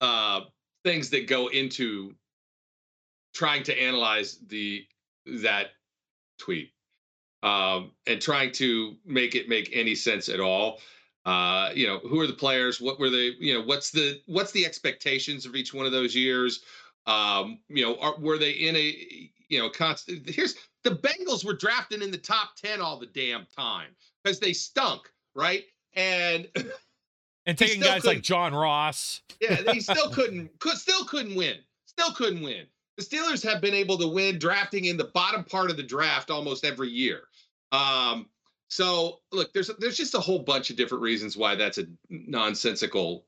uh 0.00 0.42
things 0.84 1.10
that 1.10 1.26
go 1.26 1.48
into 1.48 2.14
trying 3.34 3.62
to 3.64 3.82
analyze 3.82 4.38
the 4.46 4.84
that 5.42 5.68
tweet 6.38 6.72
um 7.42 7.92
and 8.06 8.20
trying 8.20 8.52
to 8.52 8.94
make 9.06 9.34
it 9.34 9.48
make 9.48 9.70
any 9.72 9.94
sense 9.94 10.28
at 10.28 10.40
all 10.40 10.78
uh, 11.24 11.70
you 11.74 11.86
know, 11.86 11.98
who 12.00 12.20
are 12.20 12.26
the 12.26 12.34
players? 12.34 12.80
What 12.80 12.98
were 12.98 13.10
they? 13.10 13.32
You 13.38 13.54
know, 13.54 13.62
what's 13.62 13.90
the 13.90 14.20
what's 14.26 14.52
the 14.52 14.66
expectations 14.66 15.46
of 15.46 15.56
each 15.56 15.72
one 15.72 15.86
of 15.86 15.92
those 15.92 16.14
years? 16.14 16.62
Um, 17.06 17.60
you 17.68 17.84
know, 17.84 17.96
are, 17.98 18.18
were 18.18 18.38
they 18.38 18.50
in 18.50 18.76
a 18.76 19.30
you 19.48 19.58
know 19.58 19.70
constant? 19.70 20.28
Here's 20.28 20.54
the 20.82 20.90
Bengals 20.90 21.44
were 21.44 21.54
drafting 21.54 22.02
in 22.02 22.10
the 22.10 22.18
top 22.18 22.56
ten 22.56 22.80
all 22.80 22.98
the 22.98 23.06
damn 23.06 23.46
time 23.56 23.88
because 24.22 24.38
they 24.38 24.52
stunk, 24.52 25.10
right? 25.34 25.64
And 25.94 26.48
and 27.46 27.56
taking 27.56 27.80
guys 27.80 28.04
like 28.04 28.22
John 28.22 28.54
Ross. 28.54 29.22
yeah, 29.40 29.62
they 29.62 29.80
still 29.80 30.10
couldn't 30.12 30.58
could 30.58 30.76
still 30.76 31.04
couldn't 31.06 31.34
win. 31.34 31.56
Still 31.86 32.12
couldn't 32.12 32.42
win. 32.42 32.66
The 32.96 33.02
Steelers 33.02 33.42
have 33.50 33.60
been 33.60 33.74
able 33.74 33.98
to 33.98 34.06
win 34.06 34.38
drafting 34.38 34.84
in 34.84 34.96
the 34.96 35.04
bottom 35.04 35.42
part 35.42 35.70
of 35.70 35.76
the 35.76 35.82
draft 35.82 36.30
almost 36.30 36.64
every 36.64 36.90
year. 36.90 37.22
Um, 37.72 38.28
so 38.74 39.20
look, 39.30 39.52
there's 39.52 39.70
there's 39.78 39.96
just 39.96 40.16
a 40.16 40.20
whole 40.20 40.40
bunch 40.40 40.68
of 40.68 40.74
different 40.74 41.02
reasons 41.02 41.36
why 41.36 41.54
that's 41.54 41.78
a 41.78 41.84
nonsensical 42.10 43.24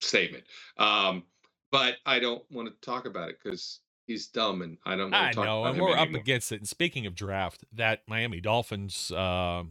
statement. 0.00 0.44
Um, 0.76 1.24
but 1.72 1.96
I 2.06 2.20
don't 2.20 2.44
want 2.48 2.68
to 2.68 2.74
talk 2.80 3.06
about 3.06 3.30
it 3.30 3.38
because 3.42 3.80
he's 4.06 4.28
dumb 4.28 4.62
and 4.62 4.78
I 4.84 4.94
don't. 4.94 5.12
I 5.12 5.32
know, 5.32 5.64
and 5.64 5.80
we're 5.80 5.88
anymore. 5.88 5.98
up 5.98 6.14
against 6.14 6.52
it. 6.52 6.60
And 6.60 6.68
speaking 6.68 7.06
of 7.06 7.16
draft, 7.16 7.64
that 7.72 8.02
Miami 8.06 8.40
Dolphins 8.40 9.10
uh, 9.10 9.64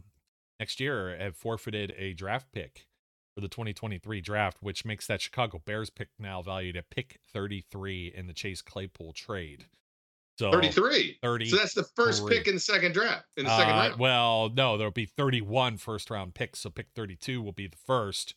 next 0.58 0.78
year 0.78 1.16
have 1.18 1.36
forfeited 1.36 1.94
a 1.96 2.12
draft 2.12 2.52
pick 2.52 2.86
for 3.34 3.40
the 3.40 3.48
2023 3.48 4.20
draft, 4.20 4.58
which 4.60 4.84
makes 4.84 5.06
that 5.06 5.22
Chicago 5.22 5.62
Bears 5.64 5.88
pick 5.88 6.08
now 6.18 6.42
valued 6.42 6.76
at 6.76 6.90
pick 6.90 7.18
33 7.32 8.12
in 8.14 8.26
the 8.26 8.34
Chase 8.34 8.60
Claypool 8.60 9.14
trade. 9.14 9.68
So 10.40 10.50
33. 10.50 11.18
30. 11.22 11.50
So 11.50 11.56
that's 11.56 11.74
the 11.74 11.84
first 11.84 12.26
pick 12.26 12.48
in 12.48 12.54
the 12.54 12.60
second 12.60 12.94
draft. 12.94 13.26
In 13.36 13.44
the 13.44 13.54
second 13.54 13.74
uh, 13.74 13.76
round. 13.76 14.00
Well, 14.00 14.50
no, 14.56 14.78
there'll 14.78 14.90
be 14.90 15.04
31 15.04 15.76
first 15.76 16.08
round 16.08 16.32
picks. 16.32 16.60
So 16.60 16.70
pick 16.70 16.86
32 16.96 17.42
will 17.42 17.52
be 17.52 17.66
the 17.66 17.76
first, 17.76 18.34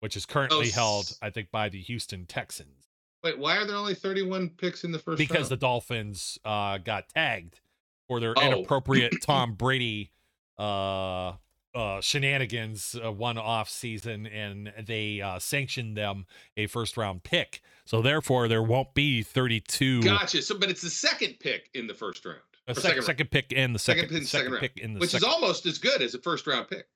which 0.00 0.16
is 0.16 0.26
currently 0.26 0.70
oh, 0.70 0.74
held, 0.74 1.16
I 1.22 1.30
think, 1.30 1.52
by 1.52 1.68
the 1.68 1.80
Houston 1.80 2.26
Texans. 2.26 2.88
Wait, 3.22 3.38
why 3.38 3.58
are 3.58 3.64
there 3.64 3.76
only 3.76 3.94
31 3.94 4.50
picks 4.58 4.82
in 4.82 4.90
the 4.90 4.98
first 4.98 5.18
because 5.18 5.36
round? 5.36 5.48
the 5.50 5.56
Dolphins 5.56 6.36
uh, 6.44 6.78
got 6.78 7.10
tagged 7.10 7.60
for 8.08 8.18
their 8.18 8.34
oh. 8.36 8.42
inappropriate 8.42 9.14
Tom 9.22 9.54
Brady 9.54 10.10
uh, 10.58 11.34
uh, 11.76 12.00
shenanigans 12.00 12.96
uh, 13.04 13.12
one 13.12 13.36
off 13.36 13.68
season 13.68 14.26
and 14.26 14.72
they 14.86 15.20
uh, 15.20 15.38
sanctioned 15.38 15.96
them 15.96 16.26
a 16.56 16.66
first 16.66 16.96
round 16.96 17.22
pick. 17.22 17.60
So 17.84 18.02
therefore, 18.02 18.48
there 18.48 18.62
won't 18.62 18.94
be 18.94 19.22
32. 19.22 20.02
Gotcha. 20.02 20.42
So, 20.42 20.58
but 20.58 20.70
it's 20.70 20.82
the 20.82 20.90
second 20.90 21.36
pick 21.38 21.70
in 21.74 21.86
the 21.86 21.94
first 21.94 22.24
round. 22.24 22.40
A 22.66 22.74
sec- 22.74 22.82
second, 22.82 23.02
second 23.02 23.30
pick 23.30 23.52
in 23.52 23.72
the 23.72 23.78
second, 23.78 24.08
second, 24.08 24.26
second, 24.26 24.52
second 24.52 24.58
pick 24.58 24.78
in 24.78 24.94
the 24.94 25.00
which 25.00 25.10
second. 25.10 25.28
is 25.28 25.32
almost 25.32 25.66
as 25.66 25.78
good 25.78 26.02
as 26.02 26.14
a 26.14 26.18
first 26.18 26.46
round 26.46 26.66
pick. 26.68 26.86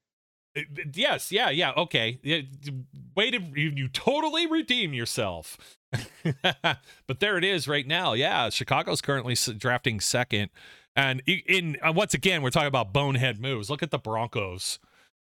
Yes, 0.94 1.30
yeah, 1.30 1.50
yeah. 1.50 1.72
Okay. 1.76 2.18
Way 3.14 3.30
to 3.30 3.40
you, 3.54 3.72
you 3.76 3.88
totally 3.88 4.46
redeem 4.46 4.92
yourself. 4.92 5.56
but 7.06 7.20
there 7.20 7.38
it 7.38 7.44
is 7.44 7.68
right 7.68 7.86
now. 7.86 8.14
Yeah, 8.14 8.48
Chicago's 8.50 9.00
currently 9.00 9.36
drafting 9.56 10.00
second. 10.00 10.50
And 10.96 11.22
in 11.26 11.76
uh, 11.82 11.92
once 11.92 12.14
again, 12.14 12.42
we're 12.42 12.50
talking 12.50 12.68
about 12.68 12.92
bonehead 12.92 13.40
moves. 13.40 13.70
Look 13.70 13.82
at 13.82 13.90
the 13.90 13.98
Broncos. 13.98 14.78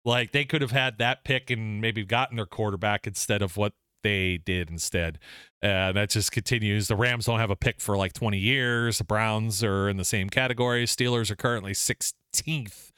Like 0.04 0.32
they 0.32 0.44
could 0.44 0.60
have 0.60 0.70
had 0.70 0.98
that 0.98 1.24
pick 1.24 1.50
and 1.50 1.80
maybe 1.80 2.04
gotten 2.04 2.36
their 2.36 2.46
quarterback 2.46 3.06
instead 3.06 3.40
of 3.40 3.56
what 3.56 3.72
they 4.02 4.36
did 4.36 4.70
instead. 4.70 5.18
Uh, 5.62 5.92
that 5.92 6.10
just 6.10 6.30
continues. 6.30 6.88
The 6.88 6.96
Rams 6.96 7.24
don't 7.24 7.40
have 7.40 7.50
a 7.50 7.56
pick 7.56 7.80
for 7.80 7.96
like 7.96 8.12
20 8.12 8.38
years. 8.38 8.98
The 8.98 9.04
Browns 9.04 9.64
are 9.64 9.88
in 9.88 9.96
the 9.96 10.04
same 10.04 10.28
category. 10.28 10.84
Steelers 10.84 11.30
are 11.30 11.36
currently 11.36 11.72
16th 11.72 12.92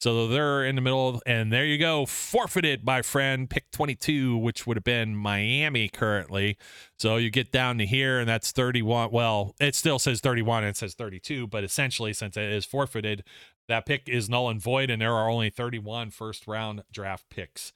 so 0.00 0.26
they're 0.28 0.64
in 0.64 0.76
the 0.76 0.80
middle, 0.80 1.20
and 1.26 1.52
there 1.52 1.66
you 1.66 1.76
go, 1.76 2.06
forfeited, 2.06 2.86
my 2.86 3.02
friend. 3.02 3.50
Pick 3.50 3.70
22, 3.70 4.34
which 4.38 4.66
would 4.66 4.78
have 4.78 4.84
been 4.84 5.14
Miami 5.14 5.90
currently. 5.90 6.56
So 6.98 7.16
you 7.16 7.30
get 7.30 7.52
down 7.52 7.76
to 7.78 7.86
here, 7.86 8.18
and 8.18 8.26
that's 8.26 8.50
31. 8.50 9.10
Well, 9.10 9.54
it 9.60 9.74
still 9.74 9.98
says 9.98 10.20
31 10.20 10.64
and 10.64 10.70
it 10.70 10.76
says 10.78 10.94
32, 10.94 11.46
but 11.48 11.64
essentially, 11.64 12.14
since 12.14 12.38
it 12.38 12.44
is 12.44 12.64
forfeited, 12.64 13.24
that 13.68 13.84
pick 13.84 14.08
is 14.08 14.30
null 14.30 14.48
and 14.48 14.60
void, 14.60 14.88
and 14.88 15.02
there 15.02 15.14
are 15.14 15.28
only 15.28 15.50
31 15.50 16.10
first 16.10 16.46
round 16.46 16.82
draft 16.90 17.26
picks 17.28 17.74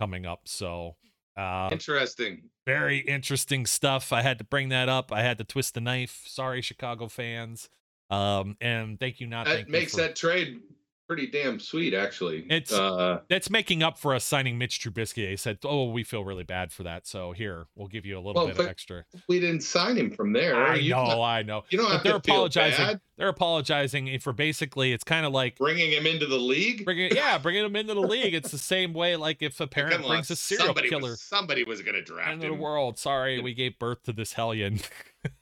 coming 0.00 0.24
up. 0.24 0.42
So 0.46 0.96
uh, 1.36 1.68
interesting. 1.70 2.44
Very 2.64 3.00
interesting 3.00 3.66
stuff. 3.66 4.14
I 4.14 4.22
had 4.22 4.38
to 4.38 4.44
bring 4.44 4.70
that 4.70 4.88
up. 4.88 5.12
I 5.12 5.20
had 5.22 5.36
to 5.38 5.44
twist 5.44 5.74
the 5.74 5.82
knife. 5.82 6.22
Sorry, 6.26 6.62
Chicago 6.62 7.08
fans. 7.08 7.68
Um, 8.08 8.56
and 8.62 8.98
thank 8.98 9.20
you 9.20 9.26
not. 9.26 9.46
That 9.46 9.68
makes 9.68 9.92
for, 9.92 9.98
that 9.98 10.16
trade 10.16 10.60
pretty 11.06 11.26
damn 11.26 11.58
sweet, 11.58 11.94
actually. 11.94 12.46
It's 12.50 12.72
uh, 12.72 13.20
that's 13.28 13.50
making 13.50 13.82
up 13.82 13.98
for 13.98 14.14
us 14.14 14.24
signing 14.24 14.58
Mitch 14.58 14.80
Trubisky. 14.80 15.28
They 15.28 15.36
said, 15.36 15.58
"Oh, 15.64 15.90
we 15.90 16.02
feel 16.02 16.24
really 16.24 16.44
bad 16.44 16.72
for 16.72 16.82
that, 16.82 17.06
so 17.06 17.32
here 17.32 17.66
we'll 17.74 17.88
give 17.88 18.04
you 18.04 18.16
a 18.16 18.20
little 18.20 18.34
well, 18.34 18.46
bit 18.48 18.58
of 18.58 18.66
extra." 18.66 19.04
We 19.28 19.40
didn't 19.40 19.62
sign 19.62 19.96
him 19.96 20.10
from 20.10 20.32
there. 20.32 20.56
I 20.56 20.76
you 20.76 20.90
know, 20.90 21.04
not, 21.04 21.22
I 21.22 21.42
know. 21.42 21.64
You 21.70 21.78
don't 21.78 21.86
but 21.86 21.92
have 21.94 22.02
they're 22.02 22.12
to 22.12 22.18
apologizing. 22.18 22.86
Bad. 22.86 23.00
They're 23.16 23.28
apologizing 23.28 24.18
for 24.20 24.32
basically. 24.32 24.92
It's 24.92 25.04
kind 25.04 25.24
of 25.24 25.32
like 25.32 25.56
bringing 25.58 25.92
him 25.92 26.06
into 26.06 26.26
the 26.26 26.38
league. 26.38 26.84
Bringing, 26.84 27.14
yeah, 27.14 27.38
bringing 27.38 27.64
him 27.64 27.76
into 27.76 27.94
the 27.94 28.00
league. 28.00 28.34
It's 28.34 28.50
the 28.50 28.58
same 28.58 28.92
way, 28.92 29.16
like 29.16 29.42
if 29.42 29.60
a 29.60 29.66
parent 29.66 30.06
brings 30.06 30.30
a 30.30 30.36
serial 30.36 30.66
somebody 30.66 30.88
killer 30.88 31.10
was, 31.10 31.20
somebody 31.22 31.64
was 31.64 31.82
going 31.82 31.94
to 31.94 32.02
draft 32.02 32.32
into 32.32 32.46
him. 32.46 32.56
the 32.56 32.62
world. 32.62 32.98
Sorry, 32.98 33.40
we 33.40 33.54
gave 33.54 33.78
birth 33.78 34.02
to 34.04 34.12
this 34.12 34.34
hellion. 34.34 34.80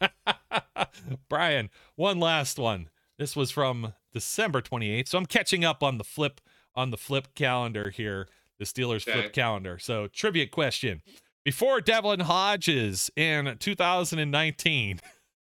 Brian, 1.29 1.71
one 1.97 2.21
last 2.21 2.59
one. 2.59 2.89
This 3.19 3.37
was 3.37 3.51
from 3.51 3.95
December 4.12 4.61
28th. 4.61 5.09
So 5.09 5.19
I'm 5.19 5.27
catching 5.27 5.65
up 5.65 5.83
on 5.83 5.99
the 5.99 6.05
flip 6.05 6.41
on 6.75 6.91
the 6.91 6.97
flip 6.97 7.29
calendar 7.35 7.91
here, 7.91 8.29
the 8.59 8.65
Steelers 8.65 9.09
okay. 9.09 9.21
flip 9.21 9.33
calendar. 9.33 9.79
So 9.79 10.09
trivia 10.09 10.47
question. 10.47 11.03
Before 11.45 11.81
Devlin 11.81 12.21
Hodges 12.21 13.11
in 13.17 13.57
2019, 13.59 15.01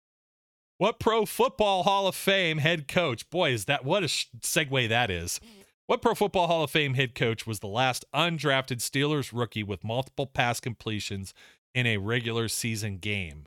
what 0.79 0.99
Pro 0.99 1.27
Football 1.27 1.85
Hall 1.85 2.09
of 2.09 2.17
Fame 2.17 2.59
head 2.59 2.89
coach? 2.89 3.29
Boy, 3.31 3.53
is 3.53 3.67
that 3.67 3.85
what 3.85 4.03
a 4.03 4.07
segue 4.07 4.89
that 4.89 5.11
is. 5.11 5.41
What 5.87 6.01
Pro 6.01 6.15
Football 6.15 6.47
Hall 6.47 6.65
of 6.65 6.71
Fame 6.71 6.95
head 6.95 7.15
coach 7.15 7.47
was 7.47 7.61
the 7.61 7.69
last 7.69 8.05
undrafted 8.15 8.79
Steelers 8.79 9.31
rookie 9.33 9.63
with 9.63 9.85
multiple 9.85 10.27
pass 10.27 10.59
completions 10.59 11.35
in 11.75 11.87
a 11.87 11.99
regular 11.99 12.49
season 12.49 12.97
game? 12.97 13.45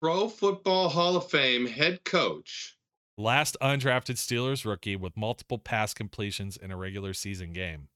Pro 0.00 0.28
Football 0.28 0.88
Hall 0.88 1.16
of 1.16 1.30
Fame 1.30 1.66
head 1.66 2.04
coach. 2.04 2.76
Last 3.18 3.56
undrafted 3.60 4.16
Steelers 4.16 4.64
rookie 4.64 4.96
with 4.96 5.14
multiple 5.14 5.58
pass 5.58 5.92
completions 5.92 6.56
in 6.56 6.70
a 6.70 6.76
regular 6.76 7.12
season 7.12 7.52
game. 7.52 7.88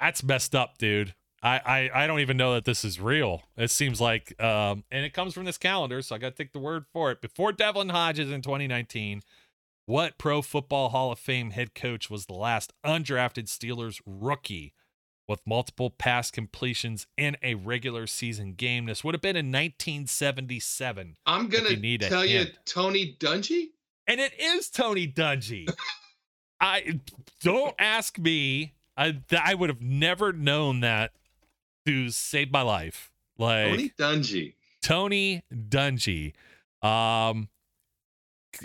That's 0.00 0.22
messed 0.22 0.54
up, 0.54 0.78
dude. 0.78 1.14
I, 1.42 1.90
I, 1.92 2.04
I 2.04 2.06
don't 2.06 2.20
even 2.20 2.38
know 2.38 2.54
that 2.54 2.64
this 2.64 2.82
is 2.82 2.98
real. 2.98 3.42
It 3.58 3.70
seems 3.70 4.00
like, 4.00 4.40
um, 4.42 4.84
and 4.90 5.04
it 5.04 5.12
comes 5.12 5.34
from 5.34 5.44
this 5.44 5.58
calendar, 5.58 6.00
so 6.00 6.14
I 6.14 6.18
got 6.18 6.30
to 6.30 6.42
take 6.42 6.54
the 6.54 6.58
word 6.58 6.86
for 6.90 7.10
it. 7.10 7.20
Before 7.20 7.52
Devlin 7.52 7.90
Hodges 7.90 8.30
in 8.30 8.40
2019, 8.40 9.20
what 9.84 10.16
Pro 10.16 10.40
Football 10.40 10.88
Hall 10.88 11.12
of 11.12 11.18
Fame 11.18 11.50
head 11.50 11.74
coach 11.74 12.08
was 12.08 12.24
the 12.24 12.32
last 12.32 12.72
undrafted 12.86 13.48
Steelers 13.48 14.00
rookie 14.06 14.72
with 15.28 15.40
multiple 15.46 15.90
pass 15.90 16.30
completions 16.30 17.06
in 17.16 17.36
a 17.42 17.54
regular 17.54 18.06
season 18.06 18.54
game. 18.54 18.86
This 18.86 19.02
would 19.02 19.14
have 19.14 19.22
been 19.22 19.36
in 19.36 19.46
1977. 19.46 21.16
I'm 21.26 21.48
going 21.48 21.64
to 21.64 21.98
tell 21.98 22.24
you 22.24 22.46
Tony 22.64 23.16
Dungy. 23.18 23.68
And 24.06 24.20
it 24.20 24.32
is 24.38 24.68
Tony 24.68 25.08
Dungy. 25.08 25.68
I 26.60 27.00
don't 27.40 27.74
ask 27.78 28.18
me. 28.18 28.74
I 28.96 29.20
I 29.38 29.54
would 29.54 29.70
have 29.70 29.82
never 29.82 30.32
known 30.32 30.80
that 30.80 31.12
to 31.84 32.10
save 32.10 32.52
my 32.52 32.62
life. 32.62 33.10
Like 33.38 33.70
Tony 33.70 33.92
Dungy. 33.98 34.54
Tony 34.82 35.42
Dungy. 35.52 36.32
Um 36.82 37.48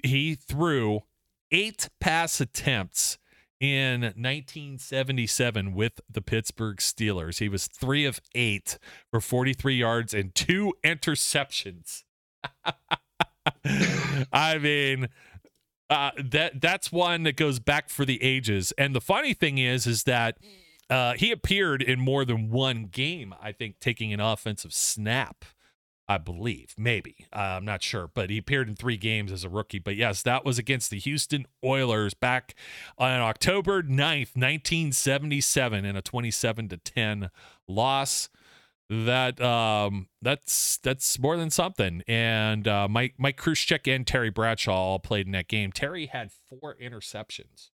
he 0.03 0.35
threw 0.35 1.01
eight 1.51 1.89
pass 1.99 2.39
attempts 2.39 3.17
in 3.59 4.01
1977 4.01 5.73
with 5.73 5.99
the 6.09 6.21
Pittsburgh 6.21 6.77
Steelers. 6.77 7.39
He 7.39 7.49
was 7.49 7.67
three 7.67 8.05
of 8.05 8.21
eight 8.33 8.77
for 9.11 9.19
43 9.19 9.75
yards 9.75 10.13
and 10.13 10.33
two 10.33 10.73
interceptions. 10.83 12.03
I 14.33 14.57
mean, 14.57 15.09
uh, 15.89 16.11
that 16.23 16.61
that's 16.61 16.91
one 16.91 17.23
that 17.23 17.35
goes 17.35 17.59
back 17.59 17.89
for 17.89 18.05
the 18.05 18.21
ages. 18.23 18.71
And 18.77 18.95
the 18.95 19.01
funny 19.01 19.33
thing 19.33 19.57
is, 19.57 19.87
is 19.87 20.03
that 20.03 20.37
uh, 20.89 21.13
he 21.13 21.31
appeared 21.31 21.81
in 21.81 21.99
more 21.99 22.25
than 22.25 22.49
one 22.49 22.85
game. 22.85 23.33
I 23.41 23.51
think 23.51 23.79
taking 23.79 24.13
an 24.13 24.19
offensive 24.19 24.73
snap 24.73 25.45
I 26.09 26.17
believe. 26.17 26.73
Maybe. 26.75 27.27
Uh, 27.31 27.57
I'm 27.57 27.65
not 27.65 27.83
sure. 27.83 28.09
But 28.11 28.31
he 28.31 28.39
appeared 28.39 28.67
in 28.67 28.75
three 28.75 28.97
games 28.97 29.31
as 29.31 29.43
a 29.43 29.49
rookie. 29.49 29.77
But 29.77 29.95
yes, 29.95 30.23
that 30.23 30.43
was 30.43 30.57
against 30.57 30.89
the 30.89 30.97
Houston 30.97 31.45
Oilers 31.63 32.15
back 32.15 32.55
on 32.97 33.11
October 33.21 33.83
9th, 33.83 34.35
1977, 34.35 35.85
in 35.85 35.95
a 35.95 36.01
27 36.01 36.69
to 36.69 36.77
10 36.77 37.29
loss. 37.67 38.29
That 38.91 39.39
um 39.39 40.07
that's 40.19 40.77
that's 40.77 41.19
more 41.19 41.37
than 41.37 41.51
something. 41.51 42.01
And 42.07 42.67
uh, 42.67 42.87
Mike 42.87 43.13
Mike 43.19 43.39
Kruczek 43.39 43.93
and 43.93 44.07
Terry 44.07 44.31
Bradshaw 44.31 44.73
all 44.73 44.97
played 44.97 45.27
in 45.27 45.31
that 45.33 45.47
game. 45.47 45.71
Terry 45.71 46.07
had 46.07 46.31
four 46.31 46.75
interceptions 46.81 47.69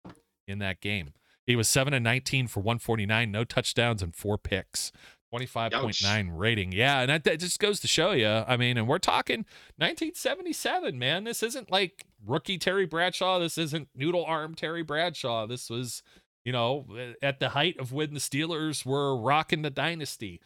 in 0.47 0.59
that 0.59 0.79
game. 0.79 1.11
He 1.45 1.57
was 1.57 1.67
7 1.67 1.93
and 1.93 2.03
19 2.03 2.47
for 2.47 2.61
149, 2.61 3.29
no 3.29 3.43
touchdowns 3.43 4.01
and 4.01 4.15
four 4.15 4.37
picks. 4.37 4.93
25.9 5.33 6.29
rating. 6.33 6.71
Yeah, 6.71 7.01
and 7.01 7.09
that, 7.09 7.23
that, 7.23 7.39
just 7.39 7.59
goes 7.59 7.79
to 7.81 7.87
show 7.87 8.11
you. 8.11 8.27
I 8.27 8.57
mean, 8.57 8.77
and 8.77 8.87
we're 8.87 8.99
talking 8.99 9.39
1977, 9.77 10.97
man. 10.97 11.23
This 11.23 11.41
isn't 11.43 11.71
like 11.71 12.05
rookie 12.25 12.57
Terry 12.57 12.85
Bradshaw. 12.85 13.39
This 13.39 13.57
isn't 13.57 13.89
noodle 13.95 14.25
arm 14.25 14.55
Terry 14.55 14.83
Bradshaw. 14.83 15.47
This 15.47 15.69
was, 15.69 16.03
you 16.43 16.51
know, 16.51 16.85
at 17.21 17.39
the 17.39 17.49
height 17.49 17.79
of 17.79 17.93
when 17.93 18.13
the 18.13 18.19
Steelers 18.19 18.85
were 18.85 19.15
rocking 19.15 19.61
the 19.61 19.69
dynasty. 19.69 20.41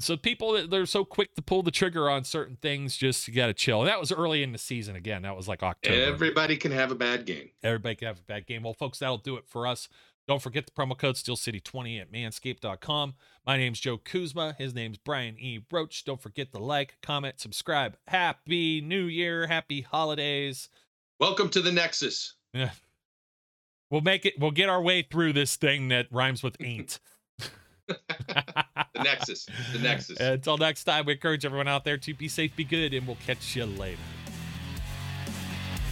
So 0.00 0.16
people 0.16 0.66
they're 0.66 0.86
so 0.86 1.04
quick 1.04 1.36
to 1.36 1.42
pull 1.42 1.62
the 1.62 1.70
trigger 1.70 2.10
on 2.10 2.24
certain 2.24 2.56
things, 2.56 2.96
just 2.96 3.28
you 3.28 3.34
got 3.34 3.46
to 3.46 3.54
chill. 3.54 3.80
And 3.80 3.88
that 3.88 4.00
was 4.00 4.10
early 4.10 4.42
in 4.42 4.50
the 4.50 4.58
season. 4.58 4.96
Again, 4.96 5.22
that 5.22 5.36
was 5.36 5.46
like 5.46 5.62
October. 5.62 6.12
Everybody 6.12 6.56
can 6.56 6.72
have 6.72 6.90
a 6.90 6.96
bad 6.96 7.26
game. 7.26 7.50
Everybody 7.62 7.94
can 7.94 8.08
have 8.08 8.18
a 8.18 8.22
bad 8.22 8.46
game. 8.46 8.64
Well, 8.64 8.74
folks, 8.74 8.98
that'll 8.98 9.18
do 9.18 9.36
it 9.36 9.46
for 9.46 9.68
us. 9.68 9.88
Don't 10.26 10.40
forget 10.40 10.64
the 10.64 10.72
promo 10.72 10.96
code 10.96 11.16
SteelCity20 11.16 12.00
at 12.00 12.12
manscaped.com. 12.12 13.14
My 13.46 13.58
name's 13.58 13.78
Joe 13.78 13.98
Kuzma. 13.98 14.54
His 14.56 14.74
name's 14.74 14.96
Brian 14.96 15.38
E. 15.38 15.60
Roach. 15.70 16.04
Don't 16.04 16.20
forget 16.20 16.50
to 16.52 16.58
like, 16.58 16.96
comment, 17.02 17.40
subscribe. 17.40 17.98
Happy 18.08 18.80
New 18.80 19.04
Year. 19.04 19.46
Happy 19.46 19.82
holidays. 19.82 20.70
Welcome 21.20 21.50
to 21.50 21.60
the 21.60 21.72
Nexus. 21.72 22.34
Yeah. 22.54 22.70
We'll 23.90 24.00
make 24.00 24.24
it, 24.24 24.34
we'll 24.38 24.50
get 24.50 24.70
our 24.70 24.80
way 24.80 25.02
through 25.02 25.34
this 25.34 25.56
thing 25.56 25.88
that 25.88 26.06
rhymes 26.10 26.42
with 26.42 26.56
ain't. 26.60 27.00
the 27.86 29.02
Nexus. 29.02 29.46
The 29.72 29.78
Nexus. 29.78 30.18
Until 30.18 30.56
next 30.56 30.84
time, 30.84 31.04
we 31.04 31.12
encourage 31.12 31.44
everyone 31.44 31.68
out 31.68 31.84
there 31.84 31.98
to 31.98 32.14
be 32.14 32.28
safe, 32.28 32.56
be 32.56 32.64
good, 32.64 32.94
and 32.94 33.06
we'll 33.06 33.18
catch 33.26 33.54
you 33.54 33.66
later. 33.66 34.00